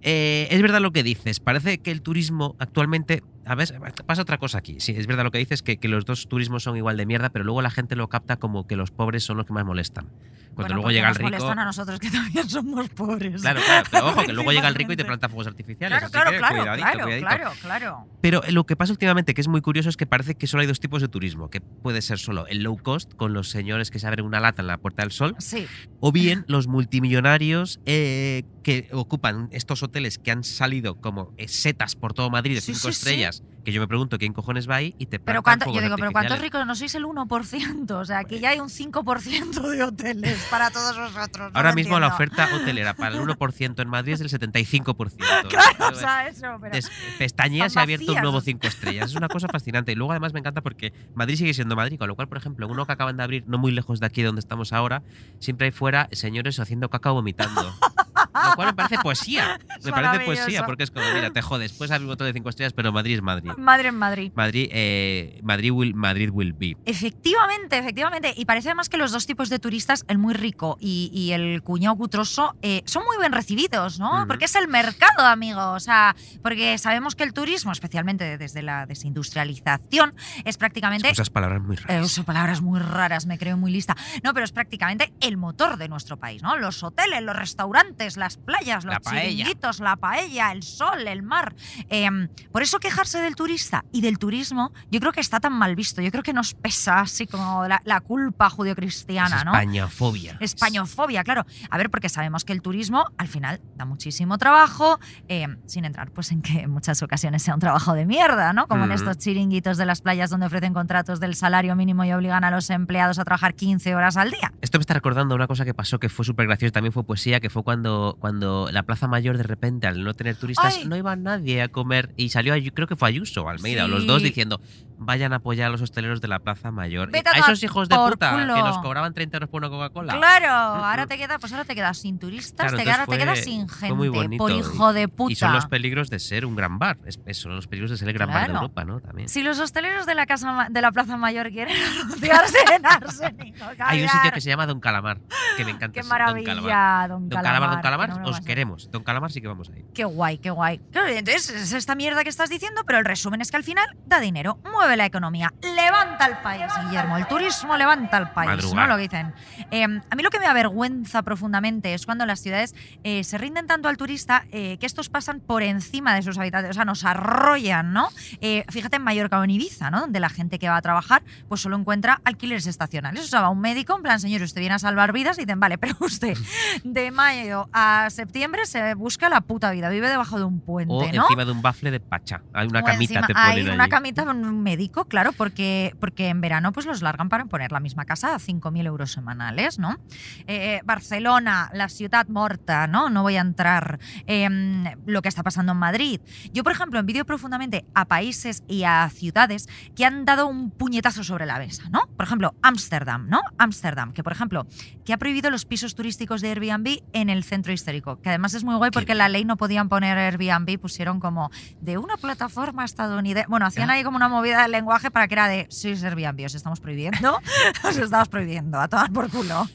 Eh, 0.00 0.48
es 0.50 0.62
verdad 0.62 0.80
lo 0.80 0.90
que 0.90 1.02
dices. 1.02 1.38
Parece 1.38 1.76
que 1.76 1.90
el 1.90 2.00
turismo 2.00 2.56
actualmente. 2.58 3.22
A 3.44 3.54
ver, 3.54 3.68
pasa 4.06 4.22
otra 4.22 4.38
cosa 4.38 4.56
aquí. 4.56 4.76
Sí, 4.78 4.94
es 4.96 5.06
verdad 5.06 5.24
lo 5.24 5.30
que 5.30 5.36
dices, 5.36 5.62
que, 5.62 5.76
que 5.76 5.88
los 5.88 6.06
dos 6.06 6.28
turismos 6.28 6.62
son 6.62 6.78
igual 6.78 6.96
de 6.96 7.04
mierda, 7.04 7.28
pero 7.28 7.44
luego 7.44 7.60
la 7.60 7.70
gente 7.70 7.94
lo 7.94 8.08
capta 8.08 8.38
como 8.38 8.66
que 8.66 8.76
los 8.76 8.90
pobres 8.90 9.22
son 9.22 9.36
los 9.36 9.44
que 9.44 9.52
más 9.52 9.66
molestan. 9.66 10.08
Cuando 10.54 10.74
Bueno, 10.74 10.74
luego 10.74 10.90
llega 10.90 11.08
el 11.08 11.10
nos 11.10 11.16
rico. 11.18 11.30
molestan 11.30 11.58
a 11.58 11.64
nosotros 11.64 11.98
que 12.00 12.10
también 12.10 12.48
somos 12.48 12.88
pobres. 12.90 13.40
Claro, 13.40 13.60
claro, 13.64 13.86
pero 13.90 14.06
ojo, 14.08 14.22
que 14.24 14.32
luego 14.32 14.52
llega 14.52 14.68
el 14.68 14.74
rico 14.74 14.92
y 14.92 14.96
te 14.96 15.04
planta 15.06 15.28
fuegos 15.28 15.46
artificiales. 15.46 15.98
Claro, 15.98 16.10
claro, 16.12 16.30
que 16.30 16.38
claro, 16.38 16.56
cuidadito, 16.56 16.86
claro, 16.90 17.02
cuidadito. 17.04 17.26
claro, 17.26 17.52
claro. 17.62 18.06
Pero 18.20 18.42
lo 18.50 18.64
que 18.66 18.76
pasa 18.76 18.92
últimamente, 18.92 19.32
que 19.34 19.40
es 19.40 19.48
muy 19.48 19.60
curioso, 19.62 19.88
es 19.88 19.96
que 19.96 20.06
parece 20.06 20.34
que 20.34 20.46
solo 20.46 20.60
hay 20.62 20.66
dos 20.66 20.80
tipos 20.80 21.00
de 21.00 21.08
turismo, 21.08 21.48
que 21.50 21.60
puede 21.60 22.02
ser 22.02 22.18
solo 22.18 22.46
el 22.48 22.62
low 22.62 22.76
cost, 22.76 23.14
con 23.14 23.32
los 23.32 23.48
señores 23.48 23.90
que 23.90 23.98
se 23.98 24.06
abren 24.06 24.24
una 24.26 24.40
lata 24.40 24.60
en 24.62 24.66
la 24.68 24.78
Puerta 24.78 25.02
del 25.02 25.12
Sol, 25.12 25.34
Sí, 25.38 25.66
o 26.00 26.12
bien 26.12 26.44
los 26.48 26.66
multimillonarios 26.68 27.80
eh, 27.86 28.42
que 28.62 28.88
ocupan 28.92 29.48
estos 29.52 29.82
hoteles 29.82 30.18
que 30.18 30.30
han 30.30 30.44
salido 30.44 30.96
como 31.00 31.32
eh, 31.38 31.48
setas 31.48 31.96
por 31.96 32.12
todo 32.12 32.28
Madrid 32.30 32.56
de 32.56 32.60
Sí, 32.60 32.74
cinco 32.74 32.88
sí, 32.88 32.90
estrellas, 32.90 33.42
que 33.64 33.72
yo 33.72 33.80
me 33.80 33.88
pregunto 33.88 34.18
quién 34.18 34.32
cojones 34.32 34.68
va 34.68 34.76
ahí 34.76 34.94
y 34.98 35.06
te 35.06 35.18
pero 35.18 35.42
cuánto, 35.42 35.72
yo 35.72 35.80
digo, 35.80 35.96
pero 35.96 36.12
¿cuántos 36.12 36.38
ricos 36.40 36.66
no 36.66 36.74
sois 36.74 36.94
el 36.94 37.04
1%? 37.04 37.90
O 37.92 38.04
sea, 38.04 38.18
aquí 38.18 38.38
ya 38.40 38.50
hay 38.50 38.60
un 38.60 38.68
5% 38.68 39.60
de 39.70 39.82
hoteles 39.82 40.38
para 40.44 40.70
todos 40.70 40.96
vosotros. 40.96 41.52
no 41.52 41.58
Ahora 41.58 41.72
mismo 41.72 41.98
la 41.98 42.06
entiendo. 42.08 42.34
oferta 42.34 42.56
hotelera 42.62 42.94
para 42.94 43.14
el 43.16 43.20
1% 43.20 43.82
en 43.82 43.88
Madrid 43.88 44.12
es 44.14 44.20
del 44.20 44.28
75%. 44.28 45.16
Claro, 45.50 45.88
o 45.90 45.94
sea, 45.94 46.28
eso, 46.28 46.46
pero... 46.60 46.74
Están 47.18 47.52
y 47.52 47.60
ha 47.60 47.66
abierto 47.76 48.12
un 48.12 48.20
nuevo 48.20 48.40
5 48.40 48.66
estrellas. 48.66 49.10
Es 49.10 49.16
una 49.16 49.28
cosa 49.28 49.48
fascinante. 49.48 49.92
Y 49.92 49.94
luego 49.94 50.12
además 50.12 50.32
me 50.32 50.40
encanta 50.40 50.60
porque 50.60 50.92
Madrid 51.14 51.36
sigue 51.36 51.54
siendo 51.54 51.76
Madrid, 51.76 51.98
con 51.98 52.08
lo 52.08 52.14
cual, 52.14 52.28
por 52.28 52.38
ejemplo, 52.38 52.68
uno 52.68 52.86
que 52.86 52.92
acaban 52.92 53.16
de 53.16 53.22
abrir, 53.22 53.44
no 53.46 53.58
muy 53.58 53.72
lejos 53.72 54.00
de 54.00 54.06
aquí 54.06 54.22
donde 54.22 54.40
estamos 54.40 54.72
ahora, 54.72 55.02
siempre 55.38 55.66
hay 55.66 55.70
fuera 55.72 56.08
señores 56.12 56.58
haciendo 56.60 56.88
caca 56.88 57.10
o 57.10 57.14
vomitando. 57.14 57.74
Lo 58.32 58.54
cual 58.54 58.68
me 58.68 58.74
parece 58.74 58.98
poesía. 58.98 59.58
Es 59.78 59.84
Me 59.84 59.92
parece 59.92 60.24
poesía 60.24 60.64
porque 60.64 60.84
es 60.84 60.90
como, 60.90 61.04
mira, 61.14 61.30
te 61.30 61.42
jodes, 61.42 61.72
puedes 61.72 61.90
abrir 61.90 62.08
un 62.08 62.16
de 62.16 62.32
5 62.32 62.48
estrellas, 62.48 62.72
pero 62.72 62.92
Madrid 62.92 63.14
es 63.16 63.22
Madrid. 63.22 63.50
Madre 63.56 63.88
en 63.88 63.96
Madrid. 63.96 64.32
Madrid, 64.34 64.68
eh, 64.72 65.40
Madrid, 65.42 65.70
will, 65.72 65.94
Madrid 65.94 66.30
will 66.32 66.52
be. 66.52 66.76
Efectivamente, 66.84 67.78
efectivamente. 67.78 68.32
Y 68.36 68.44
parece 68.44 68.68
además 68.68 68.88
que 68.88 68.98
los 68.98 69.10
dos 69.10 69.26
tipos 69.26 69.48
de 69.48 69.58
turistas, 69.58 70.04
el 70.08 70.18
muy 70.18 70.29
rico 70.34 70.76
y, 70.80 71.10
y 71.12 71.32
el 71.32 71.62
cuñado 71.62 71.96
cutroso, 71.96 72.56
eh, 72.62 72.82
son 72.86 73.04
muy 73.04 73.16
bien 73.18 73.32
recibidos, 73.32 73.98
¿no? 73.98 74.18
Ujú. 74.18 74.26
Porque 74.28 74.44
es 74.46 74.54
el 74.54 74.68
mercado, 74.68 75.26
amigo. 75.26 75.72
O 75.72 75.80
sea, 75.80 76.14
porque 76.42 76.78
sabemos 76.78 77.14
que 77.14 77.24
el 77.24 77.32
turismo, 77.32 77.72
especialmente 77.72 78.38
desde 78.38 78.62
la 78.62 78.86
desindustrialización, 78.86 80.14
es 80.44 80.56
prácticamente 80.56 81.08
Esas 81.10 81.30
palabras 81.30 81.62
muy 81.62 81.76
Eh, 81.76 81.80
raras. 81.84 82.06
uso 82.06 82.24
palabras 82.24 82.60
muy 82.60 82.78
raras, 82.80 83.26
me 83.26 83.38
creo 83.38 83.56
muy 83.56 83.70
lista. 83.70 83.96
No, 84.22 84.32
pero 84.34 84.44
es 84.44 84.52
prácticamente 84.52 85.12
el 85.20 85.36
motor 85.36 85.76
de 85.76 85.88
nuestro 85.88 86.16
país, 86.18 86.42
¿no? 86.42 86.56
Los 86.56 86.82
hoteles, 86.82 87.22
los 87.22 87.36
restaurantes, 87.36 88.16
las 88.16 88.36
playas, 88.36 88.84
los 88.84 88.94
La 88.94 89.00
paella. 89.00 89.28
chiringuitos, 89.30 89.80
la 89.80 89.96
paella, 89.96 90.52
el 90.52 90.62
sol, 90.62 91.06
el 91.06 91.22
mar. 91.22 91.54
Em, 91.88 92.28
por 92.52 92.62
eso 92.62 92.78
quejarse 92.78 93.18
del 93.20 93.34
turista 93.36 93.84
y 93.92 94.00
del 94.00 94.18
turismo, 94.18 94.72
yo 94.90 95.00
creo 95.00 95.12
que 95.12 95.20
está 95.20 95.40
tan 95.40 95.52
mal 95.52 95.74
visto. 95.76 96.02
Yo 96.02 96.10
creo 96.10 96.22
que 96.22 96.32
nos 96.32 96.54
pesa 96.54 97.00
así 97.00 97.26
como 97.26 97.66
la, 97.66 97.80
la 97.84 98.00
culpa 98.00 98.50
judio-cristiana, 98.50 99.44
¿no? 99.44 99.52
Españafobia. 99.52 100.19
Españofobia, 100.40 101.24
claro. 101.24 101.44
A 101.70 101.78
ver, 101.78 101.90
porque 101.90 102.08
sabemos 102.08 102.44
que 102.44 102.52
el 102.52 102.62
turismo 102.62 103.04
al 103.16 103.28
final 103.28 103.60
da 103.74 103.84
muchísimo 103.84 104.36
trabajo, 104.38 104.98
eh, 105.28 105.46
sin 105.66 105.84
entrar 105.84 106.10
pues 106.12 106.30
en 106.32 106.42
que 106.42 106.60
en 106.60 106.70
muchas 106.70 107.02
ocasiones 107.02 107.42
sea 107.42 107.54
un 107.54 107.60
trabajo 107.60 107.94
de 107.94 108.06
mierda, 108.06 108.52
¿no? 108.52 108.66
Como 108.66 108.84
en 108.84 108.90
Ujú. 108.90 108.98
estos 109.00 109.18
chiringuitos 109.18 109.76
de 109.78 109.86
las 109.86 110.00
playas 110.02 110.30
donde 110.30 110.46
ofrecen 110.46 110.74
contratos 110.74 111.20
del 111.20 111.34
salario 111.34 111.74
mínimo 111.76 112.04
y 112.04 112.12
obligan 112.12 112.44
a 112.44 112.50
los 112.50 112.68
empleados 112.70 113.18
a 113.18 113.24
trabajar 113.24 113.54
15 113.54 113.94
horas 113.94 114.16
al 114.16 114.30
día. 114.30 114.52
Esto 114.60 114.78
me 114.78 114.82
está 114.82 114.94
recordando 114.94 115.34
una 115.34 115.46
cosa 115.46 115.64
que 115.64 115.74
pasó 115.74 115.98
que 115.98 116.08
fue 116.08 116.24
súper 116.24 116.46
graciosa, 116.46 116.72
también 116.72 116.92
fue 116.92 117.04
poesía, 117.04 117.40
que 117.40 117.50
fue 117.50 117.62
cuando, 117.62 118.16
cuando 118.20 118.68
la 118.72 118.82
Plaza 118.82 119.08
Mayor 119.08 119.36
de 119.36 119.42
repente, 119.44 119.86
al 119.86 120.02
no 120.04 120.14
tener 120.14 120.36
turistas, 120.36 120.76
Ay. 120.80 120.86
no 120.88 120.96
iba 120.96 121.14
nadie 121.16 121.62
a 121.62 121.68
comer 121.68 122.12
y 122.16 122.30
salió, 122.30 122.54
creo 122.74 122.86
que 122.86 122.96
fue 122.96 123.08
Ayuso 123.08 123.42
o 123.44 123.48
Almeida, 123.48 123.84
o 123.84 123.88
los 123.88 124.02
Sí. 124.02 124.06
dos 124.06 124.22
diciendo, 124.22 124.60
vayan 125.00 125.32
a 125.32 125.36
apoyar 125.36 125.68
a 125.68 125.70
los 125.70 125.80
hosteleros 125.80 126.20
de 126.20 126.28
la 126.28 126.38
Plaza 126.38 126.70
Mayor. 126.70 127.10
Vete 127.10 127.30
a 127.30 127.38
esos 127.38 127.62
hijos 127.62 127.88
de 127.88 127.96
puta 127.96 128.32
culo. 128.32 128.54
que 128.54 128.60
nos 128.62 128.78
cobraban 128.78 129.14
30 129.14 129.36
euros 129.38 129.50
por 129.50 129.62
una 129.62 129.70
Coca-Cola. 129.70 130.16
Claro, 130.16 130.50
ahora 130.50 131.06
te 131.06 131.16
quedas, 131.16 131.38
pues 131.40 131.52
ahora 131.52 131.64
te 131.64 131.74
quedas 131.74 131.98
sin 131.98 132.18
turistas, 132.18 132.70
Claro, 132.70 132.76
te, 132.76 132.82
entonces 132.82 133.00
ahora 133.00 133.10
te 133.10 133.24
quedas 133.24 133.44
sin 133.44 133.68
gente, 133.68 133.94
muy 133.94 134.08
bonito. 134.08 134.42
por 134.44 134.52
hijo 134.52 134.92
de 134.92 135.08
puta. 135.08 135.32
Y 135.32 135.36
son 135.36 135.52
los 135.52 135.66
peligros 135.66 136.10
de 136.10 136.18
ser 136.18 136.44
un 136.44 136.54
gran 136.54 136.78
bar. 136.78 136.98
Es, 137.06 137.18
son 137.38 137.56
los 137.56 137.66
peligros 137.66 137.90
de 137.90 137.96
ser 137.96 138.08
el 138.08 138.14
gran 138.14 138.28
bar 138.28 138.48
de. 138.48 138.54
Europa, 138.54 138.84
¿no? 138.84 139.00
También. 139.00 139.28
Si 139.28 139.42
los 139.42 139.58
hosteleros 139.58 140.04
de 140.04 140.14
la 140.14 140.26
casa 140.26 140.68
de 140.70 140.80
la 140.82 140.92
Plaza 140.92 141.16
Mayor 141.16 141.50
quieren 141.50 141.74
anunciarse 142.02 142.58
en 142.74 142.84
arsénico, 142.86 143.64
Hay 143.78 144.02
un 144.02 144.08
sitio 144.08 144.32
que 144.32 144.40
se 144.40 144.50
llama 144.50 144.66
Don 144.66 144.80
Calamar, 144.80 145.18
que 145.56 145.64
me 145.64 145.70
encanta. 145.70 145.94
Qué 145.94 146.00
ese, 146.00 146.08
Don 146.08 146.18
Calamar. 146.18 146.44
maravilla, 146.44 147.08
don, 147.08 147.28
Don 147.28 147.42
Calamar, 147.42 147.70
Don 147.70 147.80
Calamar, 147.80 148.20
no 148.20 148.28
os 148.28 148.40
queremos. 148.40 148.90
Don 148.90 149.02
Calamar 149.02 149.32
sí 149.32 149.40
que 149.40 149.48
vamos 149.48 149.70
a 149.70 149.78
ir. 149.78 149.86
Qué 149.94 150.04
guay, 150.04 150.36
qué 150.38 150.50
guay. 150.50 150.78
Claro, 150.92 151.08
entonces 151.08 151.50
es 151.50 151.72
esta 151.72 151.94
mierda 151.94 152.22
que 152.22 152.28
estás 152.28 152.50
diciendo, 152.50 152.82
pero 152.86 152.98
el 152.98 153.04
resumen 153.06 153.40
es 153.40 153.50
que 153.50 153.56
al 153.56 153.64
final 153.64 153.86
da 154.06 154.20
dinero, 154.20 154.58
mueve 154.70 154.89
la 154.96 155.06
economía, 155.06 155.52
levanta 155.62 156.26
el 156.26 156.36
país, 156.38 156.64
Guillermo. 156.84 157.16
El 157.16 157.26
turismo 157.26 157.76
levanta 157.76 158.18
el 158.18 158.28
país, 158.30 158.50
Madrugar. 158.50 158.88
¿no? 158.88 158.94
Lo 158.94 158.96
que 158.96 159.02
dicen. 159.02 159.34
Eh, 159.70 159.84
a 159.84 160.14
mí 160.16 160.22
lo 160.22 160.30
que 160.30 160.40
me 160.40 160.46
avergüenza 160.46 161.22
profundamente 161.22 161.94
es 161.94 162.06
cuando 162.06 162.26
las 162.26 162.40
ciudades 162.40 162.74
eh, 163.04 163.24
se 163.24 163.38
rinden 163.38 163.66
tanto 163.66 163.88
al 163.88 163.96
turista 163.96 164.44
eh, 164.52 164.76
que 164.78 164.86
estos 164.86 165.08
pasan 165.08 165.40
por 165.40 165.62
encima 165.62 166.14
de 166.14 166.22
sus 166.22 166.38
habitantes, 166.38 166.70
o 166.70 166.74
sea, 166.74 166.84
nos 166.84 167.04
arrollan, 167.04 167.92
¿no? 167.92 168.08
Eh, 168.40 168.64
fíjate 168.68 168.96
en 168.96 169.02
Mallorca 169.02 169.38
o 169.38 169.44
en 169.44 169.50
Ibiza, 169.50 169.90
¿no? 169.90 170.00
Donde 170.00 170.20
la 170.20 170.28
gente 170.28 170.58
que 170.58 170.68
va 170.68 170.76
a 170.76 170.82
trabajar 170.82 171.22
pues 171.48 171.60
solo 171.60 171.76
encuentra 171.76 172.20
alquileres 172.24 172.66
estacionales. 172.66 173.24
O 173.24 173.28
sea, 173.28 173.40
va 173.40 173.48
un 173.50 173.60
médico 173.60 173.96
en 173.96 174.02
plan, 174.02 174.20
señor, 174.20 174.42
usted 174.42 174.60
viene 174.60 174.74
a 174.74 174.78
salvar 174.78 175.12
vidas 175.12 175.38
y 175.38 175.42
dicen, 175.42 175.60
vale, 175.60 175.78
pero 175.78 175.94
usted 176.00 176.36
de 176.84 177.10
mayo 177.10 177.68
a 177.72 178.08
septiembre 178.10 178.66
se 178.66 178.94
busca 178.94 179.28
la 179.28 179.40
puta 179.40 179.70
vida, 179.70 179.88
vive 179.88 180.08
debajo 180.08 180.38
de 180.38 180.44
un 180.44 180.60
puente, 180.60 180.92
O 180.94 181.00
¿no? 181.12 181.22
encima 181.24 181.44
de 181.44 181.52
un 181.52 181.62
bafle 181.62 181.90
de 181.90 182.00
pacha. 182.00 182.40
Hay 182.52 182.66
una 182.68 182.80
O 182.80 182.84
camita 182.84 183.02
encima 183.14 183.26
te 183.26 183.32
hay 183.36 183.58
ponen 183.60 183.74
una 183.74 183.84
allí. 183.84 183.90
camita 183.90 184.24
médico, 184.32 184.79
claro, 184.88 185.32
porque, 185.32 185.94
porque 186.00 186.28
en 186.28 186.40
verano 186.40 186.72
pues 186.72 186.86
los 186.86 187.02
largan 187.02 187.28
para 187.28 187.44
poner 187.44 187.72
la 187.72 187.80
misma 187.80 188.04
casa 188.04 188.34
a 188.34 188.38
5.000 188.38 188.86
euros 188.86 189.12
semanales, 189.12 189.78
¿no? 189.78 189.98
Eh, 190.46 190.80
Barcelona, 190.84 191.70
la 191.74 191.88
ciudad 191.88 192.26
morta, 192.28 192.86
¿no? 192.86 193.10
No 193.10 193.22
voy 193.22 193.36
a 193.36 193.40
entrar 193.40 193.98
en 194.26 194.96
lo 195.06 195.22
que 195.22 195.28
está 195.28 195.42
pasando 195.42 195.72
en 195.72 195.78
Madrid. 195.78 196.20
Yo, 196.52 196.62
por 196.62 196.72
ejemplo, 196.72 196.98
envidio 196.98 197.24
profundamente 197.24 197.84
a 197.94 198.06
países 198.06 198.62
y 198.68 198.84
a 198.84 199.08
ciudades 199.10 199.68
que 199.94 200.04
han 200.04 200.24
dado 200.24 200.46
un 200.46 200.70
puñetazo 200.70 201.24
sobre 201.24 201.46
la 201.46 201.58
mesa, 201.58 201.88
¿no? 201.90 202.00
Por 202.16 202.24
ejemplo, 202.24 202.54
Ámsterdam, 202.62 203.28
¿no? 203.28 203.40
Ámsterdam, 203.58 204.12
que 204.12 204.22
por 204.22 204.32
ejemplo, 204.32 204.66
que 205.04 205.12
ha 205.12 205.18
prohibido 205.18 205.50
los 205.50 205.64
pisos 205.64 205.94
turísticos 205.94 206.40
de 206.40 206.50
Airbnb 206.50 207.02
en 207.12 207.30
el 207.30 207.44
centro 207.44 207.72
histórico, 207.72 208.20
que 208.20 208.28
además 208.28 208.54
es 208.54 208.64
muy 208.64 208.76
guay 208.76 208.90
porque 208.90 209.14
la 209.14 209.28
ley 209.28 209.44
no 209.44 209.56
podían 209.56 209.88
poner 209.88 210.16
Airbnb, 210.16 210.78
pusieron 210.78 211.20
como 211.20 211.50
de 211.80 211.98
una 211.98 212.16
plataforma 212.16 212.84
estadounidense. 212.84 213.48
Bueno, 213.48 213.66
hacían 213.66 213.90
ahí 213.90 214.04
como 214.04 214.16
una 214.16 214.28
movida 214.28 214.68
lenguaje 214.70 215.10
para 215.10 215.28
que 215.28 215.34
era 215.34 215.48
de, 215.48 215.66
sí, 215.70 215.90
es 215.90 216.04
Airbnb, 216.04 216.44
os 216.46 216.54
estamos 216.54 216.80
prohibiendo, 216.80 217.38
os 217.84 217.96
estamos 217.96 218.28
prohibiendo, 218.28 218.78
a 218.80 218.88
tomar 218.88 219.12
por 219.12 219.30
culo. 219.30 219.68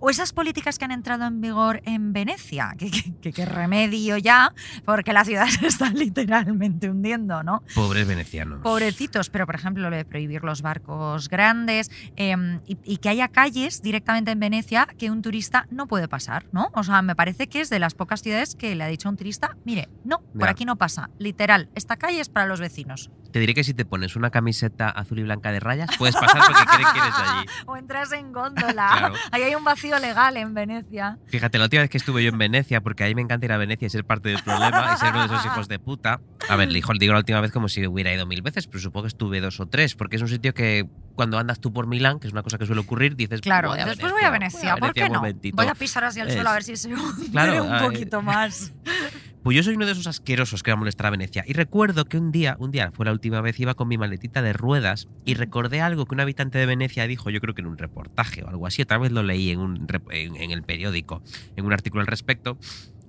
O 0.00 0.10
esas 0.10 0.32
políticas 0.32 0.78
que 0.78 0.84
han 0.84 0.92
entrado 0.92 1.24
en 1.26 1.40
vigor 1.40 1.80
en 1.84 2.12
Venecia, 2.12 2.74
que, 2.78 2.90
que, 3.20 3.32
que 3.32 3.44
remedio 3.46 4.16
ya, 4.18 4.52
porque 4.84 5.12
la 5.12 5.24
ciudad 5.24 5.46
se 5.60 5.66
está 5.66 5.90
literalmente 5.90 6.88
hundiendo, 6.90 7.42
¿no? 7.42 7.62
Pobres 7.74 8.06
venecianos. 8.06 8.60
Pobrecitos, 8.60 9.30
pero 9.30 9.46
por 9.46 9.54
ejemplo 9.54 9.88
lo 9.90 9.96
de 9.96 10.04
prohibir 10.04 10.44
los 10.44 10.62
barcos 10.62 11.28
grandes 11.28 11.90
eh, 12.16 12.34
y, 12.66 12.78
y, 12.84 12.96
que 12.98 13.08
haya 13.08 13.28
calles 13.28 13.82
directamente 13.82 14.30
en 14.30 14.40
Venecia 14.40 14.86
que 14.98 15.10
un 15.10 15.22
turista 15.22 15.66
no 15.70 15.86
puede 15.86 16.08
pasar, 16.08 16.46
¿no? 16.52 16.70
O 16.74 16.82
sea, 16.84 17.02
me 17.02 17.14
parece 17.16 17.48
que 17.48 17.60
es 17.60 17.70
de 17.70 17.78
las 17.78 17.94
pocas 17.94 18.22
ciudades 18.22 18.54
que 18.54 18.74
le 18.74 18.84
ha 18.84 18.86
dicho 18.88 19.08
a 19.08 19.10
un 19.10 19.16
turista, 19.16 19.56
mire, 19.64 19.88
no, 20.04 20.20
por 20.20 20.44
Ya. 20.44 20.50
aquí 20.50 20.64
no 20.64 20.76
pasa, 20.76 21.10
literal, 21.18 21.68
esta 21.74 21.96
calle 21.96 22.20
es 22.20 22.28
para 22.28 22.46
los 22.46 22.60
vecinos. 22.60 23.10
Te 23.32 23.38
diré 23.38 23.54
que 23.54 23.64
si 23.64 23.72
te 23.72 23.84
pones 23.86 24.14
una 24.14 24.30
camiseta 24.30 24.90
azul 24.90 25.18
y 25.18 25.22
blanca 25.22 25.50
de 25.52 25.60
rayas, 25.60 25.88
puedes 25.98 26.14
pasar 26.14 26.42
porque 26.46 26.64
creen 26.66 26.88
que 26.92 26.98
eres 26.98 27.16
de 27.16 27.22
allí. 27.22 27.46
O 27.66 27.76
entras 27.76 28.12
en 28.12 28.32
góndola, 28.32 28.72
Claro. 28.98 29.14
ahí 29.30 29.42
hay 29.42 29.54
un 29.54 29.64
vacío 29.64 29.81
legal 29.90 30.36
en 30.36 30.54
Venecia. 30.54 31.18
Fíjate, 31.26 31.58
la 31.58 31.64
última 31.64 31.82
vez 31.82 31.90
que 31.90 31.98
estuve 31.98 32.22
yo 32.22 32.30
en 32.30 32.38
Venecia, 32.38 32.80
porque 32.80 33.04
ahí 33.04 33.14
me 33.14 33.22
encanta 33.22 33.46
ir 33.46 33.52
a 33.52 33.56
Venecia 33.56 33.86
y 33.86 33.90
ser 33.90 34.04
parte 34.04 34.28
del 34.28 34.42
problema 34.42 34.92
y 34.94 34.98
ser 34.98 35.10
uno 35.10 35.28
de 35.28 35.34
esos 35.34 35.46
hijos 35.46 35.68
de 35.68 35.78
puta. 35.78 36.20
A 36.48 36.56
ver, 36.56 36.74
hijo, 36.74 36.92
digo 36.98 37.12
la 37.12 37.20
última 37.20 37.40
vez 37.40 37.52
como 37.52 37.68
si 37.68 37.86
hubiera 37.86 38.12
ido 38.12 38.26
mil 38.26 38.42
veces, 38.42 38.66
pero 38.66 38.80
supongo 38.80 39.04
que 39.04 39.08
estuve 39.08 39.40
dos 39.40 39.60
o 39.60 39.66
tres, 39.66 39.94
porque 39.94 40.16
es 40.16 40.22
un 40.22 40.28
sitio 40.28 40.54
que 40.54 40.86
cuando 41.14 41.38
andas 41.38 41.60
tú 41.60 41.72
por 41.72 41.86
Milán, 41.86 42.18
que 42.20 42.26
es 42.26 42.32
una 42.32 42.42
cosa 42.42 42.58
que 42.58 42.66
suele 42.66 42.80
ocurrir, 42.80 43.16
dices, 43.16 43.40
Claro, 43.40 43.70
voy 43.70 43.80
a 43.80 43.86
después 43.86 44.12
voy 44.12 44.22
a 44.22 44.30
Venecia, 44.30 44.76
¿por 44.76 44.92
qué 44.92 45.08
no? 45.08 45.16
momentito. 45.16 45.56
Voy 45.56 45.66
a 45.66 45.74
pisar 45.74 46.04
hacia 46.04 46.22
el 46.24 46.30
suelo 46.30 46.50
a 46.50 46.54
ver 46.54 46.64
si 46.64 46.76
se 46.76 46.90
Claro, 47.30 47.64
un 47.64 47.74
eh, 47.74 47.78
poquito 47.80 48.22
más. 48.22 48.72
Pues 49.42 49.56
yo 49.56 49.62
soy 49.64 49.74
uno 49.74 49.86
de 49.86 49.92
esos 49.92 50.06
asquerosos 50.06 50.62
que 50.62 50.70
va 50.70 50.74
a 50.74 50.78
molestar 50.78 51.06
a 51.06 51.10
Venecia. 51.10 51.44
Y 51.46 51.52
recuerdo 51.52 52.04
que 52.04 52.16
un 52.16 52.30
día, 52.30 52.56
un 52.60 52.70
día 52.70 52.92
fue 52.92 53.06
la 53.06 53.12
última 53.12 53.40
vez, 53.40 53.58
iba 53.58 53.74
con 53.74 53.88
mi 53.88 53.98
maletita 53.98 54.40
de 54.40 54.52
ruedas 54.52 55.08
y 55.24 55.34
recordé 55.34 55.80
algo 55.80 56.06
que 56.06 56.14
un 56.14 56.20
habitante 56.20 56.58
de 56.58 56.66
Venecia 56.66 57.08
dijo, 57.08 57.28
yo 57.28 57.40
creo 57.40 57.52
que 57.54 57.62
en 57.62 57.66
un 57.66 57.76
reportaje 57.76 58.44
o 58.44 58.48
algo 58.48 58.68
así, 58.68 58.82
otra 58.82 58.98
vez 58.98 59.10
lo 59.10 59.24
leí 59.24 59.50
en, 59.50 59.58
un, 59.58 59.86
en, 60.10 60.36
en 60.36 60.50
el 60.52 60.62
periódico, 60.62 61.22
en 61.56 61.64
un 61.64 61.72
artículo 61.72 62.02
al 62.02 62.06
respecto, 62.06 62.56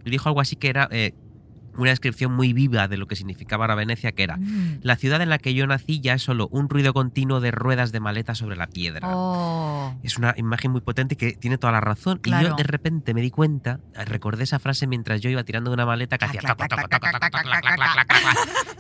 y 0.04 0.10
dijo 0.10 0.28
algo 0.28 0.42
así 0.42 0.56
que 0.56 0.70
era 0.70 0.88
eh, 0.92 1.14
una 1.78 1.90
descripción 1.92 2.34
muy 2.34 2.54
viva 2.54 2.88
de 2.88 2.98
lo 2.98 3.08
que 3.08 3.16
significaba 3.16 3.66
ahora 3.66 3.76
Venecia, 3.76 4.12
que 4.12 4.24
era, 4.24 4.38
Mm. 4.38 4.80
la 4.82 4.96
ciudad 4.96 5.22
en 5.22 5.30
la 5.30 5.38
que 5.38 5.54
yo 5.54 5.66
nací 5.68 6.00
ya 6.02 6.14
es 6.14 6.22
solo 6.24 6.48
un 6.52 6.70
ruido 6.70 6.94
continuo 6.94 7.40
de 7.40 7.52
ruedas 7.52 7.92
de 7.92 8.00
maleta 8.00 8.36
sobre 8.36 8.56
la 8.56 8.68
piedra. 8.68 9.08
Oh. 9.12 9.96
Es 10.04 10.18
una 10.18 10.34
imagen 10.38 10.72
muy 10.72 10.82
potente 10.82 11.16
que 11.16 11.34
tiene 11.34 11.58
toda 11.58 11.74
la 11.74 11.82
razón. 11.82 12.20
Y 12.24 12.30
yo 12.32 12.56
de 12.56 12.64
repente 12.64 13.14
me 13.14 13.22
di 13.22 13.32
cuenta, 13.32 13.80
eh, 13.96 14.06
recordé 14.06 14.44
esa 14.44 14.60
frase 14.60 14.88
mientras 14.88 15.22
yo 15.22 15.30
iba 15.30 15.44
tirando 15.44 15.70
de 15.72 15.76
una 15.76 15.86
maleta 15.86 16.18
que 16.18 16.26
hacía. 16.26 16.42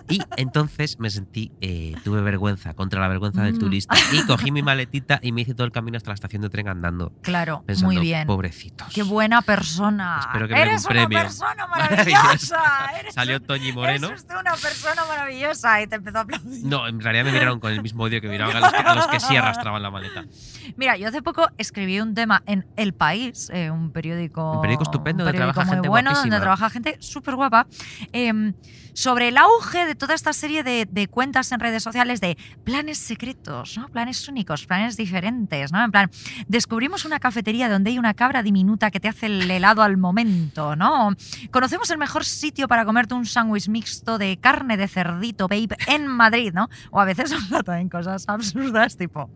Y 0.10 0.20
entonces 0.38 1.00
me 1.00 1.10
sentí, 1.10 1.52
eh, 1.62 1.96
tuve 2.04 2.22
vergüenza 2.22 2.74
contra 2.74 3.00
la 3.00 3.08
vergüenza 3.08 3.42
del 3.44 3.56
Mm. 3.56 3.60
turista. 3.60 3.96
Y 4.12 4.26
cogí 4.26 4.52
mi 4.52 4.62
maletita 4.62 5.20
y 5.22 5.32
me 5.32 5.42
hice 5.42 5.54
todo 5.54 5.66
el 5.66 5.72
camino 5.72 5.98
hasta 5.98 6.10
la 6.12 6.16
estación 6.16 6.42
de 6.42 6.50
tren 6.50 6.68
andando. 6.68 7.14
Claro, 7.22 7.64
Pensando, 7.66 7.94
muy 7.94 8.02
bien. 8.02 8.28
Pobrecitos. 8.28 8.88
Qué 8.94 9.04
buena 9.04 9.42
persona. 9.42 10.20
Espero 10.22 10.48
que 10.48 10.54
me 10.54 10.60
den 10.60 10.70
Eres 10.70 10.84
un 10.84 10.90
premio. 10.90 11.08
una 11.20 11.24
persona 11.24 11.68
Maravillosa. 11.68 12.83
Eres 12.91 13.13
Salió 13.13 13.41
Toñi 13.41 13.72
Moreno. 13.72 14.08
Eres 14.08 14.22
usted 14.22 14.36
una 14.36 14.56
persona 14.56 15.06
maravillosa 15.06 15.82
y 15.82 15.88
te 15.88 15.96
empezó 15.96 16.17
a 16.19 16.22
aplaudir. 16.22 16.65
No, 16.65 16.88
en 16.88 17.00
realidad 17.00 17.26
me 17.26 17.32
miraron 17.32 17.60
con 17.60 17.72
el 17.72 17.82
mismo 17.82 18.04
odio 18.04 18.22
que 18.22 18.28
miraban 18.28 18.56
a 18.58 18.60
los 18.60 18.72
que, 18.72 18.78
a 18.78 18.96
los 18.96 19.08
que 19.08 19.19
sí 19.19 19.36
arrastraban 19.36 19.82
la 19.82 19.91
maleta. 19.91 20.26
Mira, 20.78 20.98
yo 20.98 21.08
hace 21.08 21.22
poco 21.22 21.48
escribí 21.58 22.00
un 22.00 22.13
tema 22.13 22.43
en 22.46 22.65
El 22.76 22.93
País, 22.93 23.50
eh, 23.54 23.69
un 23.72 23.91
periódico. 23.91 24.54
Un 24.54 24.62
periódico 24.62 24.84
estupendo 24.84 25.24
un 25.24 25.26
donde 25.26 25.38
periódico 25.38 25.54
trabaja 25.54 25.67
muy 25.67 25.76
gente 25.76 25.89
bueno, 25.89 26.10
guapísima. 26.12 26.36
donde 26.36 26.43
trabaja 26.43 26.69
gente 26.69 26.98
súper 27.00 27.36
guapa. 27.36 27.67
eh, 28.13 28.54
sobre 28.94 29.30
el 29.30 29.38
auge 29.38 29.86
de 29.86 29.96
toda 29.96 30.14
esta 30.14 30.34
serie 30.34 30.64
de, 30.64 30.88
de 30.90 31.08
cuentas 31.08 31.52
en 31.52 31.60
redes 31.60 31.84
sociales 31.84 32.22
de 32.22 32.38
planes 32.64 32.98
secretos, 32.98 33.78
¿no? 33.78 33.90
planes 33.90 34.28
únicos, 34.28 34.66
planes 34.66 34.98
diferentes. 34.98 35.72
¿no? 35.72 35.84
En 35.84 35.92
plan, 35.92 36.12
descubrimos 36.48 37.06
una 37.06 37.20
cafetería 37.20 37.70
donde 37.70 37.92
hay 37.92 38.00
una 38.00 38.14
cabra 38.14 38.44
diminuta 38.44 38.92
que 38.92 39.00
te 39.00 39.08
hace 39.08 39.28
el 39.28 39.50
helado 39.50 39.82
al 39.82 39.98
momento. 39.98 40.76
¿no? 40.76 41.16
Conocemos 41.52 41.90
el 41.90 41.98
mejor 41.98 42.26
sitio 42.26 42.68
para 42.68 42.86
comerte 42.86 43.14
un 43.14 43.26
sándwich 43.26 43.68
mixto 43.70 44.18
de 44.18 44.38
carne 44.38 44.78
de 44.78 44.88
cerdito, 44.88 45.48
babe, 45.48 45.76
en 45.88 46.08
Madrid. 46.08 46.54
¿no? 46.54 46.70
O 46.92 47.00
a 47.00 47.06
veces 47.06 47.30
son 47.50 47.64
también 47.64 47.90
cosas 47.90 48.26
absurdas, 48.28 48.98
tipo, 48.98 49.30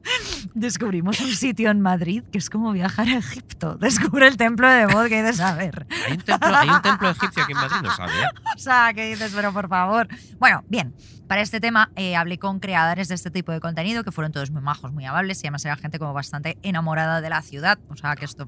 descubrimos 0.53 1.19
un 1.19 1.31
sitio 1.31 1.69
en 1.69 1.81
Madrid 1.81 2.23
que 2.31 2.37
es 2.37 2.49
como 2.49 2.71
viajar 2.71 3.07
a 3.07 3.17
Egipto. 3.17 3.75
Descubre 3.79 4.27
el 4.27 4.37
templo 4.37 4.69
de 4.69 4.87
Mod 4.87 5.07
que 5.07 5.21
dices, 5.21 5.39
a 5.39 5.53
ver. 5.55 5.87
Hay 6.05 6.13
un 6.13 6.21
templo, 6.21 6.55
hay 6.55 6.69
un 6.69 6.81
templo 6.81 7.09
egipcio 7.09 7.43
aquí 7.43 7.51
en 7.51 7.57
Madrid, 7.57 7.77
no 7.83 7.95
sabía. 7.95 8.31
O 8.55 8.59
sea, 8.59 8.93
que 8.93 9.09
dices, 9.09 9.31
pero 9.35 9.53
por 9.53 9.69
favor. 9.69 10.07
Bueno, 10.39 10.63
bien. 10.67 10.93
Para 11.27 11.41
este 11.41 11.59
tema 11.59 11.91
eh, 11.97 12.15
hablé 12.15 12.37
con 12.39 12.59
creadores 12.59 13.09
de 13.09 13.15
este 13.15 13.29
tipo 13.29 13.51
de 13.51 13.59
contenido 13.59 14.03
que 14.05 14.11
fueron 14.13 14.31
todos 14.31 14.49
muy 14.49 14.61
majos, 14.61 14.93
muy 14.93 15.03
amables 15.03 15.43
y 15.43 15.47
además 15.47 15.65
era 15.65 15.75
gente 15.75 15.99
como 15.99 16.13
bastante 16.13 16.57
enamorada 16.63 17.19
de 17.19 17.29
la 17.29 17.41
ciudad. 17.41 17.77
O 17.89 17.97
sea, 17.97 18.15
que 18.15 18.23
esto 18.23 18.47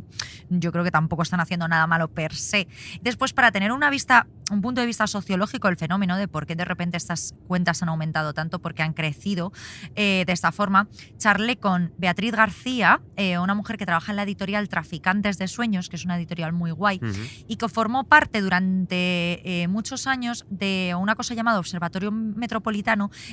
yo 0.49 0.71
creo 0.71 0.85
que 0.85 0.91
tampoco 0.91 1.23
están 1.23 1.41
haciendo 1.41 1.67
nada 1.67 1.85
malo 1.87 2.07
per 2.07 2.33
se. 2.33 2.69
Después, 3.01 3.33
para 3.33 3.51
tener 3.51 3.73
una 3.73 3.89
vista, 3.89 4.27
un 4.49 4.61
punto 4.61 4.79
de 4.79 4.87
vista 4.87 5.07
sociológico 5.07 5.67
del 5.67 5.75
fenómeno 5.75 6.15
de 6.15 6.29
por 6.29 6.45
qué 6.45 6.55
de 6.55 6.63
repente 6.63 6.95
estas 6.95 7.35
cuentas 7.47 7.83
han 7.83 7.89
aumentado 7.89 8.33
tanto, 8.33 8.59
porque 8.59 8.81
han 8.81 8.93
crecido 8.93 9.51
eh, 9.95 10.23
de 10.25 10.31
esta 10.33 10.53
forma, 10.53 10.87
charlé 11.17 11.57
con 11.57 11.93
Beatriz 11.97 12.31
García, 12.31 13.01
eh, 13.17 13.37
una 13.39 13.55
mujer 13.55 13.77
que 13.77 13.85
trabaja 13.85 14.13
en 14.13 14.15
la 14.15 14.23
editorial 14.23 14.69
Traficantes 14.69 15.37
de 15.37 15.49
Sueños, 15.49 15.89
que 15.89 15.97
es 15.97 16.05
una 16.05 16.15
editorial 16.15 16.53
muy 16.53 16.71
guay, 16.71 16.99
Ujú. 17.03 17.13
y 17.47 17.57
que 17.57 17.67
formó 17.67 18.05
parte 18.05 18.41
durante 18.41 19.65
muchos 19.69 20.07
años 20.07 20.45
de 20.49 20.95
una 20.97 21.15
cosa 21.15 21.33
llamada 21.33 21.59
Observatorio 21.59 22.11
Metropolitano, 22.11 22.68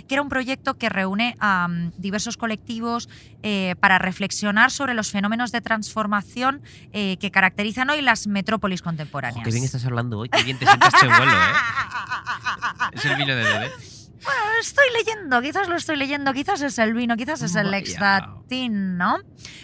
que 0.08 0.14
era 0.14 0.22
un 0.22 0.28
proyecto 0.28 0.74
que 0.74 0.88
reúne 0.88 1.36
a 1.40 1.68
mm, 1.68 1.92
diversos 1.98 2.36
colectivos 2.36 3.08
eh, 3.42 3.74
para 3.80 3.98
reflexionar 3.98 4.70
sobre 4.70 4.94
los 4.94 5.10
fenómenos 5.10 5.52
de 5.52 5.60
transformación 5.60 6.62
eh, 6.92 7.16
que 7.18 7.30
caracterizan 7.30 7.90
hoy 7.90 8.02
las 8.02 8.26
metrópolis 8.26 8.82
contemporáneas. 8.82 9.44
Qué 9.44 9.50
bien 9.50 9.64
estás 9.64 9.84
hablando 9.84 10.18
hoy, 10.18 10.28
qué 10.28 10.42
bien 10.42 10.58
te 10.58 10.66
sientas 10.66 10.92
vuelo, 11.00 11.32
¿eh? 11.32 11.52
Es 12.92 13.04
el 13.04 13.16
vino 13.16 13.34
de 13.34 13.42
bebé. 13.42 13.70
Bueno, 14.24 14.40
lo 14.54 14.60
estoy 14.60 14.84
leyendo, 14.96 15.42
quizás 15.42 15.68
lo 15.68 15.76
estoy 15.76 15.96
leyendo, 15.96 16.32
quizás 16.32 16.62
es 16.62 16.78
el 16.78 16.94
vino, 16.94 17.16
quizás 17.16 17.42
es 17.42 17.54
el 17.54 17.72
extatín, 17.74 18.96
¿no? 18.96 19.18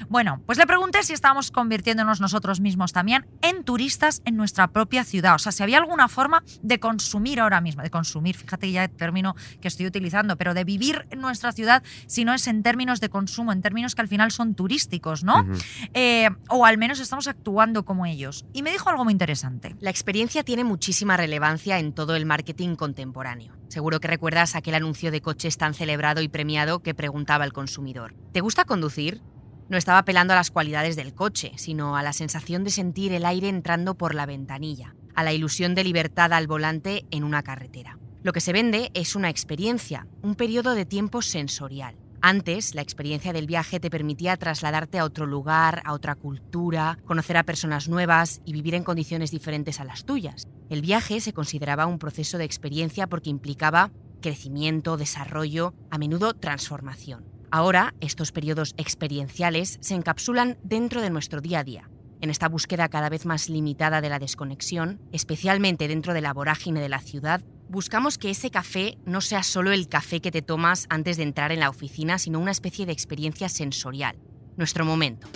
Bueno, 0.09 0.43
pues 0.47 0.59
le 0.59 0.67
pregunté 0.67 1.03
si 1.03 1.13
estábamos 1.13 1.51
convirtiéndonos 1.51 2.21
nosotros 2.21 2.61
mismos 2.61 2.93
también 2.93 3.27
en 3.41 3.65
turistas 3.65 4.21
en 4.25 4.37
nuestra 4.37 4.69
propia 4.69 5.05
ciudad. 5.05 5.35
O 5.35 5.39
sea, 5.39 5.53
si 5.53 5.63
había 5.63 5.79
alguna 5.79 6.09
forma 6.09 6.43
de 6.63 6.79
consumir 6.81 7.41
ahora 7.41 7.61
mismo, 7.61 7.83
de 7.83 7.91
consumir, 7.91 8.37
fíjate 8.37 8.71
ya 8.71 8.85
el 8.85 8.91
término 8.91 9.35
que 9.61 9.69
estoy 9.69 9.87
utilizando, 9.87 10.37
pero 10.37 10.55
de 10.55 10.65
vivir 10.65 11.07
en 11.11 11.21
nuestra 11.21 11.53
ciudad, 11.53 11.83
si 12.07 12.25
no 12.25 12.35
es 12.35 12.47
en 12.47 12.63
términos 12.63 13.01
de 13.01 13.09
consumo, 13.09 13.53
en 13.53 13.63
términos 13.63 13.95
que 13.95 14.03
al 14.03 14.09
final 14.09 14.31
son 14.31 14.55
turísticos, 14.55 15.25
¿no? 15.25 15.47
Eh, 15.95 16.29
o 16.49 16.67
al 16.67 16.79
menos 16.79 17.01
estamos 17.01 17.27
actuando 17.27 17.85
como 17.85 18.07
ellos. 18.07 18.45
Y 18.53 18.63
me 18.63 18.71
dijo 18.71 18.91
algo 18.91 19.05
muy 19.05 19.13
interesante. 19.13 19.77
La 19.81 19.91
experiencia 19.91 20.43
tiene 20.43 20.65
muchísima 20.65 21.17
relevancia 21.17 21.79
en 21.79 21.93
todo 21.93 22.17
el 22.17 22.27
marketing 22.27 22.77
contemporáneo. 22.77 23.62
Seguro 23.73 24.01
que 24.01 24.09
recuerdas 24.09 24.55
aquel 24.55 24.75
anuncio 24.75 25.11
de 25.11 25.23
coches 25.23 25.57
tan 25.57 25.73
celebrado 25.73 26.21
y 26.21 26.29
premiado 26.29 26.83
que 26.83 26.93
preguntaba 26.93 27.45
al 27.45 27.55
consumidor, 27.55 28.15
¿te 28.31 28.43
gusta 28.43 28.67
conducir? 28.67 29.23
No 29.71 29.79
estaba 29.79 29.97
apelando 29.97 30.35
a 30.35 30.37
las 30.37 30.51
cualidades 30.51 30.95
del 30.95 31.15
coche, 31.15 31.53
sino 31.57 31.97
a 31.97 32.03
la 32.03 32.13
sensación 32.13 32.65
de 32.65 32.71
sentir 32.71 33.15
el 33.15 33.25
aire 33.25 33.49
entrando 33.49 33.95
por 33.95 34.15
la 34.15 34.27
ventanilla, 34.27 34.95
a 35.15 35.25
la 35.25 35.33
ilusión 35.33 35.75
de 35.75 35.85
libertad 35.85 36.35
al 36.35 36.49
volante 36.49 37.07
en 37.11 37.25
una 37.25 37.43
carretera. 37.43 37.99
Lo 38.23 38.35
que 38.35 38.43
se 38.43 38.53
vende 38.53 38.91
es 38.93 39.17
una 39.17 39.31
experiencia, 39.31 40.07
un 40.21 40.35
periodo 40.35 40.75
de 40.75 40.85
tiempo 40.85 41.23
sensorial. 41.23 41.97
Antes, 42.25 42.77
la 42.77 42.83
experiencia 42.83 43.33
del 43.33 43.49
viaje 43.49 43.81
te 43.81 43.91
permitía 43.91 44.37
trasladarte 44.37 45.01
a 45.01 45.05
otro 45.05 45.27
lugar, 45.27 45.83
a 45.85 45.93
otra 45.93 46.15
cultura, 46.15 46.97
conocer 47.05 47.37
a 47.37 47.43
personas 47.43 47.89
nuevas 47.89 48.41
y 48.45 48.53
vivir 48.53 48.77
en 48.77 48.85
condiciones 48.85 49.33
diferentes 49.33 49.81
a 49.81 49.85
las 49.85 50.05
tuyas. 50.05 50.47
El 50.71 50.83
viaje 50.83 51.21
se 51.21 51.33
consideraba 51.33 51.87
un 51.87 51.99
proceso 51.99 52.39
de 52.39 52.45
experiencia 52.45 53.09
porque 53.09 53.29
implicaba 53.29 53.91
crecimiento, 54.21 54.97
desarrollo, 54.97 55.75
a 55.91 55.99
menudo 55.99 56.33
transformación. 56.35 57.25
Ahora, 57.51 57.93
estos 58.01 58.31
periodos 58.31 58.75
experienciales 58.77 59.79
se 59.81 59.97
encapsulan 59.97 60.59
dentro 60.63 61.03
de 61.03 61.11
nuestro 61.11 61.41
día 61.41 61.59
a 61.59 61.65
día. 61.65 61.91
En 62.23 62.31
esta 62.31 62.49
búsqueda 62.49 62.89
cada 62.89 63.09
vez 63.09 63.27
más 63.27 63.49
limitada 63.49 64.01
de 64.01 64.09
la 64.09 64.21
desconexión, 64.21 65.01
especialmente 65.11 65.89
dentro 65.89 66.15
de 66.15 66.21
la 66.21 66.33
vorágine 66.33 66.81
de 66.81 66.89
la 66.89 67.01
ciudad, 67.01 67.43
buscamos 67.69 68.17
que 68.17 68.31
ese 68.31 68.49
café 68.49 68.97
no 69.05 69.21
sea 69.21 69.43
solo 69.43 69.73
el 69.73 69.89
café 69.89 70.21
que 70.21 70.31
te 70.31 70.41
tomas 70.41 70.87
antes 70.89 71.17
de 71.17 71.25
entrar 71.25 71.51
en 71.51 71.59
la 71.59 71.69
oficina, 71.69 72.19
sino 72.19 72.39
una 72.39 72.53
especie 72.53 72.87
de 72.87 72.93
experiencia 72.93 73.49
sensorial, 73.49 74.15
nuestro 74.57 74.85
momento. 74.85 75.27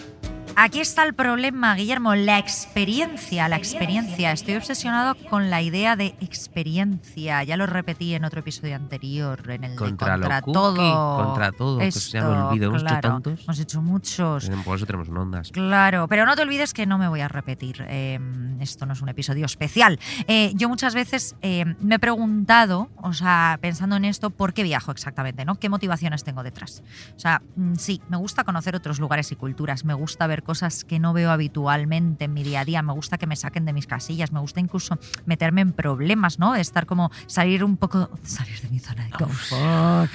Aquí 0.58 0.80
está 0.80 1.04
el 1.04 1.12
problema, 1.12 1.74
Guillermo, 1.74 2.14
la 2.14 2.38
experiencia, 2.38 3.46
la 3.46 3.56
experiencia. 3.56 4.32
Estoy 4.32 4.54
obsesionado 4.54 5.14
con 5.28 5.50
la 5.50 5.60
idea 5.60 5.96
de 5.96 6.16
experiencia. 6.22 7.44
Ya 7.44 7.58
lo 7.58 7.66
repetí 7.66 8.14
en 8.14 8.24
otro 8.24 8.40
episodio 8.40 8.74
anterior, 8.74 9.50
en 9.50 9.64
el 9.64 9.76
Contra 9.76 10.12
de 10.12 10.16
lo 10.16 10.22
contra 10.22 10.40
cookie, 10.40 10.52
todo. 10.54 11.24
contra 11.24 11.52
todo, 11.52 11.78
que 11.78 11.92
se 11.92 12.18
llama 12.18 12.30
Esto, 12.36 12.48
olvido. 12.48 12.68
Hemos 12.70 12.80
hecho 12.82 12.88
claro, 12.88 13.08
tantos. 13.08 13.44
Hemos 13.44 13.58
hecho 13.60 13.82
muchos. 13.82 14.50
Por 14.64 14.76
eso 14.76 14.86
tenemos 14.86 15.08
ondas. 15.10 15.50
Claro, 15.50 16.08
pero 16.08 16.24
no 16.24 16.34
te 16.34 16.40
olvides 16.40 16.72
que 16.72 16.86
no 16.86 16.96
me 16.96 17.08
voy 17.08 17.20
a 17.20 17.28
repetir. 17.28 17.84
eh, 17.88 18.18
esto 18.60 18.86
no 18.86 18.94
es 18.94 19.02
un 19.02 19.10
episodio 19.10 19.44
especial. 19.44 19.98
Eh, 20.26 20.52
yo 20.54 20.70
muchas 20.70 20.94
veces 20.94 21.36
eh, 21.42 21.66
me 21.80 21.96
he 21.96 21.98
preguntado, 21.98 22.88
o 23.02 23.12
sea, 23.12 23.58
pensando 23.60 23.96
en 23.96 24.06
esto, 24.06 24.30
¿por 24.30 24.54
qué 24.54 24.62
viajo 24.62 24.90
exactamente? 24.90 25.44
¿no? 25.44 25.56
¿Qué 25.56 25.68
motivaciones 25.68 26.24
tengo 26.24 26.42
detrás? 26.42 26.82
O 27.14 27.18
sea, 27.18 27.42
mm, 27.56 27.74
sí, 27.74 28.00
me 28.08 28.16
gusta 28.16 28.44
conocer 28.44 28.74
otros 28.74 28.98
lugares 28.98 29.30
y 29.32 29.36
culturas, 29.36 29.84
me 29.84 29.92
gusta 29.92 30.26
ver 30.26 30.42
cosas 30.46 30.84
que 30.84 30.98
no 30.98 31.12
veo 31.12 31.30
habitualmente 31.30 32.24
en 32.24 32.32
mi 32.32 32.42
día 32.42 32.60
a 32.60 32.64
día, 32.64 32.80
me 32.80 32.92
gusta 32.92 33.18
que 33.18 33.26
me 33.26 33.36
saquen 33.36 33.66
de 33.66 33.72
mis 33.72 33.86
casillas, 33.86 34.32
me 34.32 34.40
gusta 34.40 34.60
incluso 34.60 34.98
meterme 35.26 35.60
en 35.60 35.72
problemas, 35.72 36.38
¿no? 36.38 36.54
Estar 36.54 36.86
como 36.86 37.10
salir 37.26 37.64
un 37.64 37.76
poco, 37.76 38.08
salir 38.22 38.60
de 38.60 38.68
mi 38.70 38.78
zona 38.78 39.04
de 39.04 39.10
confort. 39.10 40.10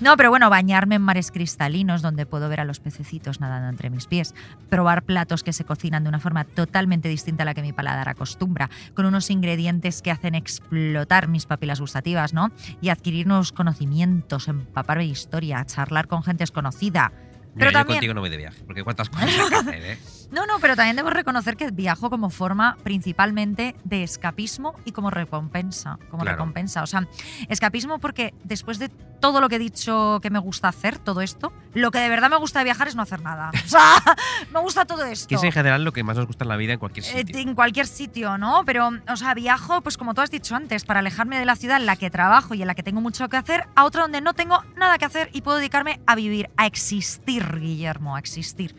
No, 0.00 0.16
pero 0.16 0.30
bueno, 0.30 0.50
bañarme 0.50 0.96
en 0.96 1.02
mares 1.02 1.30
cristalinos 1.30 2.02
donde 2.02 2.26
puedo 2.26 2.48
ver 2.48 2.60
a 2.60 2.64
los 2.64 2.78
pececitos 2.78 3.40
nadando 3.40 3.68
entre 3.68 3.90
mis 3.90 4.06
pies, 4.06 4.34
probar 4.68 5.02
platos 5.02 5.42
que 5.42 5.52
se 5.52 5.64
cocinan 5.64 6.04
de 6.04 6.10
una 6.10 6.20
forma 6.20 6.44
totalmente 6.44 7.08
distinta 7.08 7.42
a 7.42 7.46
la 7.46 7.54
que 7.54 7.62
mi 7.62 7.72
paladar 7.72 8.08
acostumbra, 8.08 8.70
con 8.94 9.06
unos 9.06 9.30
ingredientes 9.30 10.02
que 10.02 10.10
hacen 10.10 10.34
explotar 10.34 11.26
mis 11.28 11.46
papilas 11.46 11.80
gustativas, 11.80 12.34
¿no? 12.34 12.52
Y 12.80 12.90
adquirir 12.90 13.26
nuevos 13.26 13.52
conocimientos, 13.52 14.48
empaparme 14.48 15.04
de 15.04 15.10
historia, 15.10 15.64
charlar 15.64 16.06
con 16.06 16.22
gente 16.22 16.42
desconocida. 16.42 17.12
Mira, 17.54 17.66
Pero 17.66 17.70
yo 17.70 17.78
también, 17.78 17.96
contigo 17.98 18.14
no 18.14 18.20
voy 18.20 18.30
de 18.30 18.36
viaje, 18.36 18.62
porque 18.66 18.84
cuántas 18.84 19.08
cosas 19.08 19.28
hay 19.28 19.48
que 19.48 19.54
hacer, 19.54 19.84
¿eh? 19.84 19.98
No, 20.32 20.46
no, 20.46 20.58
pero 20.60 20.76
también 20.76 20.96
debo 20.96 21.10
reconocer 21.10 21.56
que 21.56 21.70
viajo 21.70 22.10
como 22.10 22.30
forma 22.30 22.76
principalmente 22.82 23.74
de 23.84 24.02
escapismo 24.02 24.74
y 24.84 24.92
como 24.92 25.10
recompensa. 25.10 25.98
Como 26.10 26.22
Claro. 26.22 26.36
recompensa. 26.36 26.82
O 26.82 26.86
sea, 26.86 27.06
escapismo 27.48 27.98
porque 27.98 28.34
después 28.44 28.78
de 28.78 28.88
todo 29.20 29.40
lo 29.42 29.48
que 29.50 29.56
he 29.56 29.58
dicho 29.58 30.18
que 30.22 30.30
me 30.30 30.38
gusta 30.38 30.68
hacer, 30.68 30.98
todo 30.98 31.20
esto, 31.20 31.52
lo 31.74 31.90
que 31.90 31.98
de 31.98 32.08
verdad 32.08 32.30
me 32.30 32.36
gusta 32.36 32.60
de 32.60 32.64
viajar 32.64 32.88
es 32.88 32.96
no 32.96 33.02
hacer 33.02 33.20
nada. 33.22 33.50
O 33.64 33.68
sea, 33.68 33.80
me 34.52 34.60
gusta 34.60 34.84
todo 34.86 35.04
esto. 35.04 35.28
Que 35.28 35.34
es 35.34 35.42
en 35.42 35.52
general 35.52 35.84
lo 35.84 35.92
que 35.92 36.02
más 36.02 36.16
nos 36.16 36.26
gusta 36.26 36.44
en 36.44 36.48
la 36.48 36.56
vida 36.56 36.72
en 36.72 36.78
cualquier 36.78 37.04
Eh, 37.06 37.18
sitio. 37.18 37.38
en 37.40 37.54
cualquier 37.54 37.86
sitio, 37.86 38.38
¿no? 38.38 38.62
Pero, 38.64 38.90
o 39.08 39.16
sea, 39.16 39.34
viajo, 39.34 39.82
pues 39.82 39.98
como 39.98 40.14
tú 40.14 40.20
has 40.22 40.30
dicho 40.30 40.54
antes, 40.56 40.84
para 40.84 41.00
alejarme 41.00 41.38
de 41.38 41.44
la 41.44 41.56
ciudad 41.56 41.76
en 41.76 41.86
la 41.86 41.96
que 41.96 42.08
trabajo 42.10 42.54
y 42.54 42.62
en 42.62 42.66
la 42.68 42.74
que 42.74 42.82
tengo 42.82 43.00
mucho 43.02 43.28
que 43.28 43.36
hacer, 43.36 43.66
a 43.74 43.84
otra 43.84 44.02
donde 44.02 44.20
no 44.22 44.32
tengo 44.34 44.62
nada 44.76 44.96
que 44.96 45.04
hacer 45.04 45.28
y 45.34 45.42
puedo 45.42 45.58
dedicarme 45.58 46.00
a 46.06 46.14
vivir, 46.14 46.48
a 46.56 46.66
existir, 46.66 47.58
Guillermo, 47.60 48.16
a 48.16 48.18
existir. 48.20 48.74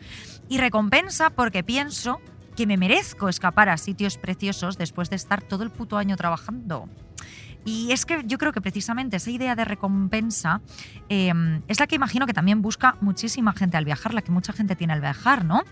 Y 0.52 0.58
recompensa 0.58 1.30
porque 1.30 1.64
pienso 1.64 2.20
que 2.56 2.66
me 2.66 2.76
merezco 2.76 3.30
escapar 3.30 3.70
a 3.70 3.78
sitios 3.78 4.18
preciosos 4.18 4.76
después 4.76 5.08
de 5.08 5.16
estar 5.16 5.40
todo 5.42 5.62
el 5.62 5.70
puto 5.70 5.96
año 5.96 6.14
trabajando. 6.18 6.90
Y 7.64 7.92
es 7.92 8.04
que 8.06 8.22
yo 8.26 8.38
creo 8.38 8.52
que 8.52 8.60
precisamente 8.60 9.16
esa 9.16 9.30
idea 9.30 9.54
de 9.54 9.64
recompensa 9.64 10.60
eh, 11.08 11.32
es 11.68 11.78
la 11.80 11.86
que 11.86 11.94
imagino 11.94 12.26
que 12.26 12.32
también 12.34 12.62
busca 12.62 12.96
muchísima 13.00 13.52
gente 13.52 13.76
al 13.76 13.84
viajar, 13.84 14.14
la 14.14 14.22
que 14.22 14.32
mucha 14.32 14.52
gente 14.52 14.76
tiene 14.76 14.92
al 14.92 15.00
viajar, 15.00 15.44
¿no? 15.44 15.62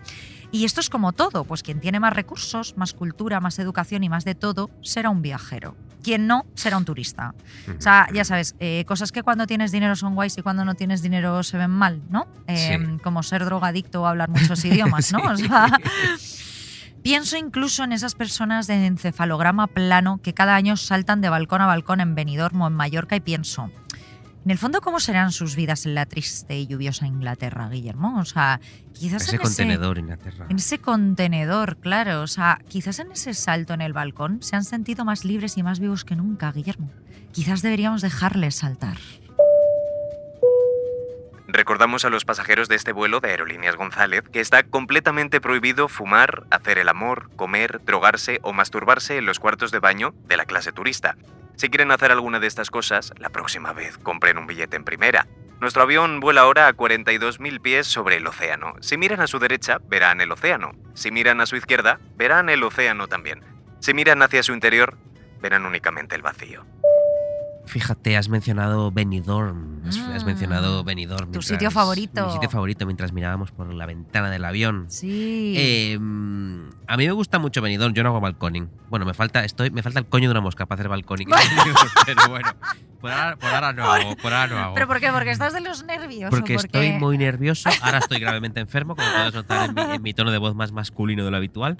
Y 0.53 0.65
esto 0.65 0.81
es 0.81 0.91
como 0.91 1.13
todo, 1.13 1.45
pues 1.45 1.63
quien 1.63 1.81
tiene 1.81 2.01
más 2.01 2.13
recursos, 2.13 2.77
más 2.77 2.93
cultura, 2.93 3.41
más 3.41 3.59
educación 3.61 4.03
y 4.03 4.09
más 4.09 4.25
de 4.25 4.35
todo, 4.35 4.71
será 4.83 5.11
un 5.11 5.23
viajero. 5.23 5.77
Quien 6.03 6.27
no, 6.27 6.47
será 6.55 6.77
un 6.77 6.85
turista. 6.85 7.35
O 7.77 7.81
sea, 7.81 8.09
ya 8.13 8.25
sabes, 8.25 8.57
eh, 8.59 8.85
cosas 8.87 9.13
que 9.13 9.23
cuando 9.23 9.47
tienes 9.47 9.71
dinero 9.71 9.95
son 9.97 10.15
guays 10.15 10.37
y 10.39 10.43
cuando 10.43 10.65
no 10.65 10.75
tienes 10.75 11.03
dinero 11.03 11.43
se 11.43 11.57
ven 11.59 11.71
mal, 11.71 12.03
¿no? 12.09 12.27
Eh, 12.47 12.79
Sí. 12.81 12.99
Como 13.03 13.23
ser 13.23 13.45
drogadicto 13.45 14.03
o 14.03 14.07
hablar 14.07 14.29
muchos 14.29 14.65
idiomas, 14.65 15.13
¿no? 15.13 15.21
O 15.21 15.37
sea, 15.37 15.69
Pienso 17.03 17.37
incluso 17.37 17.85
en 17.85 17.93
esas 17.93 18.15
personas 18.15 18.67
de 18.67 18.87
encefalograma 18.87 19.67
plano 19.67 20.21
que 20.23 20.35
cada 20.35 20.55
año 20.55 20.77
saltan 20.77 21.21
de 21.21 21.31
balcón 21.31 21.63
a 21.63 21.67
balcón 21.67 22.01
en 22.01 22.15
Benidorm 22.15 22.61
o 22.61 22.67
en 22.67 22.75
Mallorca 22.75 23.17
y 23.17 23.21
pienso, 23.21 23.71
en 24.45 24.51
el 24.51 24.57
fondo, 24.57 24.81
¿cómo 24.81 25.01
serán 25.01 25.33
sus 25.33 25.55
vidas 25.55 25.85
en 25.85 25.95
la 25.95 26.07
triste 26.07 26.59
y 26.59 26.67
lluviosa 26.67 27.07
Inglaterra, 27.07 27.69
Guillermo? 27.69 28.19
O 28.19 28.25
sea, 28.25 28.59
quizás 28.95 29.23
Ese 29.23 29.37
en 29.37 29.43
contenedor, 29.43 29.99
Inglaterra. 29.99 30.47
en 30.49 30.57
ese 30.57 30.79
contenedor, 30.79 31.77
claro. 31.77 32.23
O 32.23 32.27
sea, 32.27 32.59
quizás 32.67 33.01
en 33.01 33.13
ese 33.13 33.35
salto 33.35 33.75
en 33.75 33.83
el 33.83 33.93
balcón 33.93 34.43
se 34.43 34.57
han 34.57 34.65
sentido 34.65 35.05
más 35.05 35.27
libres 35.27 35.59
y 35.59 35.63
más 35.63 35.79
vivos 35.79 36.05
que 36.07 36.17
nunca, 36.17 36.53
Guillermo. 36.53 36.91
Quizás 37.33 37.61
deberíamos 37.61 38.01
dejarles 38.01 38.55
saltar. 38.57 38.97
Recordamos 41.53 42.05
a 42.05 42.11
los 42.11 42.25
pasajeros 42.25 42.69
de 42.69 42.77
este 42.77 42.93
vuelo 42.93 43.19
de 43.19 43.31
Aerolíneas 43.31 43.75
González 43.75 44.23
que 44.33 44.39
está 44.39 44.63
completamente 44.63 45.41
prohibido 45.41 45.89
fumar, 45.89 46.45
hacer 46.51 46.79
el 46.79 46.89
amor, 46.89 47.29
comer, 47.35 47.81
drogarse 47.85 48.39
o 48.43 48.53
masturbarse 48.53 49.17
en 49.17 49.27
los 49.27 49.41
cuartos 49.41 49.73
de 49.73 49.81
baño 49.81 50.15
de 50.29 50.37
la 50.37 50.45
clase 50.45 50.71
turista. 50.71 51.17
Si 51.57 51.69
quieren 51.69 51.91
hacer 51.91 52.13
alguna 52.13 52.39
de 52.39 52.47
estas 52.47 52.71
cosas, 52.71 53.13
la 53.19 53.31
próxima 53.31 53.73
vez 53.73 53.99
compren 53.99 54.39
un 54.39 54.47
billete 54.47 54.77
en 54.77 54.85
primera. 54.85 55.27
Nuestro 55.61 55.83
avión 55.83 56.21
vuela 56.21 56.43
ahora 56.43 56.69
a 56.69 56.73
42.000 56.73 57.61
pies 57.61 57.87
sobre 57.89 58.17
el 58.17 58.27
océano. 58.29 58.75
Si 58.81 58.97
miran 58.97 59.21
a 59.21 59.27
su 59.27 59.41
derecha, 59.41 59.79
verán 59.89 60.21
el 60.21 60.31
océano. 60.31 60.73
Si 60.95 61.11
miran 61.11 61.41
a 61.41 61.47
su 61.47 61.57
izquierda, 61.57 61.99
verán 62.15 62.49
el 62.49 62.63
océano 62.63 63.09
también. 63.09 63.43
Si 63.81 63.93
miran 63.93 64.23
hacia 64.23 64.45
su 64.45 64.55
interior, 64.55 64.97
verán 65.41 65.67
únicamente 65.67 66.15
el 66.15 66.23
vacío. 66.23 66.65
Fíjate, 67.67 68.17
has 68.17 68.29
mencionado 68.29 68.91
Benidorm. 68.91 69.83
Has, 69.87 69.97
has 69.99 70.25
mencionado 70.25 70.83
Benidorm. 70.83 71.27
Tu 71.27 71.39
mientras- 71.39 71.47
sitio 71.47 71.71
favorito. 71.71 72.27
Mi 72.27 72.33
sitio 72.33 72.51
favorito 72.51 72.87
mientras 72.87 73.13
mirábamos 73.13 73.53
por 73.53 73.73
la 73.73 73.87
ventana 73.87 74.31
del 74.31 74.45
avión. 74.45 74.87
Sí. 74.89 75.55
Eh, 75.57 75.99
mm, 75.99 76.71
a 76.87 76.97
mí 76.97 77.07
me 77.07 77.13
gusta 77.13 77.39
mucho 77.39 77.63
Benidorm, 77.63 77.95
yo 77.95 78.03
no 78.03 78.09
hago 78.09 78.21
balconing. 78.21 78.69
Bueno, 78.89 79.07
me 79.07 79.15
falta, 79.15 79.45
estoy, 79.45 79.71
me 79.71 79.83
falta 79.83 80.01
el 80.01 80.07
coño 80.07 80.29
de 80.29 80.33
una 80.33 80.41
mosca 80.41 80.67
para 80.67 80.81
hacer 80.81 80.89
balconing. 80.89 81.29
Pero 82.07 82.29
bueno, 82.29 82.51
por 83.01 83.13
ahora, 83.13 83.37
por 83.37 83.49
ahora 83.51 83.73
no 83.73 83.85
hago, 83.85 84.17
por 84.17 84.33
ahora 84.33 84.47
no 84.55 84.59
hago. 84.59 84.75
¿Pero 84.75 84.87
por 84.89 85.01
qué? 85.01 85.11
¿Porque 85.13 85.31
estás 85.31 85.53
de 85.53 85.61
los 85.61 85.85
nervios? 85.85 86.31
Porque 86.31 86.55
estoy 86.55 86.93
muy 86.93 87.19
nervioso, 87.19 87.71
ahora 87.83 87.99
estoy 87.99 88.19
gravemente 88.19 88.61
enfermo, 88.61 88.97
como 88.97 89.09
puedes 89.13 89.35
notar 89.35 89.69
en 89.69 89.75
mi, 89.75 89.95
en 89.97 90.03
mi 90.03 90.15
tono 90.15 90.31
de 90.33 90.39
voz 90.39 90.55
más 90.55 90.73
masculino 90.73 91.25
de 91.25 91.31
lo 91.31 91.37
habitual. 91.37 91.77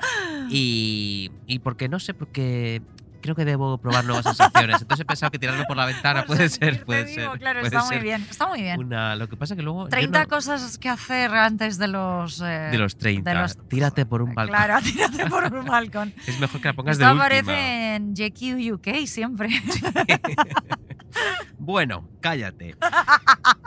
Y, 0.49 1.31
y 1.47 1.59
porque 1.61 1.89
no 1.89 1.99
sé, 1.99 2.15
porque 2.15 2.83
creo 3.21 3.35
que 3.35 3.45
debo 3.45 3.79
probar 3.79 4.05
nuevas 4.05 4.25
sensaciones. 4.25 4.81
Entonces 4.83 5.03
he 5.03 5.05
pensado 5.05 5.31
que 5.31 5.39
tirarme 5.39 5.65
por 5.67 5.77
la 5.77 5.87
ventana 5.87 6.25
puede 6.25 6.49
ser, 6.49 6.85
puede 6.85 7.05
vivo, 7.05 7.31
ser. 7.33 7.39
Claro, 7.41 7.61
puede 7.61 7.77
está 7.77 7.89
muy 7.89 7.99
bien. 7.99 8.27
Está 8.31 8.47
muy 8.49 8.63
bien. 8.63 8.79
Una, 8.81 9.17
lo 9.17 9.29
que 9.29 9.37
pasa 9.37 9.57
que 9.57 9.63
luego. 9.63 9.85
yo 9.85 9.89
30 9.91 10.23
no- 10.23 10.29
cosas 10.29 10.79
que 10.79 10.89
hacer 10.89 11.33
antes 11.35 11.79
de 11.79 11.89
los. 11.89 12.41
eh, 12.41 12.69
de 12.71 12.79
los 12.79 12.97
30. 12.97 13.31
de 13.33 13.41
los- 13.41 13.69
Tírate 13.69 14.07
por 14.07 14.23
un 14.23 14.35
balcón. 14.35 14.57
Claro, 14.57 14.81
tírate 14.85 15.27
por 15.27 15.45
un 15.55 15.65
balcón. 15.67 16.13
Es 16.27 16.39
mejor 16.41 16.61
que 16.61 16.69
la 16.69 16.75
pongas 16.75 16.93
Esto 16.95 17.05
de 17.07 17.11
última. 17.13 17.25
aparece 17.27 17.95
en 17.97 18.15
JQ 18.15 18.75
UK 18.75 19.07
siempre. 19.07 19.49
Bueno, 21.59 22.09
cállate. 22.21 22.75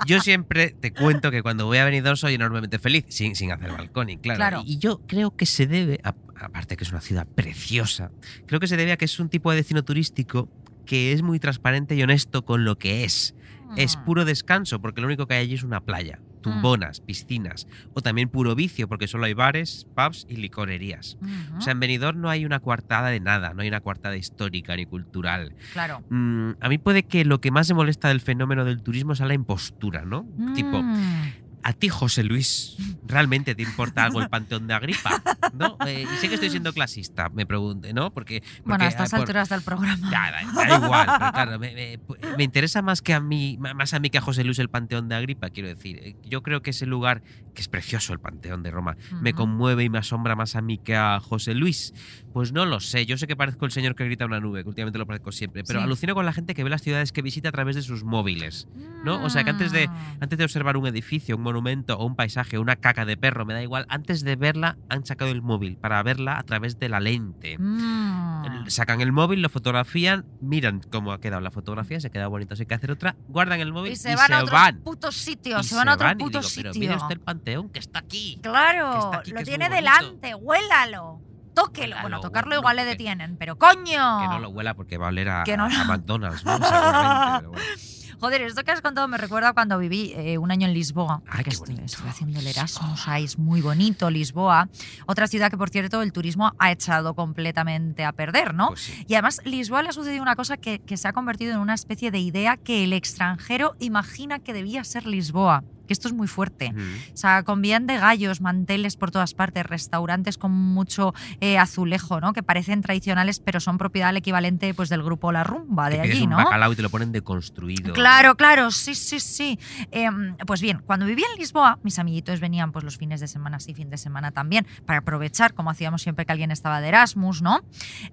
Yo 0.07 0.19
siempre 0.21 0.69
te 0.71 0.91
cuento 0.93 1.29
que 1.29 1.43
cuando 1.43 1.65
voy 1.65 1.77
a 1.77 1.85
Benidorm 1.85 2.17
soy 2.17 2.33
enormemente 2.35 2.79
feliz, 2.79 3.05
sin, 3.09 3.35
sin 3.35 3.51
hacer 3.51 3.71
balconing, 3.71 4.17
claro. 4.19 4.37
Claro. 4.37 4.63
Y 4.65 4.77
yo 4.79 5.01
creo 5.07 5.35
que 5.35 5.45
se 5.45 5.67
debe, 5.67 5.99
a- 6.03 6.15
aparte 6.43 6.75
que 6.77 6.83
es 6.83 6.91
una 6.91 7.01
ciudad 7.01 7.27
preciosa, 7.27 8.11
creo 8.45 8.59
que 8.59 8.67
se 8.67 8.77
debe 8.77 8.91
a 8.91 8.97
que 8.97 9.05
es 9.05 9.19
un 9.19 9.29
tipo 9.29 9.49
de 9.51 9.57
destino 9.57 9.83
turístico 9.83 10.49
que 10.85 11.13
es 11.13 11.21
muy 11.21 11.39
transparente 11.39 11.95
y 11.95 12.03
honesto 12.03 12.43
con 12.45 12.65
lo 12.65 12.77
que 12.77 13.03
es. 13.05 13.35
Es 13.77 13.97
Mm. 13.97 14.03
puro 14.05 14.25
descanso, 14.25 14.81
porque 14.81 15.01
lo 15.01 15.07
único 15.07 15.25
que 15.25 15.33
hay 15.35 15.43
allí 15.45 15.55
es 15.55 15.63
una 15.63 15.79
playa, 15.79 16.19
tumbonas, 16.41 16.99
piscinas, 16.99 17.67
o 17.93 18.01
también 18.01 18.27
puro 18.29 18.53
vicio, 18.53 18.87
porque 18.89 19.07
solo 19.07 19.25
hay 19.25 19.33
bares, 19.33 19.87
pubs 19.95 20.25
y 20.29 20.35
licorerías. 20.35 21.17
O 21.57 21.61
sea, 21.61 21.71
en 21.71 21.79
Benidorm 21.79 22.19
no 22.21 22.29
hay 22.29 22.45
una 22.45 22.59
coartada 22.59 23.07
de 23.09 23.19
nada, 23.21 23.53
no 23.53 23.61
hay 23.61 23.69
una 23.69 23.79
coartada 23.81 24.15
histórica 24.17 24.75
ni 24.75 24.85
cultural. 24.85 25.55
claro. 25.71 26.03
Mm, 26.09 26.51
a 26.59 26.69
mí 26.69 26.77
puede 26.77 27.03
que 27.03 27.23
lo 27.25 27.39
que 27.41 27.49
más 27.49 27.69
me 27.69 27.75
molesta 27.75 28.09
del 28.09 28.19
fenómeno 28.19 28.65
del 28.65 28.83
turismo 28.83 29.15
sea 29.15 29.25
la 29.25 29.33
impostura, 29.33 30.03
¿no? 30.05 30.27
Tipo, 30.53 30.83
Mm. 30.83 31.31
A 31.63 31.73
ti, 31.73 31.89
José 31.89 32.23
Luis, 32.23 32.75
¿realmente 33.05 33.55
te 33.55 33.63
importa 33.63 34.03
algo 34.03 34.21
el 34.21 34.29
Panteón 34.29 34.67
de 34.67 34.73
Agripa? 34.73 35.21
¿No? 35.53 35.77
Eh, 35.87 36.05
y 36.11 36.17
sé 36.17 36.27
que 36.29 36.35
estoy 36.35 36.49
siendo 36.49 36.73
clasista, 36.73 37.29
me 37.29 37.45
pregunte, 37.45 37.93
¿no? 37.93 38.11
Porque, 38.13 38.41
Bueno, 38.41 38.63
porque, 38.73 38.85
a 38.85 38.87
estas 38.89 39.13
ah, 39.13 39.17
por- 39.17 39.21
alturas 39.21 39.49
del 39.49 39.61
programa. 39.61 40.09
Ya, 40.11 40.31
da, 40.31 40.65
da 40.67 40.75
igual, 40.85 41.07
pero 41.19 41.31
claro, 41.31 41.59
me, 41.59 41.73
me- 41.73 41.99
me 42.37 42.43
interesa 42.43 42.81
más 42.81 43.01
que 43.01 43.13
a 43.13 43.19
mí, 43.19 43.57
más 43.59 43.93
a 43.93 43.99
mí 43.99 44.09
que 44.09 44.17
a 44.17 44.21
José 44.21 44.43
Luis 44.43 44.59
el 44.59 44.69
Panteón 44.69 45.07
de 45.09 45.15
Agripa, 45.15 45.49
quiero 45.49 45.69
decir. 45.69 45.99
Eh, 46.01 46.15
Yo 46.23 46.41
creo 46.43 46.61
que 46.61 46.71
ese 46.71 46.85
lugar, 46.85 47.21
que 47.53 47.61
es 47.61 47.67
precioso 47.67 48.13
el 48.13 48.19
Panteón 48.19 48.63
de 48.63 48.71
Roma, 48.71 48.97
me 49.21 49.29
Ujú. 49.31 49.37
conmueve 49.37 49.83
y 49.83 49.89
me 49.89 49.99
asombra 49.99 50.35
más 50.35 50.55
a 50.55 50.61
mí 50.61 50.77
que 50.77 50.95
a 50.95 51.19
José 51.19 51.53
Luis. 51.53 51.93
Pues 52.33 52.51
no 52.51 52.65
lo 52.65 52.79
sé, 52.79 53.05
yo 53.05 53.17
sé 53.17 53.27
que 53.27 53.35
parezco 53.35 53.65
el 53.65 53.71
señor 53.71 53.95
que 53.95 54.05
grita 54.05 54.25
una 54.25 54.39
nube, 54.39 54.63
que 54.63 54.69
últimamente 54.69 54.97
lo 54.97 55.05
parezco 55.05 55.31
siempre, 55.31 55.63
pero 55.63 55.79
Sí. 55.79 55.83
alucino 55.85 56.15
con 56.15 56.25
la 56.25 56.33
gente 56.33 56.55
que 56.55 56.63
ve 56.63 56.69
las 56.69 56.81
ciudades 56.81 57.11
que 57.11 57.21
visita 57.21 57.49
a 57.49 57.51
través 57.51 57.75
de 57.75 57.81
sus 57.83 58.03
móviles. 58.03 58.67
¿no? 59.05 59.21
O 59.23 59.29
sea, 59.29 59.43
que 59.43 59.49
antes 59.51 59.71
de- 59.71 59.87
Mm. 59.87 59.93
Antes 60.21 60.37
de 60.39 60.45
observar 60.45 60.77
un 60.77 60.87
edificio, 60.87 61.35
un 61.35 61.43
monumento 61.53 61.97
o 61.97 62.05
un 62.05 62.15
paisaje 62.15 62.57
una 62.57 62.75
caca 62.75 63.05
de 63.05 63.15
perro, 63.15 63.45
me 63.45 63.53
da 63.53 63.61
igual, 63.61 63.85
antes 63.89 64.23
de 64.23 64.35
verla 64.35 64.77
han 64.89 65.05
sacado 65.05 65.29
el 65.31 65.41
móvil 65.41 65.77
para 65.77 66.01
verla 66.03 66.37
a 66.39 66.43
través 66.43 66.79
de 66.79 66.89
la 66.89 66.99
lente. 66.99 67.57
Mm. 67.59 68.67
Sacan 68.67 69.01
el 69.01 69.11
móvil, 69.11 69.41
lo 69.41 69.49
fotografían, 69.49 70.25
miran 70.41 70.81
cómo 70.91 71.11
ha 71.11 71.19
quedado 71.19 71.41
la 71.41 71.51
fotografía, 71.51 71.99
se 71.99 72.09
queda 72.09 72.27
bonito, 72.27 72.55
hay 72.59 72.65
que 72.65 72.73
hacer 72.73 72.91
otra, 72.91 73.15
guardan 73.27 73.59
el 73.59 73.71
móvil 73.71 73.91
Y 73.91 73.93
y 73.93 73.97
se 73.97 74.15
van 74.15 74.33
a 74.33 74.37
otros 74.39 74.51
van. 74.51 74.79
putos 74.79 75.15
sitios, 75.15 75.65
Y 75.65 75.69
se 75.69 75.75
van 75.75 75.89
a 75.89 75.93
otro 75.93 76.07
van 76.07 76.17
puto 76.17 76.39
digo, 76.39 76.49
Pero 76.55 76.73
sitio. 76.73 76.79
mire 76.79 76.95
usted 76.95 77.11
el 77.13 77.19
panteón 77.19 77.69
que 77.69 77.79
está 77.79 77.99
aquí. 77.99 78.35
que 78.35 78.41
Claro, 78.49 78.97
está 78.97 79.17
aquí, 79.19 79.31
que 79.31 79.37
lo 79.39 79.43
tiene 79.45 79.69
delante, 79.69 80.33
huélalo. 80.35 81.21
Tóquelo. 81.53 81.95
Bueno, 82.01 82.19
tocarlo 82.19 82.55
igual 82.55 82.77
le 82.77 82.83
detienen, 82.85 83.37
pero 83.37 83.59
¡coño! 83.59 83.83
Que 83.85 84.27
no 84.27 84.39
lo 84.39 84.49
huela 84.49 84.73
porque 84.73 84.97
va 84.97 85.05
a 85.05 85.09
oler 85.09 85.29
a, 85.29 85.43
no 85.55 85.65
a- 85.65 85.81
a 85.81 85.83
McDonald's, 85.85 86.43
¿no? 86.43 86.57
Seguramente, 86.57 87.37
pero 87.37 87.49
bueno. 87.51 87.65
Joder, 88.19 88.41
esto 88.41 88.63
que 88.63 88.71
has 88.71 88.81
contado 88.81 89.07
me 89.07 89.17
recuerda 89.17 89.53
cuando 89.53 89.77
viví 89.77 90.13
eh, 90.15 90.37
un 90.37 90.51
año 90.51 90.67
en 90.67 90.73
Lisboa. 90.73 91.21
Ay, 91.27 91.43
estuve 91.47 92.09
haciendo 92.09 92.39
el 92.39 92.47
Erasmus, 92.47 93.07
ahí 93.07 93.23
es 93.23 93.37
muy 93.37 93.61
bonito, 93.61 94.09
Lisboa. 94.09 94.69
Otra 95.05 95.27
ciudad 95.27 95.49
que, 95.49 95.57
por 95.57 95.69
cierto, 95.69 96.01
el 96.01 96.11
turismo 96.13 96.53
ha 96.59 96.71
echado 96.71 97.13
completamente 97.13 98.03
a 98.05 98.11
perder, 98.11 98.53
¿no? 98.53 98.69
Pues 98.69 98.81
sí. 98.81 99.05
Y 99.07 99.15
además, 99.15 99.41
Lisboa 99.45 99.83
le 99.83 99.89
ha 99.89 99.93
sucedido 99.93 100.21
una 100.21 100.35
cosa 100.35 100.57
que, 100.57 100.79
que 100.79 100.97
se 100.97 101.07
ha 101.07 101.13
convertido 101.13 101.53
en 101.53 101.59
una 101.59 101.73
especie 101.73 102.11
de 102.11 102.19
idea 102.19 102.57
que 102.57 102.83
el 102.83 102.93
extranjero 102.93 103.75
imagina 103.79 104.39
que 104.39 104.53
debía 104.53 104.83
ser 104.83 105.05
Lisboa. 105.05 105.63
Que 105.87 105.93
esto 105.93 106.07
es 106.07 106.13
muy 106.13 106.27
fuerte. 106.27 106.73
O 107.13 107.17
sea, 107.17 107.43
convían 107.43 107.87
de 107.87 107.97
gallos, 107.97 108.41
manteles 108.41 108.95
por 108.95 109.11
todas 109.11 109.33
partes, 109.33 109.65
restaurantes 109.65 110.37
con 110.37 110.51
mucho 110.51 111.13
eh, 111.41 111.57
azulejo, 111.57 112.21
¿no? 112.21 112.33
Que 112.33 112.43
parecen 112.43 112.81
tradicionales, 112.81 113.39
pero 113.39 113.59
son 113.59 113.77
propiedad 113.77 114.09
al 114.09 114.17
equivalente 114.17 114.73
pues, 114.73 114.89
del 114.89 115.03
grupo 115.03 115.31
La 115.31 115.43
Rumba 115.43 115.89
de 115.89 116.01
allí, 116.01 116.23
un 116.23 116.31
¿no? 116.31 116.37
bacalao 116.37 116.73
y 116.73 116.75
te 116.75 116.81
lo 116.81 116.89
ponen 116.89 117.11
deconstruido. 117.11 117.93
Claro, 117.93 118.35
claro, 118.35 118.71
sí, 118.71 118.95
sí, 118.95 119.19
sí. 119.19 119.59
Em, 119.91 120.35
pues 120.45 120.61
bien, 120.61 120.81
cuando 120.85 121.05
vivía 121.05 121.25
en 121.33 121.39
Lisboa, 121.39 121.79
mis 121.83 121.99
amiguitos 121.99 122.39
venían 122.39 122.71
pues 122.71 122.83
los 122.83 122.97
fines 122.97 123.19
de 123.19 123.27
semana, 123.27 123.59
sí, 123.59 123.73
fin 123.73 123.89
de 123.89 123.97
semana 123.97 124.31
también, 124.31 124.65
para 124.85 124.99
aprovechar, 124.99 125.53
como 125.53 125.69
hacíamos 125.69 126.01
siempre 126.01 126.25
que 126.25 126.31
alguien 126.31 126.51
estaba 126.51 126.81
de 126.81 126.87
Erasmus, 126.89 127.41
¿no? 127.41 127.61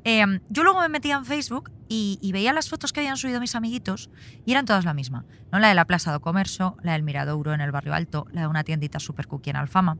Em, 0.04 0.40
yo 0.48 0.64
luego 0.64 0.80
me 0.80 0.88
metía 0.88 1.16
en 1.16 1.24
Facebook 1.24 1.70
y, 1.88 2.18
y 2.22 2.32
veía 2.32 2.52
las 2.52 2.68
fotos 2.68 2.92
que 2.92 3.00
habían 3.00 3.16
subido 3.16 3.40
mis 3.40 3.54
amiguitos 3.54 4.10
y 4.44 4.52
eran 4.52 4.64
todas 4.64 4.84
la 4.84 4.94
misma, 4.94 5.24
¿no? 5.52 5.58
La 5.58 5.68
de 5.68 5.74
la 5.74 5.84
Plaza 5.84 6.12
do 6.12 6.20
Comercio, 6.20 6.76
la 6.82 6.92
del 6.92 7.02
Miradouro 7.02 7.52
en 7.52 7.59
el 7.60 7.72
Barrio 7.72 7.94
Alto, 7.94 8.26
la 8.32 8.42
de 8.42 8.46
una 8.46 8.64
tiendita 8.64 8.98
super 8.98 9.26
cookie 9.26 9.50
en 9.50 9.56
Alfama. 9.56 9.96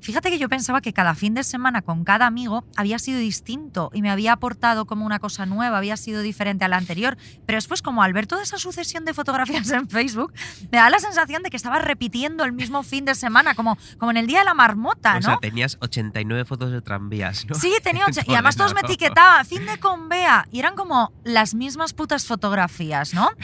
Fíjate 0.00 0.30
que 0.30 0.38
yo 0.38 0.48
pensaba 0.48 0.80
que 0.80 0.92
cada 0.92 1.14
fin 1.14 1.34
de 1.34 1.44
semana 1.44 1.82
con 1.82 2.04
cada 2.04 2.26
amigo 2.26 2.64
había 2.76 2.98
sido 2.98 3.18
distinto 3.18 3.90
y 3.92 4.02
me 4.02 4.10
había 4.10 4.32
aportado 4.32 4.86
como 4.86 5.04
una 5.04 5.18
cosa 5.18 5.46
nueva, 5.46 5.78
había 5.78 5.96
sido 5.96 6.22
diferente 6.22 6.64
a 6.64 6.68
la 6.68 6.76
anterior, 6.76 7.16
pero 7.46 7.56
después 7.56 7.82
como 7.82 8.02
al 8.02 8.12
ver 8.12 8.26
toda 8.26 8.42
esa 8.42 8.58
sucesión 8.58 9.04
de 9.04 9.14
fotografías 9.14 9.70
en 9.72 9.88
Facebook, 9.88 10.32
me 10.70 10.78
da 10.78 10.90
la 10.90 10.98
sensación 10.98 11.42
de 11.42 11.50
que 11.50 11.56
estaba 11.56 11.78
repitiendo 11.78 12.44
el 12.44 12.52
mismo 12.52 12.82
fin 12.82 13.04
de 13.04 13.14
semana, 13.14 13.54
como, 13.54 13.76
como 13.98 14.10
en 14.10 14.16
el 14.16 14.26
día 14.26 14.40
de 14.40 14.44
la 14.44 14.54
marmota, 14.54 15.12
O 15.12 15.14
¿no? 15.16 15.22
sea, 15.22 15.36
tenías 15.38 15.76
89 15.80 16.44
fotos 16.44 16.70
de 16.70 16.80
tranvías, 16.80 17.46
¿no? 17.46 17.54
Sí, 17.54 17.72
tenía 17.82 18.06
y 18.26 18.32
además 18.32 18.56
todos 18.56 18.74
me 18.74 18.80
etiquetaban, 18.80 19.44
fin 19.44 19.66
de 19.66 19.78
con 19.78 20.08
Bea, 20.08 20.46
y 20.50 20.60
eran 20.60 20.74
como 20.74 21.12
las 21.24 21.54
mismas 21.54 21.92
putas 21.92 22.26
fotografías, 22.26 23.14
¿no? 23.14 23.28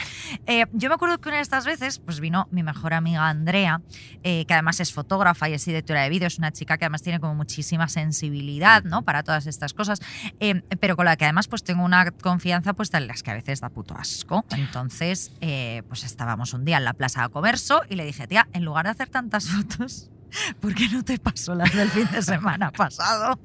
Eh, 0.47 0.65
yo 0.73 0.89
me 0.89 0.95
acuerdo 0.95 1.19
que 1.19 1.29
una 1.29 1.37
de 1.37 1.43
estas 1.43 1.65
veces, 1.65 1.99
pues 1.99 2.19
vino 2.19 2.47
mi 2.51 2.61
mejor 2.61 2.93
amiga 2.93 3.29
Andrea, 3.29 3.81
eh, 4.23 4.45
que 4.45 4.53
además 4.53 4.79
es 4.79 4.93
fotógrafa 4.93 5.49
y 5.49 5.53
es 5.53 5.65
directora 5.65 6.03
de 6.03 6.09
vídeo, 6.09 6.27
es 6.27 6.37
una 6.45 6.51
chica 6.51 6.77
que 6.77 6.85
además 6.85 7.01
tiene 7.01 7.19
como 7.19 7.33
muchísima 7.33 7.87
sensibilidad, 7.87 8.83
¿no? 8.83 9.01
Para 9.01 9.23
todas 9.23 9.47
estas 9.47 9.73
cosas, 9.73 9.99
eh, 10.39 10.61
pero 10.79 10.95
con 10.95 11.05
la 11.05 11.17
que 11.17 11.25
además 11.25 11.47
pues 11.47 11.63
tengo 11.63 11.83
una 11.83 12.11
confianza 12.11 12.73
pues 12.73 12.91
de 12.91 12.99
las 12.99 13.23
que 13.23 13.31
a 13.31 13.33
veces 13.33 13.61
da 13.61 13.69
puto 13.69 13.95
asco. 13.97 14.45
Entonces, 14.51 15.31
eh, 15.41 15.81
pues 15.87 16.03
estábamos 16.03 16.53
un 16.53 16.63
día 16.63 16.77
en 16.77 16.85
la 16.85 16.93
Plaza 16.93 17.23
de 17.23 17.29
Comercio 17.29 17.81
y 17.89 17.95
le 17.95 18.05
dije, 18.05 18.27
tía, 18.27 18.47
en 18.53 18.63
lugar 18.63 18.85
de 18.85 18.91
hacer 18.91 19.09
tantas 19.09 19.49
fotos, 19.49 20.11
¿por 20.59 20.75
qué 20.75 20.87
no 20.89 21.03
te 21.03 21.17
paso 21.17 21.55
las 21.55 21.73
del 21.73 21.89
fin 21.89 22.07
de 22.11 22.21
semana 22.21 22.71
pasado? 22.71 23.39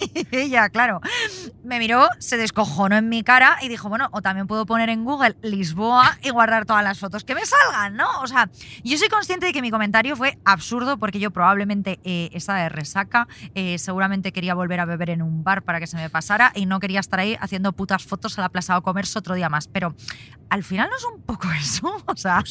Ella, 0.30 0.68
claro, 0.68 1.00
me 1.64 1.78
miró, 1.78 2.08
se 2.18 2.36
descojonó 2.36 2.96
en 2.96 3.08
mi 3.08 3.22
cara 3.22 3.58
y 3.62 3.68
dijo, 3.68 3.88
bueno, 3.88 4.08
o 4.12 4.22
también 4.22 4.46
puedo 4.46 4.66
poner 4.66 4.88
en 4.88 5.04
Google 5.04 5.36
Lisboa 5.42 6.18
y 6.22 6.30
guardar 6.30 6.66
todas 6.66 6.82
las 6.84 6.98
fotos 6.98 7.24
que 7.24 7.34
me 7.34 7.44
salgan, 7.44 7.96
¿no? 7.96 8.08
O 8.22 8.26
sea, 8.26 8.50
yo 8.82 8.98
soy 8.98 9.08
consciente 9.08 9.46
de 9.46 9.52
que 9.52 9.62
mi 9.62 9.70
comentario 9.70 10.16
fue 10.16 10.38
absurdo 10.44 10.98
porque 10.98 11.18
yo 11.18 11.30
probablemente 11.30 12.00
eh, 12.04 12.30
estaba 12.32 12.60
de 12.60 12.68
resaca, 12.68 13.28
eh, 13.54 13.78
seguramente 13.78 14.32
quería 14.32 14.54
volver 14.54 14.80
a 14.80 14.84
beber 14.84 15.10
en 15.10 15.22
un 15.22 15.44
bar 15.44 15.62
para 15.62 15.80
que 15.80 15.86
se 15.86 15.96
me 15.96 16.10
pasara 16.10 16.52
y 16.54 16.66
no 16.66 16.80
quería 16.80 17.00
estar 17.00 17.20
ahí 17.20 17.36
haciendo 17.40 17.72
putas 17.72 18.04
fotos 18.04 18.38
a 18.38 18.42
la 18.42 18.48
Plaza 18.48 18.74
de 18.74 18.82
Comercio 18.82 19.18
otro 19.18 19.34
día 19.34 19.48
más, 19.48 19.68
pero 19.68 19.94
al 20.48 20.64
final 20.64 20.88
no 20.90 20.96
es 20.96 21.04
un 21.04 21.22
poco 21.22 21.48
eso, 21.60 22.02
o 22.06 22.16
sea, 22.16 22.42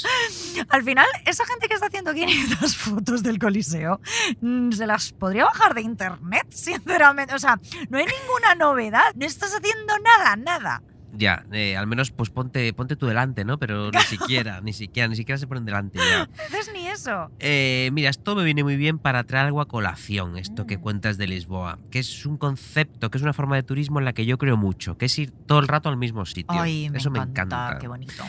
al 0.70 0.84
final 0.84 1.06
esa 1.26 1.46
gente 1.46 1.68
que 1.68 1.74
está 1.74 1.88
haciendo 1.88 2.14
500 2.14 2.78
fotos 2.78 3.24
del 3.24 3.40
Coliseo 3.40 4.00
mm, 4.42 4.72
se 4.72 4.88
las 4.88 5.12
podría 5.12 5.46
bajar 5.46 5.74
de 5.74 5.82
internet, 5.82 6.48
sinceramente. 6.50 7.39
Sea, 7.40 7.60
no 7.90 7.98
hay 7.98 8.06
ninguna 8.06 8.56
novedad. 8.56 9.14
No 9.16 9.26
estás 9.26 9.54
haciendo 9.56 9.94
nada, 10.04 10.36
nada. 10.36 10.82
Ya, 11.12 11.44
eh, 11.52 11.76
al 11.76 11.88
menos 11.88 12.12
pues 12.12 12.30
ponte, 12.30 12.72
ponte 12.72 12.96
tú 12.96 13.08
delante, 13.08 13.44
¿no? 13.44 13.58
Pero 13.58 13.90
ni 13.90 14.00
siquiera, 14.08 14.62
ni 14.62 14.74
siquiera, 14.74 15.08
ni 15.08 15.16
siquiera 15.16 15.40
se 15.40 15.48
ponen 15.48 15.66
delante 15.66 15.98
ya. 15.98 16.26
No 16.28 16.32
haces 16.46 16.72
ni 16.72 16.88
eso. 16.88 17.32
Eh, 17.40 17.90
mira, 17.94 18.12
esto 18.12 18.36
me 18.36 18.44
viene 18.44 18.64
muy 18.64 18.76
bien 18.76 19.00
para 19.00 19.24
traer 19.24 19.48
algo 19.48 19.60
a 19.60 19.68
colación, 19.68 20.38
esto 20.38 20.68
que 20.68 20.78
Mm. 20.78 20.82
cuentas 20.82 21.18
de 21.18 21.26
Lisboa, 21.26 21.80
que 21.90 21.98
es 21.98 22.28
un 22.28 22.38
concepto, 22.38 23.10
que 23.10 23.18
es 23.18 23.24
una 23.24 23.34
forma 23.34 23.56
de 23.56 23.64
turismo 23.64 23.98
en 23.98 24.06
la 24.06 24.14
que 24.14 24.28
yo 24.28 24.38
creo 24.38 24.56
mucho, 24.56 25.00
que 25.00 25.08
es 25.08 25.18
ir 25.18 25.32
todo 25.32 25.58
el 25.60 25.68
rato 25.68 25.90
al 25.90 25.98
mismo 25.98 26.28
sitio. 26.28 26.62
Ay, 26.62 26.92
me 26.92 27.00
Eso 27.00 27.10
me 27.10 27.18
encanta. 27.18 27.80
Qué 27.82 27.88
bonito. 27.88 28.24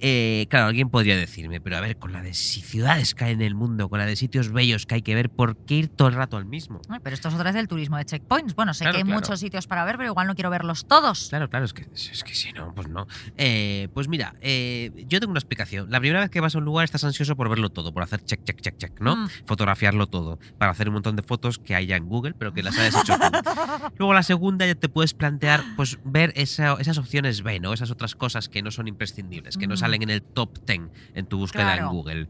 Eh, 0.00 0.46
claro, 0.50 0.66
alguien 0.66 0.90
podría 0.90 1.16
decirme, 1.16 1.60
pero 1.60 1.76
a 1.76 1.80
ver, 1.80 1.96
con 1.96 2.12
la 2.12 2.22
de 2.22 2.34
si- 2.34 2.60
ciudades 2.60 3.14
que 3.14 3.24
hay 3.24 3.32
en 3.32 3.42
el 3.42 3.54
mundo, 3.54 3.88
con 3.88 3.98
la 3.98 4.06
de 4.06 4.16
sitios 4.16 4.52
bellos 4.52 4.86
que 4.86 4.96
hay 4.96 5.02
que 5.02 5.14
ver, 5.14 5.30
¿por 5.30 5.56
qué 5.56 5.74
ir 5.76 5.88
todo 5.88 6.08
el 6.08 6.14
rato 6.14 6.36
al 6.36 6.44
mismo? 6.44 6.80
Ay, 6.88 6.98
Pero 7.02 7.14
esto 7.14 7.28
es 7.28 7.34
otra 7.34 7.44
vez 7.44 7.54
del 7.54 7.68
turismo 7.68 7.96
de 7.96 8.04
checkpoints. 8.04 8.54
Bueno, 8.54 8.74
sé 8.74 8.84
Claro, 8.84 8.92
que 8.94 8.98
hay 8.98 9.04
claro. 9.04 9.20
muchos 9.20 9.40
sitios 9.40 9.66
para 9.66 9.84
ver, 9.84 9.96
pero 9.96 10.10
igual 10.10 10.26
no 10.26 10.34
quiero 10.34 10.50
verlos 10.50 10.86
todos. 10.86 11.28
Claro, 11.28 11.48
claro, 11.48 11.64
es 11.64 11.72
que, 11.72 11.86
es 11.94 12.22
que 12.24 12.34
si 12.34 12.52
no, 12.52 12.74
pues 12.74 12.88
no. 12.88 13.06
Eh, 13.36 13.88
pues 13.94 14.08
mira, 14.08 14.34
eh, 14.40 14.90
yo 15.08 15.20
tengo 15.20 15.30
una 15.30 15.38
explicación. 15.38 15.90
La 15.90 16.00
primera 16.00 16.20
vez 16.20 16.30
que 16.30 16.40
vas 16.40 16.54
a 16.54 16.58
un 16.58 16.64
lugar 16.64 16.84
estás 16.84 17.04
ansioso 17.04 17.36
por 17.36 17.48
verlo 17.48 17.70
todo, 17.70 17.92
por 17.92 18.02
hacer 18.02 18.22
check, 18.24 18.42
check, 18.44 18.60
check, 18.60 18.76
check, 18.76 19.00
¿no? 19.00 19.16
Mm. 19.16 19.28
Fotografiarlo 19.46 20.06
todo, 20.06 20.38
para 20.58 20.72
hacer 20.72 20.88
un 20.88 20.94
montón 20.94 21.16
de 21.16 21.22
fotos 21.22 21.58
que 21.58 21.74
hay 21.74 21.86
ya 21.86 21.96
en 21.96 22.06
Google, 22.06 22.34
pero 22.38 22.52
que 22.52 22.62
las 22.62 22.76
hayas 22.78 22.96
hecho 23.02 23.14
tú. 23.18 23.26
Luego 23.98 24.12
la 24.14 24.22
segunda 24.22 24.66
ya 24.66 24.74
te 24.74 24.88
puedes 24.88 25.14
plantear, 25.14 25.62
pues 25.76 25.98
ver 26.04 26.32
esa- 26.36 26.76
esas 26.78 26.98
opciones 26.98 27.42
B, 27.42 27.60
¿no? 27.60 27.72
Esas 27.72 27.90
otras 27.90 28.14
cosas 28.14 28.48
que 28.48 28.62
no 28.62 28.70
son 28.70 28.88
imprescindibles, 28.88 29.56
que 29.56 29.66
no 29.66 29.74
Mm. 29.74 29.78
Salen 29.86 30.02
en 30.02 30.10
el 30.10 30.22
top 30.22 30.58
10 30.66 30.80
en 31.14 31.26
tu 31.26 31.38
búsqueda 31.38 31.62
Claro. 31.74 31.86
en 31.86 31.92
Google. 31.92 32.28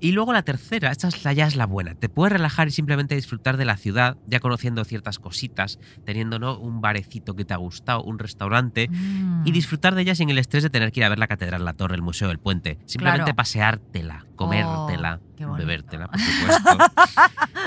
Y 0.00 0.12
luego 0.12 0.32
la 0.32 0.42
tercera, 0.42 0.90
esta 0.90 1.08
es 1.08 1.24
la, 1.24 1.32
ya 1.32 1.46
es 1.46 1.56
la 1.56 1.66
buena. 1.66 1.94
Te 1.94 2.08
puedes 2.08 2.32
relajar 2.32 2.68
y 2.68 2.70
simplemente 2.70 3.14
disfrutar 3.14 3.56
de 3.56 3.64
la 3.64 3.76
ciudad, 3.76 4.16
ya 4.26 4.40
conociendo 4.40 4.84
ciertas 4.84 5.18
cositas, 5.18 5.78
teniendo 6.04 6.38
¿no? 6.38 6.58
un 6.58 6.80
barecito 6.80 7.34
que 7.34 7.44
te 7.44 7.54
ha 7.54 7.58
gustado, 7.58 8.02
un 8.02 8.18
restaurante, 8.18 8.88
Mm. 8.90 9.46
y 9.46 9.52
disfrutar 9.52 9.94
de 9.94 10.02
ella 10.02 10.14
sin 10.14 10.28
el 10.30 10.38
estrés 10.38 10.62
de 10.62 10.70
tener 10.70 10.92
que 10.92 11.00
ir 11.00 11.04
a 11.04 11.08
ver 11.08 11.18
la 11.18 11.26
catedral, 11.26 11.64
la 11.64 11.72
torre, 11.72 11.94
el 11.94 12.02
museo, 12.02 12.30
el 12.30 12.38
puente. 12.38 12.78
Simplemente 12.86 13.24
Claro. 13.24 13.36
paseártela, 13.36 14.26
comértela, 14.36 15.20
Oh, 15.22 15.36
qué 15.36 15.44
bonito. 15.46 15.66
bebértela, 15.66 16.08
por 16.08 16.20
supuesto. 16.20 16.78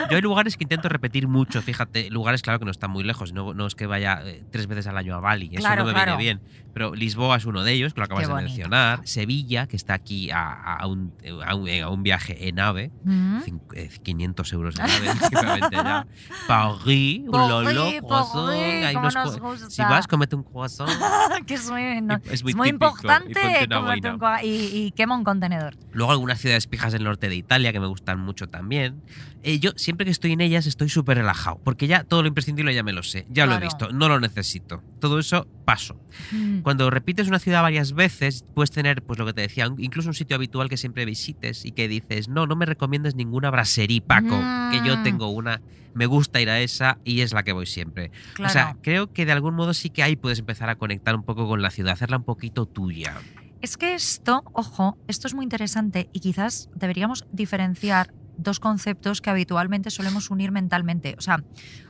Yo 0.09 0.15
hay 0.15 0.21
lugares 0.21 0.55
que 0.57 0.63
intento 0.63 0.87
repetir 0.89 1.27
mucho, 1.27 1.61
fíjate, 1.61 2.09
lugares 2.09 2.41
claro 2.41 2.59
que 2.59 2.65
no 2.65 2.71
están 2.71 2.91
muy 2.91 3.03
lejos, 3.03 3.33
no, 3.33 3.53
no 3.53 3.65
es 3.67 3.75
que 3.75 3.85
vaya 3.87 4.21
eh, 4.23 4.43
tres 4.51 4.67
veces 4.67 4.87
al 4.87 4.97
año 4.97 5.15
a 5.15 5.19
Bali, 5.19 5.49
eso 5.51 5.59
Claro, 5.61 5.81
no 5.81 5.87
me 5.87 5.93
claro. 5.93 6.17
viene 6.17 6.39
bien. 6.39 6.41
Pero 6.73 6.93
Lisboa 6.95 7.37
es 7.37 7.45
uno 7.45 7.63
de 7.63 7.73
ellos, 7.73 7.93
que 7.93 7.99
lo 8.01 8.05
acabas 8.05 8.27
de 8.27 8.33
mencionar. 8.33 9.01
Sevilla, 9.03 9.67
que 9.67 9.75
está 9.75 9.95
aquí 9.95 10.29
a, 10.31 10.51
a 10.75 10.85
un, 10.87 11.13
a 11.45 11.55
un- 11.55 11.69
a 11.81 11.89
un 11.89 12.03
viaje 12.03 12.18
en 12.27 12.59
ave. 12.59 12.91
Cin- 13.05 13.61
eh, 13.75 13.89
500 14.03 14.53
euros 14.53 14.75
de 14.75 14.83
nave, 14.83 15.11
simplemente 15.19 15.69
ya. 15.75 16.07
París, 16.47 17.21
un 17.25 17.31
lolo, 17.31 17.91
croissant, 18.01 18.49
hay 18.85 18.95
unos 18.95 19.15
nos. 19.15 19.73
Si 19.73 19.81
vas, 19.81 20.07
comete 20.07 20.35
un 20.35 20.43
croissant. 20.43 20.89
que 21.47 21.53
es 21.55 21.69
muy, 21.69 22.01
no- 22.01 22.15
es 22.25 22.43
muy 22.43 22.51
es 22.51 22.55
muy 22.55 22.71
típico, 22.71 22.85
y 22.85 22.89
importante 22.89 23.67
comerte 23.69 24.09
un 24.11 24.19
y, 24.43 24.47
y 24.87 24.91
quema 24.91 25.15
un 25.15 25.23
contenedor. 25.23 25.75
Luego 25.91 26.11
algunas 26.11 26.39
ciudades 26.39 26.67
pijas 26.67 26.93
del 26.93 27.03
norte 27.03 27.29
de 27.29 27.35
Italia 27.35 27.71
que 27.71 27.79
me 27.79 27.87
gustan 27.87 28.19
mucho 28.19 28.47
también. 28.47 29.01
Eh, 29.41 29.59
yo 29.59 29.71
siempre 29.77 30.05
que 30.05 30.11
estoy 30.11 30.33
en 30.33 30.41
ellas 30.41 30.65
estoy 30.65 30.89
súper 30.89 31.17
relajado, 31.17 31.59
porque 31.63 31.87
ya 31.87 32.03
todo 32.03 32.21
lo 32.21 32.27
imprescindible 32.27 32.73
ya 32.73 32.83
me 32.83 32.91
lo 32.91 33.03
sé, 33.03 33.25
ya 33.29 33.45
lo 33.45 33.53
he 33.55 33.59
visto, 33.59 33.89
no 33.93 34.09
lo 34.09 34.19
necesito. 34.19 34.83
Todo 34.99 35.19
eso 35.19 35.47
paso. 35.65 35.99
Mm. 36.31 36.59
Cuando 36.59 36.89
repites 36.89 37.27
una 37.27 37.39
ciudad 37.39 37.61
varias 37.61 37.93
veces, 37.93 38.43
puedes 38.53 38.71
tener, 38.71 39.01
pues 39.03 39.17
lo 39.19 39.25
que 39.25 39.33
te 39.33 39.41
decía, 39.41 39.67
un- 39.69 39.81
incluso 39.81 40.09
un 40.09 40.13
sitio 40.13 40.35
habitual 40.35 40.69
que 40.69 40.77
siempre 40.77 41.05
visites 41.05 41.65
y 41.65 41.71
que 41.71 41.87
dices, 41.87 42.27
no, 42.27 42.45
no 42.47 42.55
me 42.55 42.65
recomiendes 42.65 43.15
ninguna 43.15 43.49
brasserie, 43.49 44.01
Paco, 44.01 44.39
que 44.71 44.81
yo 44.85 44.97
Mm. 44.97 45.03
tengo 45.03 45.29
una, 45.29 45.61
me 45.93 46.05
gusta 46.05 46.41
ir 46.41 46.49
a 46.49 46.59
esa 46.59 46.97
y 47.05 47.21
es 47.21 47.33
la 47.33 47.43
que 47.43 47.53
voy 47.53 47.65
siempre. 47.65 48.11
Claro. 48.33 48.49
O 48.49 48.53
sea, 48.53 48.77
creo 48.81 49.11
que 49.13 49.25
de 49.25 49.31
algún 49.31 49.55
modo 49.55 49.73
sí 49.73 49.89
que 49.89 50.03
ahí 50.03 50.15
puedes 50.15 50.39
empezar 50.39 50.69
a 50.69 50.75
conectar 50.75 51.15
un 51.15 51.23
poco 51.23 51.47
con 51.47 51.61
la 51.61 51.71
ciudad, 51.71 51.93
hacerla 51.93 52.17
un 52.17 52.23
poquito 52.23 52.65
tuya. 52.65 53.15
Es 53.61 53.75
que 53.77 53.93
esto, 53.93 54.43
ojo, 54.53 54.97
esto 55.07 55.27
es 55.27 55.33
muy 55.33 55.43
interesante 55.43 56.09
y 56.13 56.19
quizás 56.21 56.69
deberíamos 56.75 57.25
diferenciar 57.31 58.13
dos 58.37 58.61
conceptos 58.61 59.19
que 59.19 59.29
habitualmente 59.29 59.89
solemos 59.91 60.29
unir 60.31 60.53
mentalmente. 60.53 61.15
O 61.17 61.21
sea, 61.21 61.43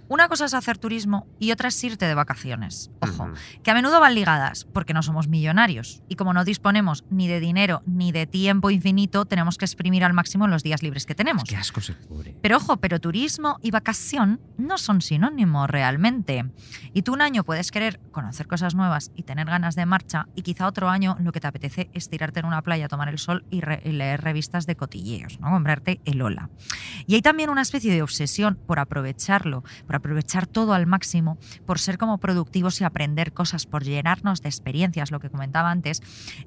Una 0.10 0.28
cosa 0.28 0.45
es 0.45 0.53
hacer 0.53 0.78
turismo 0.78 1.28
y 1.39 1.51
otra 1.51 1.70
es 1.70 1.84
irte 1.84 2.05
de 2.05 2.16
vacaciones. 2.16 2.89
Ojo, 2.99 3.30
que 3.64 3.72
a 3.72 3.74
menudo 3.76 3.99
van 3.99 4.16
ligadas 4.16 4.66
porque 4.74 4.93
no 4.93 5.03
somos 5.03 5.28
millonarios 5.28 6.01
y 6.10 6.16
como 6.16 6.34
no 6.34 6.43
disponemos 6.43 7.05
ni 7.12 7.28
de 7.28 7.39
dinero 7.39 7.84
ni 7.86 8.12
de 8.12 8.26
tiempo 8.26 8.72
infinito, 8.72 9.26
tenemos 9.26 9.57
que 9.57 9.66
exprimir 9.66 10.03
al 10.03 10.14
máximo 10.14 10.47
los 10.47 10.64
días 10.64 10.82
libres 10.82 11.05
que 11.05 11.14
tenemos. 11.16 11.43
Qué 11.43 11.55
asco 11.55 11.80
ser 11.80 11.97
pobre. 12.07 12.36
Pero 12.41 12.57
ojo, 12.57 12.78
pero 12.78 12.99
turismo 12.99 13.60
y 13.62 13.70
vacación 13.72 14.41
no 14.57 14.78
son 14.80 15.01
sinónimos 15.01 15.70
realmente. 15.70 16.43
Y 16.93 17.03
tú 17.03 17.14
un 17.14 17.22
año 17.22 17.43
puedes 17.43 17.70
querer 17.72 17.99
conocer 18.12 18.47
cosas 18.47 18.74
nuevas 18.76 19.12
y 19.16 19.24
tener 19.24 19.45
ganas 19.45 19.76
de 19.76 19.86
marcha 19.86 20.28
y 20.36 20.41
quizá 20.41 20.66
otro 20.68 20.89
año 20.89 21.18
lo 21.20 21.32
que 21.32 21.39
te 21.39 21.47
apetece 21.47 21.89
es 21.93 22.10
tirarte 22.10 22.39
en 22.39 22.47
una 22.47 22.64
playa, 22.64 22.88
tomar 22.88 23.10
el 23.10 23.20
sol 23.20 23.45
y, 23.51 23.62
re- 23.62 23.82
y 23.86 23.91
leer 23.91 24.22
revistas 24.22 24.66
de 24.66 24.76
cotilleos, 24.76 25.39
¿no? 25.39 25.51
Comprarte 25.51 26.01
el 26.05 26.22
Ola. 26.24 26.49
Y 27.05 27.14
hay 27.16 27.22
también 27.22 27.51
una 27.51 27.62
especie 27.62 27.93
de 27.93 28.01
obsesión 28.01 28.57
por 28.66 28.80
aprovecharlo, 28.80 29.64
por 29.86 29.99
aprovechar 30.00 30.47
todo 30.47 30.74
al 30.74 30.88
máximo, 30.88 31.38
por 31.66 31.80
ser 31.80 31.97
como 31.97 32.18
productivos 32.18 32.82
y 32.82 32.84
aprender 32.84 33.32
cosas, 33.34 33.66
por 33.66 33.84
llenarnos 33.84 34.41
de 34.41 34.50
experiencias, 34.50 35.12
lo 35.12 35.20
que 35.20 35.30
comentaba 35.30 35.72
antes. 35.72 36.02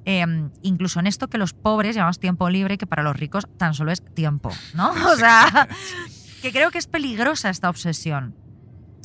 Eh, 0.05 0.25
incluso 0.61 0.99
en 0.99 1.07
esto 1.07 1.27
que 1.29 1.37
los 1.37 1.53
pobres 1.53 1.95
llamamos 1.95 2.19
tiempo 2.19 2.49
libre, 2.49 2.77
que 2.77 2.85
para 2.87 3.01
los 3.03 3.15
ricos 3.15 3.47
tan 3.57 3.73
solo 3.73 3.91
es 3.91 4.03
tiempo, 4.13 4.49
¿no? 4.73 4.91
O 5.13 5.15
sea, 5.15 5.67
que 6.41 6.51
creo 6.51 6.71
que 6.71 6.77
es 6.77 6.87
peligrosa 6.87 7.49
esta 7.49 7.69
obsesión. 7.69 8.35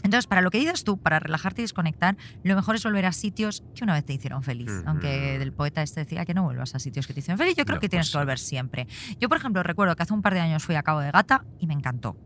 Entonces, 0.05 0.29
para 0.29 0.43
lo 0.43 0.51
que 0.53 0.59
dices 0.59 0.85
tú, 0.85 0.97
para 0.97 1.19
relajarte 1.19 1.61
y 1.61 1.65
desconectar, 1.65 2.17
lo 2.45 2.55
mejor 2.55 2.77
es 2.77 2.85
volver 2.85 3.05
a 3.05 3.13
sitios 3.13 3.65
que 3.75 3.83
una 3.83 3.95
vez 3.95 4.05
te 4.05 4.13
hicieron 4.13 4.45
feliz. 4.45 4.71
Aunque 4.87 5.39
del 5.41 5.53
poeta 5.53 5.83
este 5.83 6.01
decía 6.05 6.25
que 6.25 6.35
no 6.35 6.45
vuelvas 6.45 6.75
a 6.77 6.79
sitios 6.79 7.07
que 7.09 7.15
te 7.15 7.21
hicieron 7.21 7.37
feliz, 7.37 7.57
yo 7.57 7.65
creo 7.65 7.77
No, 7.77 7.81
que 7.81 7.89
tienes 7.89 8.07
pues 8.07 8.13
que 8.13 8.19
sí. 8.19 8.19
volver 8.19 8.39
siempre. 8.39 8.87
Yo, 9.21 9.29
por 9.29 9.39
ejemplo, 9.39 9.61
recuerdo 9.65 9.97
que 9.97 10.05
hace 10.05 10.15
un 10.15 10.23
par 10.23 10.35
de 10.35 10.41
años 10.41 10.63
fui 10.65 10.77
a 10.77 10.85
Cabo 10.85 11.01
de 11.01 11.11
Gata 11.11 11.45
y 11.59 11.67
me 11.67 11.75
encantó. 11.75 12.17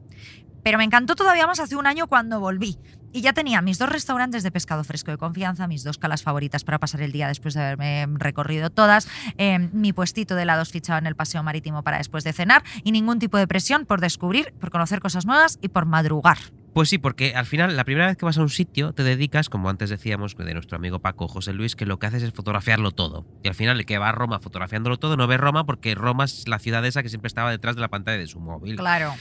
Pero 0.63 0.79
me 0.79 0.85
encantó 0.85 1.15
todavía 1.15 1.47
más 1.47 1.61
hace 1.61 1.77
un 1.77 1.87
año 1.87 2.07
cuando 2.07 2.41
volví. 2.41 2.79
Y 3.15 3.21
ya 3.21 3.35
tenía 3.35 3.61
mis 3.61 3.79
dos 3.79 3.91
restaurantes 3.91 4.43
de 4.43 4.51
pescado 4.51 4.85
fresco 4.85 5.11
de 5.11 5.19
confianza, 5.19 5.67
mis 5.67 5.85
dos 5.85 5.99
calas 5.99 6.23
favoritas 6.23 6.65
para 6.65 6.79
pasar 6.79 7.03
el 7.03 7.13
día 7.13 7.29
después 7.29 7.53
de 7.53 7.61
haberme 7.61 8.07
recorrido 8.15 8.71
todas, 8.71 9.07
eh, 9.37 9.59
mi 9.73 9.93
puestito 9.93 10.35
de 10.35 10.43
helados 10.43 10.71
fichado 10.71 10.99
en 10.99 11.07
el 11.07 11.15
paseo 11.15 11.43
marítimo 11.43 11.83
para 11.83 11.99
después 11.99 12.25
de 12.25 12.33
cenar 12.33 12.63
y 12.85 12.93
ningún 12.93 13.19
tipo 13.19 13.37
de 13.37 13.47
presión 13.47 13.85
por 13.85 14.01
descubrir, 14.01 14.55
por 14.59 14.71
conocer 14.71 15.01
cosas 15.01 15.27
nuevas 15.27 15.59
y 15.61 15.69
por 15.69 15.85
madrugar. 15.85 16.39
Pues 16.73 16.89
sí, 16.89 16.97
porque 16.97 17.35
al 17.35 17.45
final, 17.45 17.77
la 17.77 17.85
primera 17.85 18.07
vez 18.07 18.17
que 18.17 18.25
vas 18.25 18.39
a 18.39 18.43
un 18.43 18.49
sitio, 18.49 18.95
te 18.95 19.03
dedicas, 19.03 19.51
como 19.51 19.69
antes 19.69 19.91
decíamos 19.91 20.35
de 20.35 20.55
nuestro 20.55 20.77
amigo 20.77 21.01
Paco 21.01 21.29
José 21.29 21.53
Luis, 21.53 21.77
que 21.77 21.85
lo 21.85 21.99
que 21.99 22.07
haces 22.07 22.23
es 22.23 22.33
fotografiarlo 22.33 22.93
todo. 22.93 23.27
Y 23.43 23.49
al 23.49 23.55
final, 23.55 23.79
el 23.79 23.85
que 23.85 23.99
va 23.99 24.09
a 24.09 24.13
Roma 24.13 24.41
fotografiándolo 24.41 24.97
todo 24.97 25.19
no 25.19 25.27
ve 25.27 25.37
Roma 25.37 25.67
porque 25.67 25.95
Roma 25.95 26.25
es 26.25 26.49
la 26.49 26.59
ciudad 26.59 26.85
esa 26.87 27.03
que 27.03 27.11
siempre 27.11 27.27
estaba 27.27 27.51
detrás 27.51 27.75
de 27.75 27.83
la 27.83 27.89
pantalla 27.89 28.17
de 28.17 28.27
su 28.27 28.41
móvil. 28.41 28.77
Claro. 28.77 29.13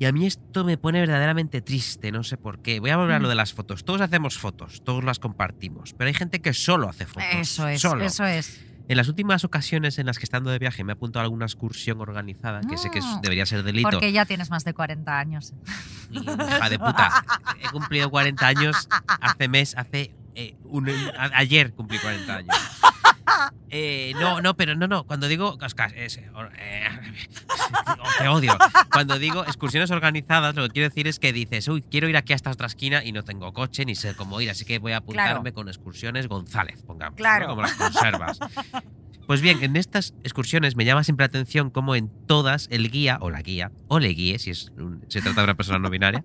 Y 0.00 0.06
a 0.06 0.12
mí 0.12 0.26
esto 0.26 0.64
me 0.64 0.78
pone 0.78 0.98
verdaderamente 0.98 1.60
triste, 1.60 2.10
no 2.10 2.24
sé 2.24 2.38
por 2.38 2.60
qué. 2.60 2.80
Voy 2.80 2.88
a 2.88 2.96
volver 2.96 3.16
a 3.16 3.18
lo 3.18 3.26
Mm. 3.26 3.28
de 3.28 3.34
las 3.34 3.52
fotos. 3.52 3.84
Todos 3.84 4.00
hacemos 4.00 4.38
fotos, 4.38 4.82
todos 4.82 5.04
las 5.04 5.18
compartimos, 5.18 5.92
pero 5.92 6.08
hay 6.08 6.14
gente 6.14 6.40
que 6.40 6.54
solo 6.54 6.88
hace 6.88 7.04
fotos. 7.04 7.22
Eso 7.34 7.68
es, 7.68 7.82
Solo. 7.82 8.02
eso 8.04 8.24
es. 8.24 8.60
En 8.88 8.96
las 8.96 9.08
últimas 9.08 9.44
ocasiones 9.44 9.98
en 9.98 10.06
las 10.06 10.18
que 10.18 10.24
estando 10.24 10.50
de 10.50 10.58
viaje 10.58 10.82
me 10.84 10.92
he 10.92 10.94
apuntado 10.94 11.20
a 11.20 11.24
alguna 11.24 11.44
excursión 11.44 12.00
organizada, 12.00 12.62
que 12.62 12.78
sé 12.78 12.90
que 12.90 13.00
debería 13.22 13.44
ser 13.44 13.62
delito. 13.62 13.88
Porque 13.90 14.10
ya 14.10 14.24
tienes 14.24 14.48
más 14.50 14.64
de 14.64 14.72
40 14.74 15.18
años. 15.18 15.52
Hija 16.10 16.68
de 16.70 16.78
puta. 16.78 17.22
He 17.62 17.68
cumplido 17.68 18.10
40 18.10 18.46
años 18.48 18.88
hace 19.20 19.48
mes, 19.48 19.76
hace. 19.76 20.12
Eh, 20.34 20.54
un- 20.64 20.88
a- 20.90 21.30
ayer 21.34 21.72
cumplí 21.72 21.98
40 21.98 22.36
años. 22.36 22.56
Eh, 23.72 24.12
no, 24.18 24.40
no, 24.40 24.56
pero 24.56 24.74
no, 24.74 24.88
no. 24.88 25.04
Cuando 25.04 25.28
digo. 25.28 25.56
Es- 25.94 26.16
eh, 26.18 26.28
te 28.18 28.28
odio. 28.28 28.56
Cuando 28.92 29.18
digo 29.20 29.44
excursiones 29.44 29.92
organizadas, 29.92 30.56
lo 30.56 30.64
que 30.64 30.70
quiero 30.70 30.88
decir 30.88 31.06
es 31.06 31.20
que 31.20 31.32
dices, 31.32 31.68
uy, 31.68 31.82
quiero 31.82 32.08
ir 32.08 32.16
aquí 32.16 32.32
a 32.32 32.36
esta 32.36 32.50
otra 32.50 32.66
esquina 32.66 33.04
y 33.04 33.12
no 33.12 33.22
tengo 33.22 33.52
coche 33.52 33.84
ni 33.84 33.94
sé 33.94 34.14
cómo 34.16 34.40
ir, 34.40 34.50
así 34.50 34.64
que 34.64 34.80
voy 34.80 34.92
a 34.92 34.96
apuntarme 34.98 35.52
con 35.52 35.68
excursiones 35.68 36.26
González, 36.26 36.82
pongamos. 36.82 37.12
¿no? 37.12 37.16
Claro. 37.16 37.46
Como 37.46 37.62
las 37.62 37.74
conservas. 37.74 38.38
Pues 39.26 39.42
bien, 39.42 39.62
en 39.62 39.76
estas 39.76 40.12
excursiones 40.24 40.74
me 40.74 40.84
llama 40.84 41.04
siempre 41.04 41.22
la 41.22 41.28
atención 41.28 41.70
cómo 41.70 41.94
en 41.94 42.10
todas 42.26 42.66
el 42.72 42.90
guía 42.90 43.16
o 43.20 43.30
la 43.30 43.42
guía, 43.42 43.70
o 43.86 44.00
le 44.00 44.08
guíe, 44.08 44.40
si 44.40 44.50
es 44.50 44.72
un- 44.76 45.04
se 45.08 45.22
trata 45.22 45.42
de 45.42 45.44
una 45.44 45.54
persona 45.54 45.78
no 45.78 45.88
binaria, 45.88 46.24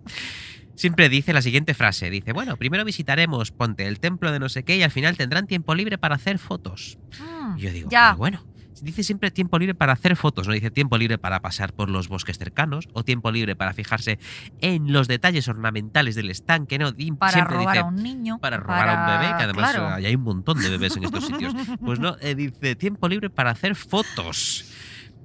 siempre 0.76 1.10
dice 1.10 1.34
la 1.34 1.42
siguiente 1.42 1.74
frase. 1.74 2.10
Dice, 2.10 2.34
bueno, 2.34 2.58
primero 2.58 2.86
visitaremos, 2.86 3.52
ponte 3.52 3.88
el 3.88 4.00
templo 4.00 4.32
de 4.32 4.40
no 4.40 4.50
sé 4.50 4.64
qué 4.64 4.78
y 4.78 4.84
al 4.84 4.92
final 4.92 5.18
tendrán 5.18 5.48
tiempo 5.48 5.74
libre 5.76 5.98
para 5.98 6.16
hacer 6.16 6.38
fotos. 6.40 6.98
Mm, 7.20 7.58
Y 7.58 7.62
yo 7.62 7.72
digo, 7.72 7.90
ya. 7.90 8.10
"Pero 8.10 8.18
bueno. 8.18 8.44
Dice 8.82 9.04
siempre 9.04 9.32
tiempo 9.32 9.58
libre 9.58 9.74
para 9.74 9.94
hacer 9.94 10.18
fotos, 10.18 10.48
no 10.50 10.54
dice 10.54 10.70
tiempo 10.70 10.98
libre 10.98 11.18
para 11.18 11.40
pasar 11.40 11.72
por 11.72 11.90
los 11.90 12.10
bosques 12.10 12.38
cercanos 12.38 12.90
o 12.92 13.06
tiempo 13.06 13.32
libre 13.32 13.56
para 13.56 13.72
fijarse 13.74 14.20
en 14.60 14.92
los 14.92 15.08
detalles 15.08 15.48
ornamentales 15.48 16.14
del 16.14 16.30
estanque, 16.30 16.78
¿no? 16.78 16.92
Para 17.18 17.32
siempre 17.32 17.56
robar 17.56 17.74
dice, 17.74 17.80
a 17.80 17.86
un 17.86 17.96
niño. 17.96 18.38
para 18.40 18.58
robar 18.58 18.90
a 18.90 19.00
un 19.00 19.22
bebé, 19.22 19.38
que 19.38 19.44
además 19.46 19.72
claro. 19.72 19.98
eh, 19.98 20.06
hay 20.08 20.16
un 20.16 20.24
montón 20.24 20.62
de 20.62 20.70
bebés 20.70 20.98
en 20.98 21.06
estos 21.06 21.26
sitios. 21.26 21.54
Pues 21.80 22.00
no, 22.00 22.18
eh, 22.20 22.36
dice 22.36 22.76
tiempo 22.76 23.08
libre 23.08 23.30
para 23.30 23.52
hacer 23.52 23.76
fotos. 23.76 24.66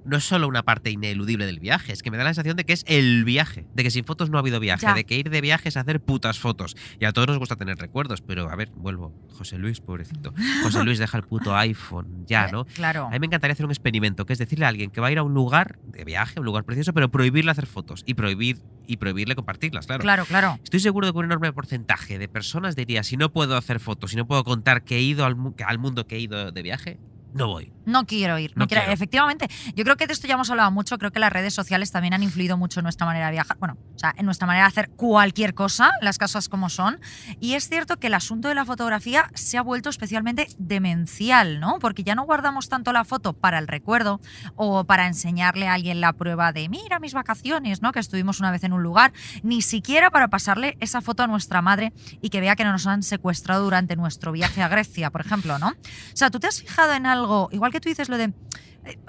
No 0.04 0.16
es 0.16 0.24
solo 0.24 0.48
una 0.48 0.62
parte 0.62 0.90
ineludible 0.90 1.44
del 1.46 1.60
viaje, 1.60 1.92
es 1.92 2.02
que 2.02 2.10
me 2.10 2.16
da 2.16 2.24
la 2.24 2.30
sensación 2.30 2.56
de 2.56 2.64
que 2.64 2.72
es 2.72 2.84
el 2.86 3.24
viaje, 3.24 3.66
de 3.74 3.82
que 3.82 3.90
sin 3.90 4.04
fotos 4.04 4.30
no 4.30 4.38
ha 4.38 4.40
habido 4.40 4.58
viaje, 4.60 4.86
Ya. 4.86 4.94
de 4.94 5.04
que 5.04 5.16
ir 5.16 5.28
de 5.30 5.40
viaje 5.40 5.68
es 5.68 5.76
hacer 5.76 6.00
putas 6.00 6.38
fotos. 6.38 6.74
Y 6.98 7.04
a 7.04 7.12
todos 7.12 7.28
nos 7.28 7.38
gusta 7.38 7.56
tener 7.56 7.76
recuerdos, 7.78 8.22
pero 8.22 8.50
a 8.50 8.56
ver, 8.56 8.70
vuelvo. 8.74 9.14
José 9.36 9.58
Luis, 9.58 9.80
pobrecito. 9.80 10.32
José 10.62 10.84
Luis 10.84 10.98
deja 10.98 11.16
el 11.18 11.24
puto 11.24 11.54
iPhone, 11.56 12.24
ya, 12.26 12.48
¿no? 12.52 12.62
Eh, 12.62 12.72
Claro. 12.74 13.06
A 13.06 13.10
mí 13.10 13.18
me 13.20 13.26
encantaría 13.26 13.52
hacer 13.52 13.66
un 13.66 13.72
experimento, 13.72 14.24
que 14.26 14.32
es 14.32 14.38
decirle 14.38 14.64
a 14.64 14.68
alguien 14.68 14.90
que 14.90 15.00
va 15.00 15.08
a 15.08 15.12
ir 15.12 15.18
a 15.18 15.22
un 15.22 15.34
lugar 15.34 15.78
de 15.84 16.04
viaje, 16.04 16.40
un 16.40 16.46
lugar 16.46 16.64
precioso, 16.64 16.92
pero 16.94 17.10
prohibirle 17.10 17.50
hacer 17.50 17.66
fotos 17.66 18.02
y 18.06 18.14
prohibir 18.14 18.58
y 18.86 18.96
prohibirle 18.96 19.34
compartirlas, 19.36 19.86
claro. 19.86 20.02
Claro, 20.02 20.24
claro. 20.24 20.58
Estoy 20.64 20.80
seguro 20.80 21.06
de 21.06 21.12
que 21.12 21.18
un 21.18 21.26
enorme 21.26 21.52
porcentaje 21.52 22.18
de 22.18 22.26
personas 22.28 22.74
diría, 22.74 23.02
si 23.04 23.16
no 23.16 23.30
puedo 23.32 23.56
hacer 23.56 23.78
fotos, 23.80 24.10
si 24.10 24.16
no 24.16 24.26
puedo 24.26 24.42
contar 24.44 24.82
que 24.82 24.96
he 24.96 25.02
ido 25.02 25.24
al, 25.26 25.36
mu- 25.36 25.54
al 25.64 25.78
mundo 25.78 26.06
que 26.06 26.16
he 26.16 26.20
ido 26.20 26.50
de 26.50 26.62
viaje, 26.62 26.98
no 27.32 27.46
voy. 27.48 27.72
No 27.86 28.06
quiero 28.06 28.38
ir. 28.38 28.52
No 28.56 28.60
No 28.64 28.68
quiero- 28.68 28.82
quiero. 28.82 28.92
Efectivamente, 28.92 29.48
yo 29.74 29.82
creo 29.84 29.96
que 29.96 30.06
de 30.06 30.12
esto 30.12 30.28
ya 30.28 30.34
hemos 30.34 30.48
hablado 30.50 30.70
mucho. 30.70 30.96
Creo 30.98 31.10
que 31.10 31.18
las 31.18 31.32
redes 31.32 31.54
sociales 31.54 31.90
también 31.90 32.14
han 32.14 32.22
influido 32.22 32.56
mucho 32.56 32.80
en 32.80 32.84
nuestra 32.84 33.04
manera 33.06 33.26
de 33.26 33.32
viajar. 33.32 33.56
Bueno, 33.58 33.76
o 33.94 33.98
sea, 33.98 34.14
en 34.16 34.26
nuestra 34.26 34.46
manera 34.46 34.66
de 34.66 34.68
hacer 34.68 34.90
cualquier 34.90 35.54
cosa, 35.54 35.90
las 36.00 36.18
cosas 36.18 36.48
como 36.48 36.68
son. 36.68 37.00
Y 37.40 37.54
es 37.54 37.68
cierto 37.68 37.96
que 37.98 38.06
el 38.08 38.14
asunto 38.14 38.48
de 38.48 38.54
la 38.54 38.64
fotografía 38.64 39.28
se 39.34 39.58
ha 39.58 39.62
vuelto 39.62 39.88
especialmente 39.90 40.46
demencial, 40.58 41.60
¿no? 41.60 41.78
Porque 41.78 42.02
ya 42.02 42.14
no 42.14 42.24
guardamos 42.24 42.68
tanto 42.68 42.92
la 42.92 43.04
foto 43.04 43.32
para 43.32 43.58
el 43.58 43.68
recuerdo 43.68 44.20
o 44.56 44.84
para 44.84 45.06
enseñarle 45.06 45.68
a 45.68 45.74
alguien 45.74 46.00
la 46.00 46.12
prueba 46.12 46.52
de, 46.52 46.68
mira 46.68 46.98
mis 46.98 47.14
vacaciones, 47.14 47.82
¿no? 47.82 47.92
Que 47.92 48.00
estuvimos 48.00 48.40
una 48.40 48.50
vez 48.50 48.64
en 48.64 48.72
un 48.72 48.82
lugar, 48.82 49.12
ni 49.42 49.62
siquiera 49.62 50.10
para 50.10 50.28
pasarle 50.28 50.76
esa 50.80 51.00
foto 51.00 51.22
a 51.22 51.26
nuestra 51.26 51.62
madre 51.62 51.92
y 52.22 52.30
que 52.30 52.40
vea 52.40 52.56
que 52.56 52.64
no 52.64 52.72
nos 52.72 52.86
han 52.86 53.02
secuestrado 53.02 53.64
durante 53.64 53.96
nuestro 53.96 54.32
viaje 54.32 54.62
a 54.62 54.68
Grecia, 54.68 55.10
por 55.10 55.20
ejemplo, 55.22 55.58
¿no? 55.58 55.68
O 55.68 55.74
sea, 56.16 56.30
tú 56.30 56.40
te 56.40 56.46
has 56.46 56.60
fijado 56.60 56.92
en 56.94 57.06
algo, 57.06 57.19
igual 57.50 57.72
que 57.72 57.80
tú 57.80 57.88
dices 57.88 58.08
lo 58.08 58.18
de 58.18 58.32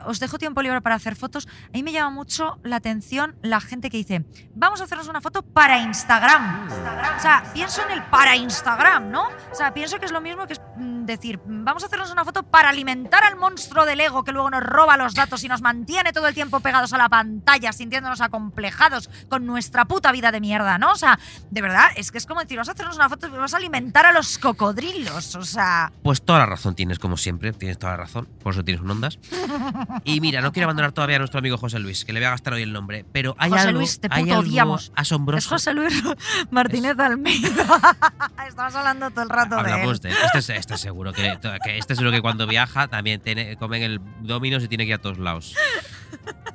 os 0.05 0.19
dejo 0.19 0.37
tiempo 0.37 0.61
libre 0.61 0.81
para 0.81 0.95
hacer 0.95 1.15
fotos, 1.15 1.47
a 1.47 1.71
mí 1.73 1.83
me 1.83 1.91
llama 1.91 2.09
mucho 2.09 2.59
la 2.63 2.77
atención 2.77 3.35
la 3.41 3.61
gente 3.61 3.89
que 3.89 3.97
dice, 3.97 4.25
vamos 4.55 4.81
a 4.81 4.85
hacernos 4.85 5.07
una 5.07 5.21
foto 5.21 5.41
para 5.41 5.79
Instagram. 5.79 6.67
O 7.17 7.21
sea, 7.21 7.43
pienso 7.53 7.83
en 7.83 7.91
el 7.91 8.03
para 8.03 8.35
Instagram, 8.35 9.11
¿no? 9.11 9.27
O 9.51 9.55
sea, 9.55 9.73
pienso 9.73 9.99
que 9.99 10.05
es 10.05 10.11
lo 10.11 10.21
mismo 10.21 10.47
que 10.47 10.53
es 10.53 10.61
mm, 10.77 11.05
decir, 11.05 11.39
vamos 11.45 11.83
a 11.83 11.87
hacernos 11.87 12.11
una 12.11 12.25
foto 12.25 12.43
para 12.43 12.69
alimentar 12.69 13.23
al 13.23 13.35
monstruo 13.35 13.85
del 13.85 13.99
ego 14.01 14.23
que 14.23 14.31
luego 14.31 14.49
nos 14.49 14.63
roba 14.63 14.97
los 14.97 15.13
datos 15.13 15.43
y 15.43 15.47
nos 15.47 15.61
mantiene 15.61 16.13
todo 16.13 16.27
el 16.27 16.33
tiempo 16.33 16.59
pegados 16.59 16.93
a 16.93 16.97
la 16.97 17.09
pantalla, 17.09 17.73
sintiéndonos 17.73 18.21
acomplejados 18.21 19.09
con 19.29 19.45
nuestra 19.45 19.85
puta 19.85 20.11
vida 20.11 20.31
de 20.31 20.41
mierda, 20.41 20.77
¿no? 20.77 20.91
O 20.91 20.95
sea, 20.95 21.19
de 21.49 21.61
verdad, 21.61 21.89
es 21.95 22.11
que 22.11 22.17
es 22.17 22.25
como 22.25 22.41
decir, 22.41 22.57
vamos 22.57 22.69
a 22.69 22.73
hacernos 22.73 22.95
una 22.95 23.09
foto 23.09 23.27
y 23.27 23.31
vamos 23.31 23.53
a 23.53 23.57
alimentar 23.57 24.05
a 24.05 24.11
los 24.11 24.37
cocodrilos, 24.37 25.35
o 25.35 25.43
sea... 25.43 25.91
Pues 26.03 26.21
toda 26.21 26.39
la 26.39 26.45
razón 26.45 26.75
tienes, 26.75 26.99
como 26.99 27.17
siempre, 27.17 27.53
tienes 27.53 27.77
toda 27.77 27.93
la 27.93 27.97
razón, 27.97 28.27
por 28.41 28.53
eso 28.53 28.63
tienes 28.63 28.81
un 28.81 28.91
ondas. 28.91 29.19
Y 30.03 30.21
mira, 30.21 30.41
no 30.41 30.51
quiero 30.51 30.65
abandonar 30.67 30.91
todavía 30.91 31.15
a 31.17 31.19
nuestro 31.19 31.39
amigo 31.39 31.57
José 31.57 31.79
Luis, 31.79 32.05
que 32.05 32.13
le 32.13 32.19
voy 32.19 32.27
a 32.27 32.31
gastar 32.31 32.53
hoy 32.53 32.61
el 32.63 32.73
nombre, 32.73 33.05
pero 33.11 33.35
hay 33.37 33.49
José 33.51 33.67
algo, 33.67 33.79
Luis, 33.79 33.99
te 33.99 34.07
hay 34.11 34.23
algo 34.29 34.39
odiamos. 34.41 34.85
Es 34.85 34.91
asombroso. 34.95 35.49
José 35.49 35.73
Luis 35.73 36.01
Martínez 36.51 36.97
Almeida. 36.99 37.51
Estamos 38.47 38.75
hablando 38.75 39.09
todo 39.11 39.23
el 39.23 39.29
rato 39.29 39.55
de 39.55 39.61
él. 39.61 39.67
Hablamos 39.71 40.01
de 40.01 40.09
él. 40.09 40.15
Este, 40.25 40.37
es- 40.39 40.49
este 40.61 40.77
seguro 40.77 41.13
que, 41.13 41.37
que 41.63 41.77
este 41.77 41.95
seguro 41.95 42.11
que 42.11 42.21
cuando 42.21 42.47
viaja 42.47 42.87
también 42.87 43.21
tiene, 43.21 43.55
come 43.57 43.77
en 43.77 43.83
el 43.83 44.01
Domino's 44.21 44.63
y 44.63 44.67
tiene 44.67 44.85
que 44.85 44.89
ir 44.89 44.95
a 44.95 45.01
todos 45.01 45.17
lados. 45.17 45.55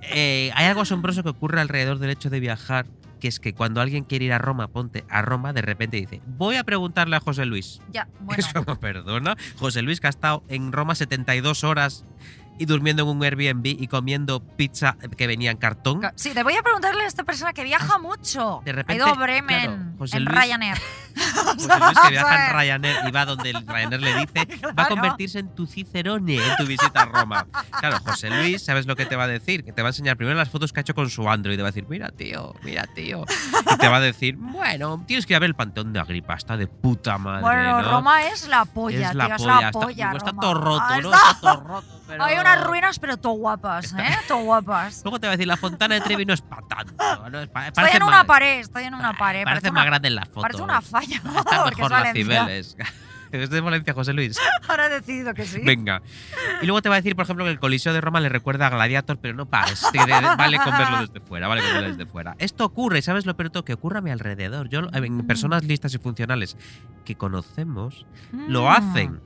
Eh, 0.03 0.51
hay 0.55 0.67
algo 0.67 0.83
asombroso 0.83 1.23
que 1.23 1.31
ocurre 1.31 1.61
alrededor 1.61 1.99
del 1.99 2.11
hecho 2.11 2.31
de 2.31 2.41
viajar, 2.41 2.87
que 3.21 3.29
es 3.29 3.41
que 3.41 3.55
cuando 3.55 3.81
alguien 3.81 4.05
quiere 4.05 4.27
ir 4.27 4.33
a 4.33 4.39
Roma, 4.39 4.69
ponte 4.69 5.05
a 5.09 5.23
Roma, 5.23 5.53
de 5.53 5.63
repente 5.63 5.97
dice, 5.97 6.21
voy 6.27 6.57
a 6.57 6.65
preguntarle 6.65 7.17
a 7.17 7.21
José 7.21 7.47
Luis. 7.47 7.81
Ya, 7.93 8.07
bueno. 8.21 8.39
Es 8.39 8.53
como, 8.53 8.79
perdona, 8.79 9.37
José 9.59 9.83
Luis 9.83 10.01
que 10.01 10.07
ha 10.07 10.11
estado 10.11 10.45
en 10.49 10.73
Roma 10.73 10.95
72 10.95 11.65
horas 11.65 12.05
y 12.59 12.67
durmiendo 12.67 13.03
en 13.03 13.09
un 13.09 13.23
Airbnb 13.23 13.67
y 13.67 13.87
comiendo 13.89 14.41
pizza 14.41 14.97
que 15.17 15.27
venía 15.27 15.51
en 15.51 15.57
cartón. 15.57 16.01
Sí, 16.15 16.33
te 16.35 16.43
voy 16.43 16.55
a 16.55 16.63
preguntarle 16.63 17.05
a 17.05 17.07
esta 17.07 17.25
persona 17.25 17.53
que 17.53 17.65
viaja 17.65 17.99
mucho. 17.99 18.63
De 18.65 18.73
repente, 18.73 19.03
ha 19.03 19.07
ido 19.07 19.15
a 19.15 19.19
Bremen, 19.19 19.65
claro, 19.65 19.79
José 19.99 20.17
en 20.19 20.25
Luis- 20.25 20.39
Ryanair. 20.39 20.79
José 21.57 21.69
Luis 21.79 21.99
que 22.01 22.11
viaja 22.11 22.47
en 22.49 22.53
Ryanair 22.59 22.97
y 23.07 23.11
va 23.11 23.25
donde 23.25 23.51
el 23.51 23.67
Ryanair 23.67 24.01
le 24.01 24.15
dice, 24.27 24.61
va 24.79 24.85
a 24.85 24.89
convertirse 24.89 25.39
en 25.39 25.55
tu 25.55 25.67
cicerone 25.67 26.37
en 26.37 26.57
tu 26.57 26.67
visita 26.67 27.03
a 27.03 27.05
Roma. 27.07 27.47
Claro, 27.81 27.99
José 28.05 28.31
Luis, 28.31 28.63
¿sabes 28.65 28.87
lo 28.87 28.97
que 28.97 29.07
te 29.07 29.17
va 29.17 29.25
a 29.25 29.29
decir? 29.29 29.65
Que 29.65 29.73
te 29.73 29.83
va 29.83 29.89
a 29.89 29.91
enseñar 29.91 30.17
primero 30.17 30.37
las 30.37 30.51
fotos 30.51 30.73
que 30.73 30.81
ha 30.81 30.83
hecho 30.83 30.95
con 30.95 31.09
su 31.11 31.29
Android 31.29 31.55
y 31.55 31.57
te 31.57 31.63
va 31.63 31.69
a 31.69 31.73
decir, 31.73 31.87
mira 31.89 32.11
tío, 32.11 32.55
mira 32.63 32.87
tío. 32.95 33.25
Y 33.73 33.77
te 33.79 33.89
va 33.89 33.97
a 33.97 34.01
decir, 34.01 34.37
bueno, 34.37 35.03
tienes 35.07 35.27
que 35.27 35.33
ir 35.33 35.37
a 35.37 35.41
ver 35.41 35.49
el 35.49 35.55
Panteón 35.57 35.93
de 35.93 36.01
Agripa, 36.01 36.35
está 36.35 36.57
de 36.57 36.67
puta 36.67 37.19
madre, 37.19 37.43
Bueno, 37.43 37.83
¿no? 37.83 37.91
Roma 37.91 38.23
es 38.27 38.49
la 38.49 38.65
polla, 38.65 39.09
es 39.11 39.15
la 39.15 39.27
tío, 39.27 39.37
polla, 39.37 39.55
es 39.55 39.63
la 39.63 39.67
está- 39.69 39.81
polla. 39.81 40.13
está, 40.17 40.31
Roma. 40.31 40.41
todo 40.43 40.55
roto, 40.55 40.85
Ah, 40.89 40.99
¿no? 41.03 41.15
está- 41.15 41.31
Está 41.37 41.41
todo 41.41 41.61
roto, 41.65 42.01
pero- 42.07 42.25
Hay 42.25 42.39
unas 42.39 42.65
ruinas, 42.65 42.99
pero 42.99 43.17
todo 43.17 43.33
guapas, 43.33 43.93
¿eh? 43.99 44.17
Todo 44.29 44.39
guapas. 44.39 45.01
Luego 45.05 45.19
te 45.21 45.27
va 45.27 45.33
a 45.33 45.37
decir, 45.37 45.47
la 45.47 45.57
fontana 45.57 45.95
de 45.97 46.01
Trevi 46.03 46.25
no 46.25 46.35
es 46.35 46.41
para 46.43 46.63
tanto. 46.67 46.95
¿no? 47.31 47.41
Es 47.41 47.49
pa- 47.49 47.67
Estoy 47.69 47.83
parece 47.83 47.97
en 47.97 48.03
una 48.05 48.25
pared, 48.25 48.59
estoy 48.61 48.85
en 48.85 48.95
una 48.95 49.13
pared. 49.15 49.45
Parece 49.45 49.71
una, 49.71 49.81
más 49.81 49.87
grande 49.87 50.09
en 50.09 50.15
la 50.15 50.25
foto. 50.27 50.41
Parece 50.43 50.63
una 50.63 50.81
falla. 50.81 51.06
Está 51.15 51.65
mejor 51.67 51.85
es 51.85 51.91
la. 51.91 52.13
Cibeles. 52.13 52.77
Es 53.33 53.51
de 53.51 53.61
Valencia, 53.61 53.93
José 53.93 54.13
Luis. 54.13 54.39
Ahora 54.69 54.87
he 54.87 54.89
decidido 54.89 55.35
que 55.35 55.45
sí. 55.45 55.61
Venga. 55.65 56.01
Y 56.63 56.67
luego 56.67 56.81
te 56.81 56.89
va 56.89 56.95
a 56.95 56.99
decir, 56.99 57.17
por 57.17 57.25
ejemplo, 57.25 57.45
que 57.45 57.51
el 57.51 57.59
Coliseo 57.59 57.93
de 57.93 58.01
Roma 58.01 58.21
le 58.21 58.29
recuerda 58.29 58.69
a 58.69 58.71
Gladiator, 58.71 59.19
pero 59.21 59.35
no 59.35 59.47
pares. 59.47 59.83
Vale 60.39 60.59
con 60.59 60.79
verlo 60.79 61.01
desde 61.01 61.21
fuera, 61.21 61.49
vale 61.49 61.61
con 61.63 61.73
verlo 61.73 61.89
desde 61.89 62.07
fuera. 62.07 62.37
Esto 62.39 62.65
ocurre, 62.65 63.03
¿sabes 63.03 63.27
lo 63.27 63.37
peor 63.37 63.51
todo? 63.51 63.65
Que 63.65 63.73
ocurre 63.75 63.99
a 63.99 64.01
mi 64.01 64.13
alrededor. 64.13 64.69
Yo, 64.69 64.83
en 64.93 65.17
Mm. 65.17 65.27
personas 65.27 65.65
listas 65.65 65.93
y 65.93 65.99
funcionales 65.99 66.57
que 67.05 67.17
conocemos, 67.17 68.07
lo 68.33 68.63
Mm. 68.63 68.69
hacen. 68.69 69.21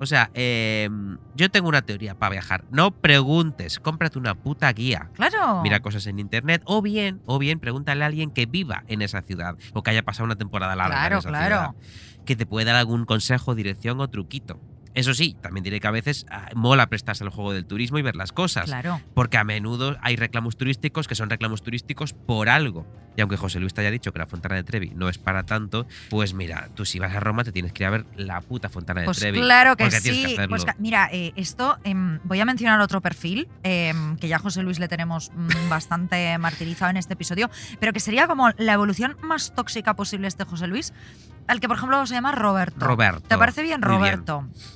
O 0.00 0.06
sea, 0.06 0.30
eh, 0.34 0.88
yo 1.34 1.50
tengo 1.50 1.68
una 1.68 1.82
teoría 1.82 2.14
para 2.14 2.32
viajar. 2.32 2.64
No 2.70 2.90
preguntes, 2.90 3.78
cómprate 3.78 4.18
una 4.18 4.34
puta 4.34 4.72
guía. 4.72 5.10
Claro. 5.14 5.62
Mira 5.62 5.80
cosas 5.80 6.06
en 6.06 6.18
internet 6.18 6.62
o 6.64 6.82
bien, 6.82 7.20
o 7.26 7.38
bien 7.38 7.60
pregúntale 7.60 8.02
a 8.04 8.06
alguien 8.08 8.30
que 8.30 8.46
viva 8.46 8.84
en 8.88 9.02
esa 9.02 9.22
ciudad 9.22 9.56
o 9.72 9.82
que 9.82 9.90
haya 9.90 10.02
pasado 10.04 10.24
una 10.24 10.36
temporada 10.36 10.74
larga 10.76 10.94
Claro, 10.96 11.14
en 11.14 11.18
esa 11.20 11.28
claro. 11.28 11.46
ciudad, 11.74 12.24
que 12.24 12.36
te 12.36 12.46
puede 12.46 12.66
dar 12.66 12.76
algún 12.76 13.04
consejo, 13.04 13.54
dirección 13.54 14.00
o 14.00 14.08
truquito. 14.08 14.60
Eso 14.94 15.12
sí, 15.14 15.36
también 15.40 15.64
diré 15.64 15.80
que 15.80 15.86
a 15.86 15.90
veces 15.90 16.24
ah, 16.30 16.48
mola 16.54 16.86
prestarse 16.86 17.24
al 17.24 17.30
juego 17.30 17.52
del 17.52 17.66
turismo 17.66 17.98
y 17.98 18.02
ver 18.02 18.16
las 18.16 18.32
cosas, 18.32 18.66
Claro. 18.66 19.00
porque 19.14 19.36
a 19.38 19.44
menudo 19.44 19.96
hay 20.02 20.16
reclamos 20.16 20.56
turísticos 20.56 21.08
que 21.08 21.14
son 21.14 21.30
reclamos 21.30 21.62
turísticos 21.62 22.12
por 22.12 22.48
algo. 22.48 22.86
Y 23.16 23.20
aunque 23.20 23.36
José 23.36 23.60
Luis 23.60 23.72
te 23.72 23.80
haya 23.80 23.92
dicho 23.92 24.12
que 24.12 24.18
la 24.18 24.26
Fontana 24.26 24.56
de 24.56 24.64
Trevi 24.64 24.90
no 24.96 25.08
es 25.08 25.18
para 25.18 25.44
tanto, 25.44 25.86
pues 26.10 26.34
mira, 26.34 26.68
tú 26.74 26.84
si 26.84 26.98
vas 26.98 27.14
a 27.14 27.20
Roma 27.20 27.44
te 27.44 27.52
tienes 27.52 27.72
que 27.72 27.84
ir 27.84 27.86
a 27.86 27.90
ver 27.90 28.06
la 28.16 28.40
puta 28.40 28.68
Fontana 28.68 29.02
de 29.02 29.04
Pues 29.06 29.18
Trevi. 29.18 29.38
claro 29.40 29.76
que 29.76 29.88
sí. 29.92 30.34
que. 30.36 30.48
Pues 30.48 30.64
mira, 30.78 31.08
eh, 31.12 31.32
esto 31.36 31.78
em, 31.84 32.18
voy 32.24 32.40
a 32.40 32.44
mencionar 32.44 32.80
otro 32.80 33.00
perfil 33.00 33.46
em, 33.62 34.16
que 34.16 34.26
ya 34.26 34.36
a 34.36 34.38
José 34.40 34.62
Luis 34.64 34.80
le 34.80 34.88
tenemos 34.88 35.30
mm, 35.32 35.48
bastante 35.70 36.36
martirizado 36.38 36.90
en 36.90 36.96
este 36.96 37.12
episodio, 37.14 37.50
pero 37.78 37.92
que 37.92 38.00
sería 38.00 38.26
como 38.26 38.50
la 38.58 38.72
evolución 38.72 39.16
más 39.22 39.54
tóxica 39.54 39.94
posible 39.94 40.26
este 40.26 40.44
José 40.44 40.66
Luis, 40.66 40.92
al 41.46 41.60
que 41.60 41.68
por 41.68 41.76
ejemplo 41.76 42.04
se 42.06 42.14
llama 42.14 42.32
Roberto. 42.32 42.84
Roberto. 42.84 43.28
¿Te 43.28 43.38
parece 43.38 43.62
bien, 43.62 43.80
Muy 43.80 43.90
bien. 43.98 44.24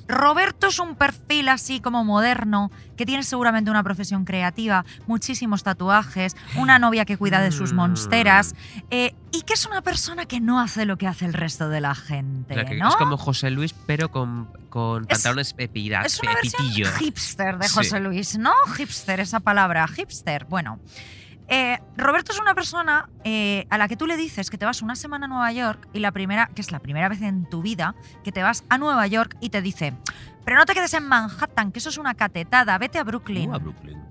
Roberto? 0.08 0.68
Es 0.68 0.78
un 0.78 0.96
perfil 0.96 1.48
así 1.48 1.80
como 1.80 2.04
moderno, 2.04 2.70
que 2.96 3.04
tiene 3.06 3.22
seguramente 3.22 3.70
una 3.70 3.82
profesión 3.82 4.24
creativa, 4.24 4.84
muchísimos 5.06 5.62
tatuajes, 5.62 6.34
una 6.56 6.78
novia 6.78 7.04
que 7.04 7.16
cuida 7.16 7.40
de 7.40 7.52
sus 7.52 7.72
Mm. 7.72 7.76
monsteras, 7.76 8.54
eh, 8.90 9.14
y 9.32 9.42
que 9.42 9.52
es 9.54 9.66
una 9.66 9.82
persona 9.82 10.24
que 10.26 10.40
no 10.40 10.60
hace 10.60 10.86
lo 10.86 10.96
que 10.96 11.06
hace 11.06 11.26
el 11.26 11.34
resto 11.34 11.68
de 11.68 11.80
la 11.82 11.94
gente. 11.94 12.54
Es 12.58 12.96
como 12.96 13.16
José 13.18 13.50
Luis, 13.50 13.74
pero 13.86 14.10
con, 14.10 14.48
con 14.70 15.02
Es- 15.02 15.08
pantalones 15.08 15.54
pepira- 15.54 16.02
Es 16.04 16.18
una 16.20 16.34
versión 16.34 16.66
pitillo. 16.66 16.90
hipster 16.98 17.58
de 17.58 17.68
Sí. 17.68 17.74
José 17.74 18.00
Luis, 18.00 18.38
¿no? 18.38 18.52
Hipster, 18.76 19.20
esa 19.20 19.40
palabra, 19.40 19.86
hipster. 19.88 20.46
Bueno, 20.46 20.80
eh, 21.48 21.78
Roberto 21.96 22.32
es 22.32 22.40
una 22.40 22.54
persona 22.54 23.08
eh, 23.24 23.66
a 23.70 23.78
la 23.78 23.88
que 23.88 23.96
tú 23.96 24.06
le 24.06 24.16
dices 24.16 24.50
que 24.50 24.58
te 24.58 24.64
vas 24.64 24.82
una 24.82 24.96
semana 24.96 25.26
a 25.26 25.28
Nueva 25.28 25.52
York 25.52 25.88
y 25.92 26.00
la 26.00 26.12
primera, 26.12 26.50
que 26.54 26.60
es 26.60 26.72
la 26.72 26.78
primera 26.78 27.08
vez 27.08 27.22
en 27.22 27.48
tu 27.48 27.62
vida 27.62 27.94
que 28.24 28.32
te 28.32 28.42
vas 28.42 28.64
a 28.68 28.78
Nueva 28.78 29.06
York 29.06 29.36
y 29.40 29.50
te 29.50 29.62
dice, 29.62 29.94
pero 30.44 30.56
no 30.56 30.66
te 30.66 30.74
quedes 30.74 30.94
en 30.94 31.04
Manhattan, 31.04 31.72
que 31.72 31.78
eso 31.78 31.88
es 31.88 31.98
una 31.98 32.14
catetada, 32.14 32.76
vete 32.78 32.98
a 32.98 33.04
Brooklyn. 33.04 33.50
Uh, 33.50 33.54
a 33.54 33.58
Brooklyn. 33.58 34.08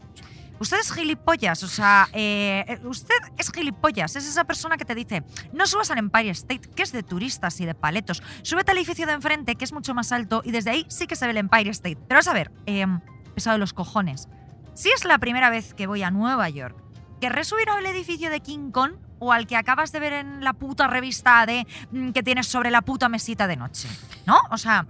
Usted 0.59 0.79
es 0.79 0.91
gilipollas, 0.91 1.61
o 1.61 1.67
sea, 1.67 2.07
eh, 2.13 2.65
eh, 2.67 2.79
usted 2.83 3.15
es 3.37 3.51
gilipollas, 3.51 4.15
es 4.15 4.27
esa 4.27 4.43
persona 4.43 4.75
que 4.75 4.85
te 4.85 4.95
dice, 4.95 5.23
no 5.53 5.67
subas 5.67 5.91
al 5.91 5.99
Empire 5.99 6.31
State, 6.31 6.69
que 6.75 6.81
es 6.81 6.91
de 6.91 7.03
turistas 7.03 7.61
y 7.61 7.65
de 7.65 7.75
paletos, 7.75 8.23
súbete 8.41 8.71
al 8.71 8.77
edificio 8.77 9.05
de 9.05 9.13
enfrente, 9.13 9.55
que 9.55 9.65
es 9.65 9.71
mucho 9.71 9.93
más 9.93 10.11
alto, 10.11 10.41
y 10.43 10.51
desde 10.51 10.71
ahí 10.71 10.85
sí 10.89 11.05
que 11.05 11.15
se 11.15 11.25
ve 11.25 11.31
el 11.31 11.37
Empire 11.37 11.69
State. 11.69 11.99
Pero 12.07 12.17
vas 12.17 12.27
a 12.27 12.33
ver, 12.33 12.51
eh, 12.65 12.87
pesado 13.35 13.53
de 13.53 13.59
los 13.59 13.73
cojones, 13.73 14.29
si 14.73 14.89
es 14.89 15.05
la 15.05 15.19
primera 15.19 15.51
vez 15.51 15.75
que 15.75 15.85
voy 15.85 16.01
a 16.01 16.09
Nueva 16.09 16.49
York, 16.49 16.75
¿querré 17.19 17.43
subir 17.43 17.69
al 17.69 17.85
edificio 17.85 18.29
de 18.29 18.39
King 18.39 18.71
Kong 18.71 18.93
o 19.19 19.31
al 19.33 19.47
que 19.47 19.55
acabas 19.55 19.91
de 19.91 19.99
ver 19.99 20.13
en 20.13 20.43
la 20.43 20.53
puta 20.53 20.87
revista 20.87 21.45
de 21.45 21.65
mm, 21.91 22.11
que 22.11 22.23
tienes 22.23 22.47
sobre 22.47 22.71
la 22.71 22.81
puta 22.81 23.09
mesita 23.09 23.47
de 23.47 23.55
noche? 23.57 23.87
¿No? 24.25 24.37
O 24.51 24.57
sea. 24.57 24.85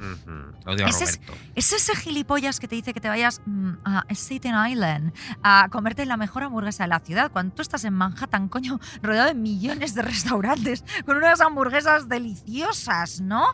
Odio 0.65 0.86
a 0.86 0.89
Ese 0.89 1.03
es- 1.05 1.19
es 1.55 1.73
ese 1.73 1.95
gilipollas 1.95 2.59
que 2.59 2.67
te 2.67 2.75
dice 2.75 2.93
que 2.93 2.99
te 3.01 3.07
vayas 3.09 3.41
mm, 3.45 3.71
a 3.86 4.05
Staten 4.09 4.55
Island 4.69 5.13
a 5.43 5.67
comerte 5.71 6.05
la 6.05 6.17
mejor 6.17 6.43
hamburguesa 6.43 6.84
de 6.84 6.89
la 6.89 6.99
ciudad 6.99 7.32
cuando 7.32 7.53
tú 7.55 7.61
estás 7.61 7.84
en 7.86 7.93
Manhattan, 7.93 8.49
coño, 8.49 8.80
rodeado 9.01 9.28
de 9.28 9.34
millones 9.36 9.93
de 9.95 10.01
restaurantes 10.01 10.84
con 11.05 11.17
unas 11.17 11.39
hamburguesas 11.41 12.09
deliciosas, 12.09 13.21
¿no? 13.21 13.45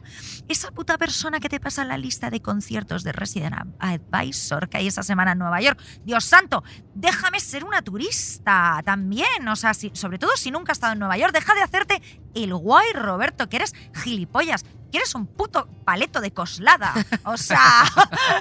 Esa 0.48 0.72
puta 0.72 0.98
persona 0.98 1.40
que 1.40 1.50
te 1.50 1.60
pasa 1.60 1.84
la 1.84 1.98
lista 1.98 2.30
de 2.30 2.42
conciertos 2.42 3.04
de 3.04 3.12
Resident 3.12 3.56
Advisor 3.80 4.70
que 4.70 4.78
hay 4.78 4.88
esa 4.88 5.04
semana 5.04 5.34
en 5.34 5.40
Nueva 5.40 5.60
York. 5.62 5.80
Dios 6.06 6.24
santo, 6.24 6.64
déjame 6.96 7.40
ser 7.40 7.64
una 7.66 7.82
turista 7.82 8.82
también. 8.86 9.48
O 9.48 9.56
sea, 9.56 9.74
si- 9.74 9.92
sobre 9.94 10.18
todo 10.18 10.32
si 10.38 10.52
nunca 10.52 10.63
has 10.72 10.78
estado 10.78 10.94
en 10.94 11.00
Nueva 11.00 11.18
York, 11.18 11.34
deja 11.34 11.54
de 11.54 11.62
hacerte 11.62 12.02
el 12.34 12.54
guay, 12.56 12.94
Roberto, 12.94 13.50
que 13.50 13.58
eres 13.58 13.74
gilipollas. 13.94 14.66
Que 14.94 15.00
eres 15.00 15.16
un 15.16 15.26
puto 15.26 15.68
paleto 15.84 16.22
de 16.22 16.32
coslada. 16.32 16.94
O 17.26 17.36
sea, 17.36 17.84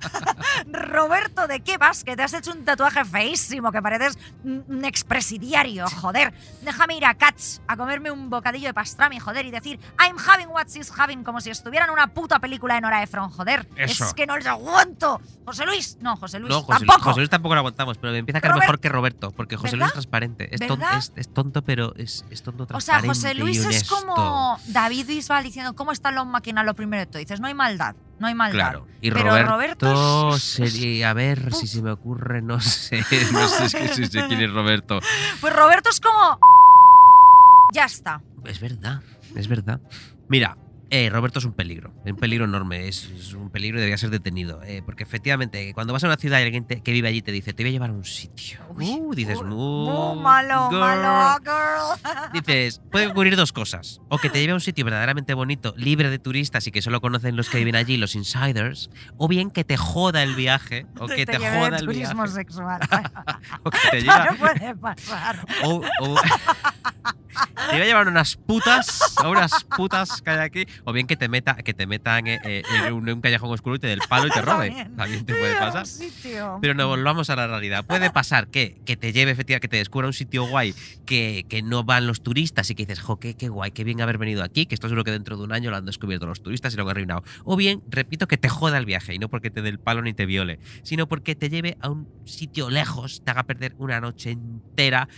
Roberto, 0.66 1.46
¿de 1.48 1.60
qué 1.60 1.78
vas? 1.78 2.04
Que 2.04 2.14
te 2.14 2.22
has 2.22 2.34
hecho 2.34 2.52
un 2.52 2.64
tatuaje 2.64 3.04
feísimo, 3.04 3.72
que 3.72 3.80
pareces 3.82 4.18
un 4.44 4.84
expresidiario, 4.84 5.86
joder. 5.88 6.32
Déjame 6.62 6.96
ir 6.96 7.04
a 7.06 7.14
Cats 7.14 7.62
a 7.66 7.76
comerme 7.76 8.10
un 8.10 8.28
bocadillo 8.30 8.68
de 8.68 8.74
pastrami, 8.74 9.18
joder, 9.18 9.46
y 9.46 9.50
decir 9.50 9.80
I'm 9.98 10.16
having 10.18 10.48
what 10.48 10.66
she's 10.68 10.92
having, 10.96 11.24
como 11.24 11.40
si 11.40 11.50
estuviera 11.50 11.86
en 11.86 11.90
una 11.92 12.08
puta 12.08 12.38
película 12.38 12.74
de 12.74 12.82
Nora 12.82 13.02
Ephron, 13.02 13.30
joder. 13.30 13.66
Eso. 13.76 14.04
Es 14.04 14.14
que 14.14 14.26
no 14.26 14.36
les 14.36 14.46
aguanto. 14.46 15.20
José 15.44 15.64
Luis, 15.66 15.96
no, 16.00 16.16
José 16.16 16.38
Luis, 16.38 16.50
No, 16.50 16.62
José 16.62 16.80
Luis, 16.80 16.86
tampoco. 16.88 17.04
José 17.10 17.20
Luis 17.20 17.30
tampoco 17.30 17.54
lo 17.54 17.60
aguantamos, 17.60 17.98
pero 17.98 18.12
me 18.12 18.18
empieza 18.18 18.38
a 18.38 18.40
caer 18.42 18.52
Robert- 18.52 18.62
mejor 18.68 18.80
que 18.80 18.88
Roberto, 18.88 19.30
porque 19.32 19.56
José 19.56 19.76
Luis 19.76 19.86
es 19.88 19.92
transparente. 19.92 20.54
Es, 20.54 20.60
es- 20.60 21.12
es 21.16 21.32
tonto, 21.32 21.62
pero 21.62 21.94
es, 21.96 22.24
es 22.30 22.42
tonto 22.42 22.64
O 22.64 22.80
sea, 22.80 23.00
transparente. 23.00 23.08
José 23.08 23.34
Luis 23.34 23.64
es 23.64 23.88
como 23.88 24.58
David 24.66 25.06
Bisbal 25.06 25.42
diciendo 25.44 25.74
cómo 25.74 25.92
están 25.92 26.14
los 26.14 26.26
máquinas 26.42 26.66
lo 26.66 26.74
primero 26.74 27.04
que 27.04 27.12
tú 27.12 27.18
dices, 27.18 27.40
no 27.40 27.46
hay 27.46 27.54
maldad, 27.54 27.94
no 28.18 28.26
hay 28.26 28.34
maldad. 28.34 28.70
Claro. 28.70 28.86
Y 29.00 29.12
Pero 29.12 29.30
Roberto, 29.30 29.86
Roberto 29.86 30.38
sería, 30.38 31.10
a 31.10 31.14
ver 31.14 31.54
si 31.54 31.68
se 31.68 31.82
me 31.82 31.92
ocurre, 31.92 32.42
no 32.42 32.60
sé, 32.60 32.98
no 33.32 33.46
sé, 33.46 33.66
es 33.66 33.74
que 33.74 33.88
sí 33.88 34.06
sé 34.06 34.26
quién 34.26 34.40
es 34.40 34.52
Roberto. 34.52 34.98
Pues 35.40 35.54
Roberto 35.54 35.88
es 35.88 36.00
como 36.00 36.40
ya 37.72 37.84
está. 37.84 38.22
Es 38.44 38.58
verdad, 38.58 39.02
es 39.36 39.46
verdad. 39.46 39.80
Mira, 40.28 40.58
eh, 40.94 41.08
Roberto 41.10 41.38
es 41.38 41.44
un 41.46 41.54
peligro, 41.54 41.90
un 42.04 42.16
peligro 42.16 42.44
enorme, 42.44 42.86
es, 42.86 43.04
es 43.18 43.32
un 43.32 43.48
peligro 43.50 43.78
y 43.78 43.80
debería 43.80 43.96
ser 43.96 44.10
detenido. 44.10 44.62
eh, 44.62 44.82
porque 44.84 45.02
efectivamente, 45.04 45.72
cuando 45.72 45.92
vas 45.94 46.04
a 46.04 46.06
una 46.06 46.16
ciudad 46.16 46.38
y 46.38 46.42
alguien 46.42 46.66
te- 46.66 46.82
que 46.82 46.92
vive 46.92 47.08
allí 47.08 47.22
te 47.22 47.32
dice, 47.32 47.52
te 47.54 47.62
voy 47.62 47.70
a 47.70 47.72
llevar 47.72 47.90
a 47.90 47.92
un 47.94 48.04
sitio. 48.04 48.60
Uh, 48.68 49.14
dices, 49.14 49.38
"Uh, 49.40 49.44
muy 49.44 50.22
malo, 50.22 50.68
girl". 50.68 50.80
malo, 50.80 51.38
girl. 51.42 52.32
Dices, 52.34 52.80
puede 52.90 53.06
ocurrir 53.06 53.36
dos 53.36 53.52
cosas. 53.52 54.00
O 54.08 54.18
que 54.18 54.28
te 54.30 54.38
lleve 54.40 54.52
a 54.52 54.54
un 54.56 54.60
sitio 54.60 54.84
verdaderamente 54.84 55.34
bonito, 55.34 55.74
libre 55.76 56.10
de 56.10 56.18
turistas 56.18 56.66
y 56.66 56.72
que 56.72 56.82
solo 56.82 57.00
conocen 57.00 57.36
los 57.36 57.48
que 57.48 57.58
viven 57.58 57.74
allí, 57.76 57.96
los 57.96 58.14
insiders. 58.14 58.90
O 59.16 59.28
bien 59.28 59.50
que 59.50 59.64
te 59.64 59.76
joda 59.76 60.22
el 60.22 60.34
viaje. 60.34 60.86
O 60.98 61.06
que 61.06 61.24
te, 61.26 61.38
de 61.38 61.38
joda 61.38 61.78
el 61.78 61.86
turismo 61.86 62.22
viaje. 62.24 62.32
sexual. 62.34 62.80
O 63.64 63.70
que 63.70 63.78
te 63.90 64.00
lleva, 64.02 64.24
no 64.30 64.36
puede 64.36 64.74
pasar. 64.76 65.46
o, 65.64 65.82
o- 66.00 66.20
te 67.70 67.76
iba 67.76 67.84
a 67.84 67.86
llevar 67.86 68.08
unas 68.08 68.36
putas, 68.36 69.14
a 69.16 69.28
unas 69.28 69.64
putas 69.64 70.20
que 70.22 70.30
hay 70.30 70.38
aquí, 70.40 70.66
o 70.84 70.92
bien 70.92 71.06
que 71.06 71.16
te 71.16 71.28
meta, 71.28 71.56
que 71.56 71.74
te 71.74 71.86
metan 71.86 72.26
eh, 72.26 72.40
eh, 72.44 72.62
en 72.86 72.92
un, 72.94 73.20
callejón 73.20 73.50
oscuro 73.50 73.76
y 73.76 73.78
te 73.78 73.86
dé 73.86 73.92
el 73.94 74.02
palo 74.08 74.26
y 74.26 74.30
te 74.30 74.40
robe. 74.42 74.68
También. 74.68 74.96
También 74.96 75.24
te 75.24 75.34
puede 75.34 75.54
pasar. 75.54 75.86
sitio. 75.86 76.58
Pero 76.60 76.74
no 76.74 76.88
volvamos 76.88 77.30
a 77.30 77.36
la 77.36 77.46
realidad. 77.46 77.84
Puede 77.84 78.10
pasar 78.10 78.48
que, 78.48 78.80
que 78.84 78.96
te 78.96 79.12
lleve 79.12 79.32
efectivamente, 79.32 79.68
que 79.68 79.70
te 79.70 79.76
descubra 79.76 80.06
un 80.06 80.12
sitio 80.12 80.46
guay 80.46 80.74
que, 81.06 81.46
que 81.48 81.62
no 81.62 81.84
van 81.84 82.06
los 82.06 82.22
turistas 82.22 82.70
y 82.70 82.74
que 82.74 82.86
dices, 82.86 83.00
jo, 83.00 83.18
qué, 83.18 83.34
qué 83.34 83.48
guay, 83.48 83.70
qué 83.70 83.84
bien 83.84 84.00
haber 84.00 84.18
venido 84.18 84.42
aquí, 84.42 84.66
que 84.66 84.74
esto 84.74 84.88
seguro 84.88 85.04
que 85.04 85.10
dentro 85.10 85.36
de 85.36 85.44
un 85.44 85.52
año 85.52 85.70
lo 85.70 85.76
han 85.76 85.86
descubierto 85.86 86.26
los 86.26 86.42
turistas 86.42 86.74
y 86.74 86.76
lo 86.76 86.84
han 86.84 86.90
arruinado. 86.90 87.24
O 87.44 87.56
bien, 87.56 87.82
repito, 87.88 88.26
que 88.26 88.36
te 88.36 88.48
joda 88.48 88.78
el 88.78 88.86
viaje 88.86 89.14
y 89.14 89.18
no 89.18 89.28
porque 89.28 89.50
te 89.50 89.62
dé 89.62 89.68
el 89.68 89.78
palo 89.78 90.02
ni 90.02 90.12
te 90.12 90.26
viole, 90.26 90.58
sino 90.82 91.06
porque 91.08 91.34
te 91.34 91.48
lleve 91.48 91.76
a 91.80 91.90
un 91.90 92.08
sitio 92.24 92.70
lejos, 92.70 93.22
te 93.24 93.30
haga 93.30 93.44
perder 93.44 93.74
una 93.78 94.00
noche 94.00 94.30
entera 94.30 95.08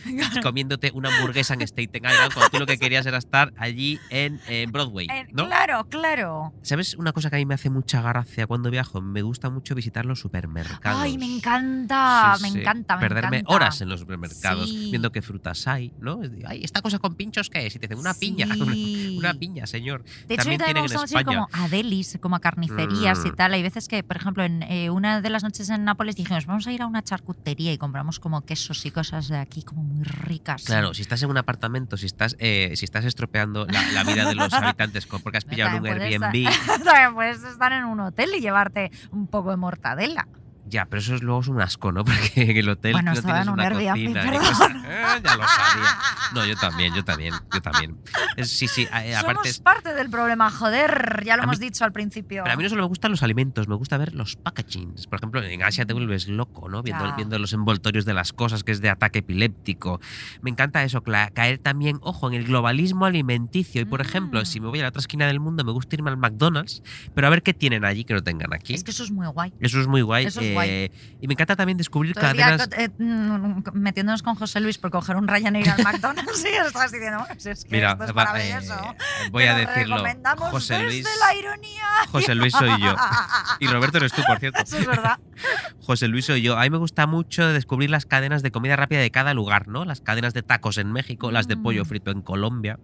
comiéndote 0.42 0.90
una 0.94 1.14
hamburguesa 1.14 1.54
en 1.54 1.62
Staten 1.62 2.04
engañado 2.04 2.30
cuando 2.32 2.50
tú 2.50 2.58
lo 2.58 2.66
que 2.66 2.78
querías 2.78 3.06
era 3.06 3.18
estar 3.18 3.52
allí 3.56 3.98
en, 4.10 4.40
en 4.48 4.72
Broadway, 4.72 5.06
¿no? 5.32 5.48
Claro, 5.54 5.84
claro. 5.88 6.54
¿Sabes 6.62 6.94
una 6.94 7.12
cosa 7.12 7.30
que 7.30 7.36
a 7.36 7.38
mí 7.38 7.46
me 7.46 7.54
hace 7.54 7.70
mucha 7.70 8.02
gracia 8.02 8.46
cuando 8.46 8.70
viajo? 8.70 9.00
Me 9.00 9.22
gusta 9.22 9.50
mucho 9.50 9.74
visitar 9.76 10.04
los 10.04 10.18
supermercados. 10.18 11.00
Ay, 11.00 11.16
me 11.16 11.26
encanta, 11.26 12.34
Sí, 12.36 12.42
me 12.42 12.50
sí. 12.50 12.58
encanta, 12.60 12.96
me 12.96 13.00
Perderme 13.00 13.38
encanta. 13.38 13.54
horas 13.54 13.80
en 13.80 13.88
los 13.88 14.00
supermercados 14.00 14.68
Sí. 14.68 14.88
viendo 14.90 15.10
qué 15.12 15.22
frutas 15.22 15.66
hay, 15.68 15.94
¿no? 15.98 16.20
Ay, 16.46 16.64
¿esta 16.64 16.82
cosa 16.82 16.98
con 16.98 17.14
pinchos 17.14 17.48
qué 17.50 17.66
es? 17.66 17.76
Y 17.76 17.78
te 17.78 17.86
dicen, 17.86 17.98
una 17.98 18.14
piña. 18.14 18.46
Una 19.18 19.34
piña, 19.34 19.66
señor. 19.66 20.02
De 20.28 20.34
hecho, 20.34 20.42
a 20.48 20.50
mí 20.50 20.58
También 20.58 20.58
también 20.58 20.74
me 20.84 20.88
tienen 20.88 21.00
gusta 21.02 21.20
ir 21.20 21.24
como 21.26 21.48
a 21.52 21.68
delis, 21.68 22.18
como 22.20 22.36
a 22.36 22.40
carnicerías 22.40 23.24
y 23.24 23.30
Mm. 23.30 23.34
tal. 23.36 23.54
Hay 23.54 23.62
veces 23.62 23.86
que, 23.88 24.02
por 24.02 24.16
ejemplo, 24.16 24.44
en 24.44 24.62
eh, 24.64 24.90
una 24.90 25.20
de 25.20 25.30
las 25.30 25.42
noches 25.44 25.70
en 25.70 25.84
Nápoles 25.84 26.16
dijimos, 26.16 26.46
vamos 26.46 26.66
a 26.66 26.72
ir 26.72 26.82
a 26.82 26.86
una 26.86 27.02
charcutería 27.02 27.72
y 27.72 27.78
compramos 27.78 28.18
como 28.18 28.42
quesos 28.42 28.84
y 28.86 28.90
cosas 28.90 29.28
de 29.28 29.38
aquí 29.38 29.62
como 29.62 29.82
muy 29.84 30.02
ricas. 30.04 30.64
Claro, 30.64 30.94
si 30.94 31.02
estás 31.02 31.22
en 31.22 31.30
un 31.30 31.36
apartamento, 31.38 31.96
si 31.96 32.06
estás, 32.06 32.34
eh, 32.38 32.72
si 32.76 32.84
estás 32.84 33.04
estropeando 33.04 33.66
la, 33.66 33.82
la 33.92 34.04
vida 34.04 34.26
de 34.26 34.34
los 34.34 34.52
habitantes 34.76 35.06
porque 35.06 35.43
has 35.44 35.54
pillado 35.56 35.78
un 35.78 35.86
Airbnb, 35.86 36.48
estar- 36.48 36.84
También 36.84 37.14
puedes 37.14 37.42
estar 37.44 37.72
en 37.72 37.84
un 37.84 38.00
hotel 38.00 38.30
y 38.36 38.40
llevarte 38.40 38.90
un 39.12 39.26
poco 39.26 39.50
de 39.50 39.56
mortadela. 39.56 40.26
Ya, 40.66 40.86
pero 40.86 41.00
eso 41.00 41.14
es 41.14 41.22
luego 41.22 41.40
es 41.40 41.48
un 41.48 41.60
asco, 41.60 41.92
¿no? 41.92 42.04
Porque 42.04 42.50
en 42.50 42.56
el 42.56 42.68
hotel 42.68 42.92
Bueno, 42.92 43.12
no 43.14 43.20
tienes 43.22 43.42
en 43.42 43.48
un 43.48 43.54
una 43.54 43.62
Airbnb, 43.64 43.90
cocina. 43.90 44.22
perdón. 44.22 44.38
cosas. 44.44 44.70
Eh, 44.86 45.20
ya 45.24 45.36
lo 45.36 45.48
sabía. 45.48 45.98
No, 46.34 46.44
yo 46.46 46.56
también, 46.56 46.94
yo 46.94 47.04
también, 47.04 47.34
yo 47.52 47.60
también. 47.60 47.96
Es- 48.36 48.50
sí, 48.50 48.66
sí, 48.68 48.82
eh, 49.02 49.14
aparte 49.16 49.52
Somos 49.52 49.60
parte 49.60 49.94
del 49.94 50.10
problema, 50.10 50.50
joder, 50.50 51.22
ya 51.24 51.36
lo 51.36 51.44
hemos 51.44 51.58
mí- 51.60 51.66
dicho 51.66 51.84
al 51.84 51.92
principio. 51.92 52.42
Pero 52.42 52.54
a 52.54 52.56
mí 52.56 52.62
no 52.62 52.68
solo 52.68 52.82
me 52.82 52.88
gustan 52.88 53.10
los 53.10 53.22
alimentos, 53.22 53.68
me 53.68 53.74
gusta 53.76 53.96
ver 53.98 54.14
los 54.14 54.36
packagings. 54.36 55.06
Por 55.06 55.18
ejemplo, 55.18 55.42
en 55.42 55.62
Asia 55.62 55.86
te 55.86 55.92
vuelves 55.94 56.28
loco, 56.28 56.68
¿no? 56.68 56.82
Viendo, 56.82 57.06
Ya. 57.06 57.14
viendo 57.16 57.38
los 57.38 57.52
envoltorios 57.52 58.04
de 58.04 58.14
las 58.14 58.32
cosas, 58.32 58.64
que 58.64 58.72
es 58.72 58.80
de 58.80 58.90
ataque 58.90 59.20
epiléptico. 59.20 60.00
Me 60.42 60.50
encanta 60.50 60.82
eso, 60.84 61.02
caer 61.02 61.58
también, 61.58 61.98
ojo, 62.02 62.28
en 62.28 62.34
el 62.34 62.44
globalismo 62.44 63.04
alimenticio. 63.06 63.80
Y 63.82 63.84
por 63.84 64.00
ejemplo, 64.00 64.40
Mm. 64.40 64.44
si 64.46 64.60
me 64.60 64.68
voy 64.68 64.80
a 64.80 64.82
la 64.82 64.88
otra 64.88 65.00
esquina 65.00 65.26
del 65.26 65.40
mundo, 65.40 65.64
me 65.64 65.72
gusta 65.72 65.94
irme 65.96 66.10
al 66.10 66.16
McDonald's, 66.16 66.82
pero 67.14 67.26
a 67.26 67.30
ver 67.30 67.42
qué 67.42 67.54
tienen 67.54 67.84
allí 67.84 68.04
que 68.04 68.14
no 68.14 68.22
tengan 68.22 68.52
aquí. 68.54 68.74
Es 68.74 68.84
que 68.84 68.90
eso 68.90 69.04
es 69.04 69.10
muy 69.10 69.26
guay. 69.28 69.52
Eso 69.60 69.80
es 69.80 69.86
muy 69.86 70.02
guay. 70.02 70.26
Eso 70.26 70.40
es 70.40 70.53
guay. 70.54 70.90
Y 71.20 71.26
me 71.28 71.34
encanta 71.34 71.56
también 71.56 71.76
descubrir 71.78 72.14
cadenas. 72.14 72.68
eh, 72.76 72.88
mm, 72.98 73.62
metiéndonos 73.74 74.22
con 74.22 74.34
José 74.34 74.60
Luis 74.60 74.78
por 74.78 74.90
coger 74.90 75.16
un 75.16 75.28
Ryanair 75.28 75.68
al 75.70 75.82
McDonald's 75.82 76.44
y 76.44 76.48
estás 76.48 76.92
diciendo, 76.92 77.26
es 77.44 77.64
que 77.64 77.70
Mira, 77.76 77.92
esto 77.92 78.04
es 78.04 78.14
maravilloso. 78.14 78.74
eh, 78.74 79.28
voy 79.30 79.44
a 79.44 79.54
decirlo. 79.54 80.02
José 80.50 80.82
Luis, 80.82 81.06
la 81.20 81.34
ironía. 81.38 81.84
José 82.10 82.34
Luis 82.34 82.52
soy 82.52 82.70
yo. 82.80 82.94
Y 83.60 83.66
Roberto 83.68 83.98
eres 83.98 84.12
tú, 84.12 84.22
por 84.26 84.38
cierto. 84.38 84.62
Eso 84.62 84.78
es 84.78 84.86
verdad. 84.86 85.18
José 85.80 86.08
Luis 86.08 86.24
soy 86.26 86.42
yo. 86.42 86.58
A 86.58 86.62
mí 86.62 86.70
me 86.70 86.78
gusta 86.78 87.06
mucho 87.06 87.46
descubrir 87.48 87.90
las 87.90 88.06
cadenas 88.06 88.42
de 88.42 88.50
comida 88.50 88.76
rápida 88.76 89.00
de 89.00 89.10
cada 89.10 89.34
lugar, 89.34 89.68
¿no? 89.68 89.84
Las 89.84 90.00
cadenas 90.00 90.34
de 90.34 90.42
tacos 90.42 90.78
en 90.78 90.92
México, 90.92 91.30
las 91.30 91.46
de 91.48 91.56
pollo 91.56 91.82
Mm. 91.84 91.86
frito 91.86 92.10
en 92.10 92.22
Colombia, 92.22 92.78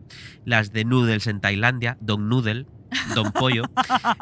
las 0.44 0.72
de 0.72 0.84
noodles 0.84 1.26
en 1.26 1.40
Tailandia, 1.40 1.96
Don 2.00 2.28
Noodle, 2.28 2.66
Don 3.14 3.32
Pollo. 3.32 3.64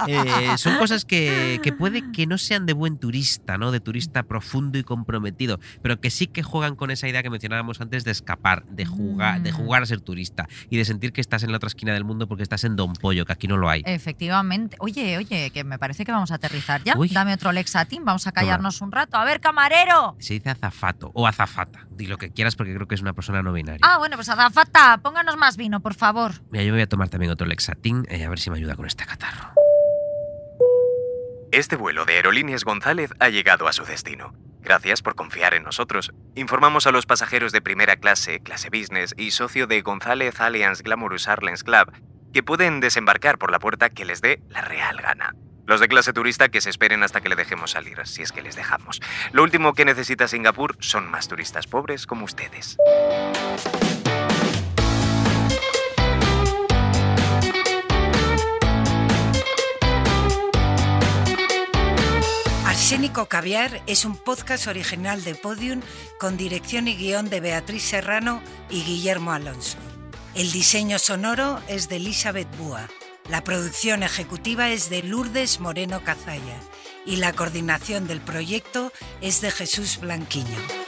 Eh, 0.07 0.57
son 0.57 0.77
cosas 0.79 1.05
que, 1.05 1.61
que 1.63 1.73
puede 1.73 2.11
que 2.13 2.27
no 2.27 2.39
sean 2.39 2.67
de 2.67 2.73
buen 2.73 2.99
turista, 2.99 3.59
¿no? 3.59 3.71
De 3.71 3.81
turista 3.81 4.23
profundo 4.23 4.79
y 4.79 4.85
comprometido, 4.85 5.61
pero 5.83 6.01
que 6.01 6.11
sí 6.11 6.27
que 6.27 6.43
juegan 6.43 6.77
con 6.77 6.91
esa 6.91 7.09
idea 7.09 7.23
que 7.23 7.31
mencionábamos 7.31 7.81
antes 7.81 8.05
de 8.05 8.11
escapar, 8.11 8.65
de 8.67 8.85
jugar, 8.87 9.43
de 9.43 9.53
Mm. 9.53 9.57
jugar 9.57 9.83
a 9.83 9.87
ser 9.87 10.01
turista 10.01 10.49
y 10.71 10.77
de 10.77 10.85
sentir 10.85 11.13
que 11.13 11.21
estás 11.21 11.43
en 11.43 11.51
la 11.51 11.57
otra 11.57 11.69
esquina 11.69 11.93
del 11.93 12.05
mundo 12.05 12.29
porque 12.29 12.43
estás 12.43 12.65
en 12.65 12.77
Don 12.77 12.93
Pollo, 12.95 13.25
que 13.25 13.33
aquí 13.33 13.49
no 13.49 13.57
lo 13.57 13.69
hay. 13.69 13.83
Efectivamente. 13.87 14.77
Oye, 14.81 15.17
oye, 15.19 15.51
que 15.51 15.65
me 15.65 15.79
parece 15.79 16.05
que 16.05 16.13
vamos 16.13 16.31
a 16.31 16.37
aterrizar 16.37 16.83
ya. 16.85 16.97
Uy. 16.97 17.09
Dame 17.09 17.35
otro 17.35 17.53
Lexatin, 17.53 18.05
vamos 18.05 18.27
a 18.27 18.33
callarnos 18.33 18.81
un 18.81 18.93
rato. 18.93 19.17
A 19.17 19.25
ver, 19.25 19.41
camarero. 19.41 20.17
Se 20.19 20.35
dice 20.35 20.51
azafato 20.51 21.11
o 21.15 21.27
azafata. 21.27 21.87
Di 21.91 22.07
lo 22.07 22.17
que 22.19 22.31
quieras 22.31 22.55
porque 22.57 22.75
creo 22.75 22.87
que 22.87 22.95
es 22.95 23.01
una 23.03 23.13
persona 23.13 23.43
no 23.43 23.53
binaria. 23.53 23.81
Ah, 23.83 23.99
bueno, 23.99 24.17
pues 24.17 24.29
azafata, 24.29 24.99
pónganos 25.03 25.37
más 25.37 25.57
vino, 25.57 25.81
por 25.81 25.95
favor. 25.95 26.33
Mira, 26.51 26.65
yo 26.65 26.71
me 26.73 26.77
voy 26.79 26.83
a 26.83 26.89
tomar 26.89 27.09
también 27.09 27.33
otro 27.33 27.47
Lexatin, 27.47 28.05
eh, 28.09 28.25
a 28.25 28.29
ver 28.29 28.39
si 28.39 28.51
me 28.51 28.58
ayuda 28.59 28.75
con 28.75 28.87
este 28.87 29.07
catarro. 29.07 29.53
Este 31.51 31.77
vuelo 31.77 32.05
de 32.05 32.15
Aerolíneas 32.15 32.65
González 32.65 33.11
ha 33.21 33.31
llegado 33.31 33.69
a 33.69 33.73
su 33.73 33.85
destino. 33.85 34.35
Gracias 34.61 35.01
por 35.01 35.15
confiar 35.15 35.55
en 35.55 35.63
nosotros. 35.63 36.13
Informamos 36.35 36.87
a 36.87 36.91
los 36.91 37.07
pasajeros 37.07 37.53
de 37.53 37.63
primera 37.63 37.97
clase, 37.97 38.41
clase 38.41 38.69
business 38.69 39.15
y 39.17 39.31
socio 39.31 39.67
de 39.67 39.81
González 39.81 40.41
Alliance 40.41 40.83
Glamorous 40.83 41.27
Airlines 41.27 41.65
Club 41.65 41.93
que 42.33 42.43
pueden 42.43 42.81
desembarcar 42.81 43.39
por 43.39 43.51
la 43.51 43.59
puerta 43.59 43.89
que 43.89 44.05
les 44.05 44.21
dé 44.21 44.43
la 44.51 44.61
real 44.61 44.99
gana. 45.01 45.35
Los 45.67 45.81
de 45.81 45.89
clase 45.89 46.13
turista 46.13 46.49
que 46.49 46.61
se 46.61 46.71
esperen 46.71 47.03
hasta 47.03 47.21
que 47.21 47.29
le 47.29 47.37
dejemos 47.37 47.71
salir, 47.71 47.99
si 48.07 48.23
es 48.23 48.33
que 48.33 48.43
les 48.43 48.57
dejamos. 48.57 49.01
Lo 49.33 49.43
último 49.43 49.73
que 49.73 49.85
necesita 49.85 50.29
Singapur 50.29 50.77
son 50.81 51.11
más 51.11 51.29
turistas 51.29 51.67
pobres 51.67 52.07
como 52.07 52.25
ustedes. 52.25 52.77
Arsénico 62.89 63.27
Caviar 63.27 63.83
es 63.87 64.07
un 64.07 64.17
podcast 64.17 64.67
original 64.67 65.23
de 65.23 65.35
Podium 65.35 65.83
con 66.19 66.39
dirección 66.39 66.89
y 66.89 66.97
guion 66.97 67.29
de 67.29 67.41
Beatriz 67.41 67.83
Serrano 67.83 68.41
y 68.71 68.83
Guillermo 68.83 69.33
Alonso. 69.33 69.77
El 70.35 70.51
diseño 70.53 70.99
sonoro 70.99 71.61
es 71.69 71.91
de 71.91 71.97
Elizabeth 71.97 72.49
Búa. 72.57 72.89
La 73.29 73.45
producción 73.45 74.03
ejecutiva 74.03 74.71
es 74.71 74.89
de 74.89 75.03
Lourdes 75.03 75.61
Moreno 75.61 76.03
Cazalla 76.03 76.59
y 77.05 77.17
la 77.17 77.35
coordinación 77.35 78.07
del 78.07 78.23
proyecto 78.23 78.91
es 79.21 79.43
de 79.43 79.51
Jesús 79.51 79.99
Blanquiño. 80.01 80.88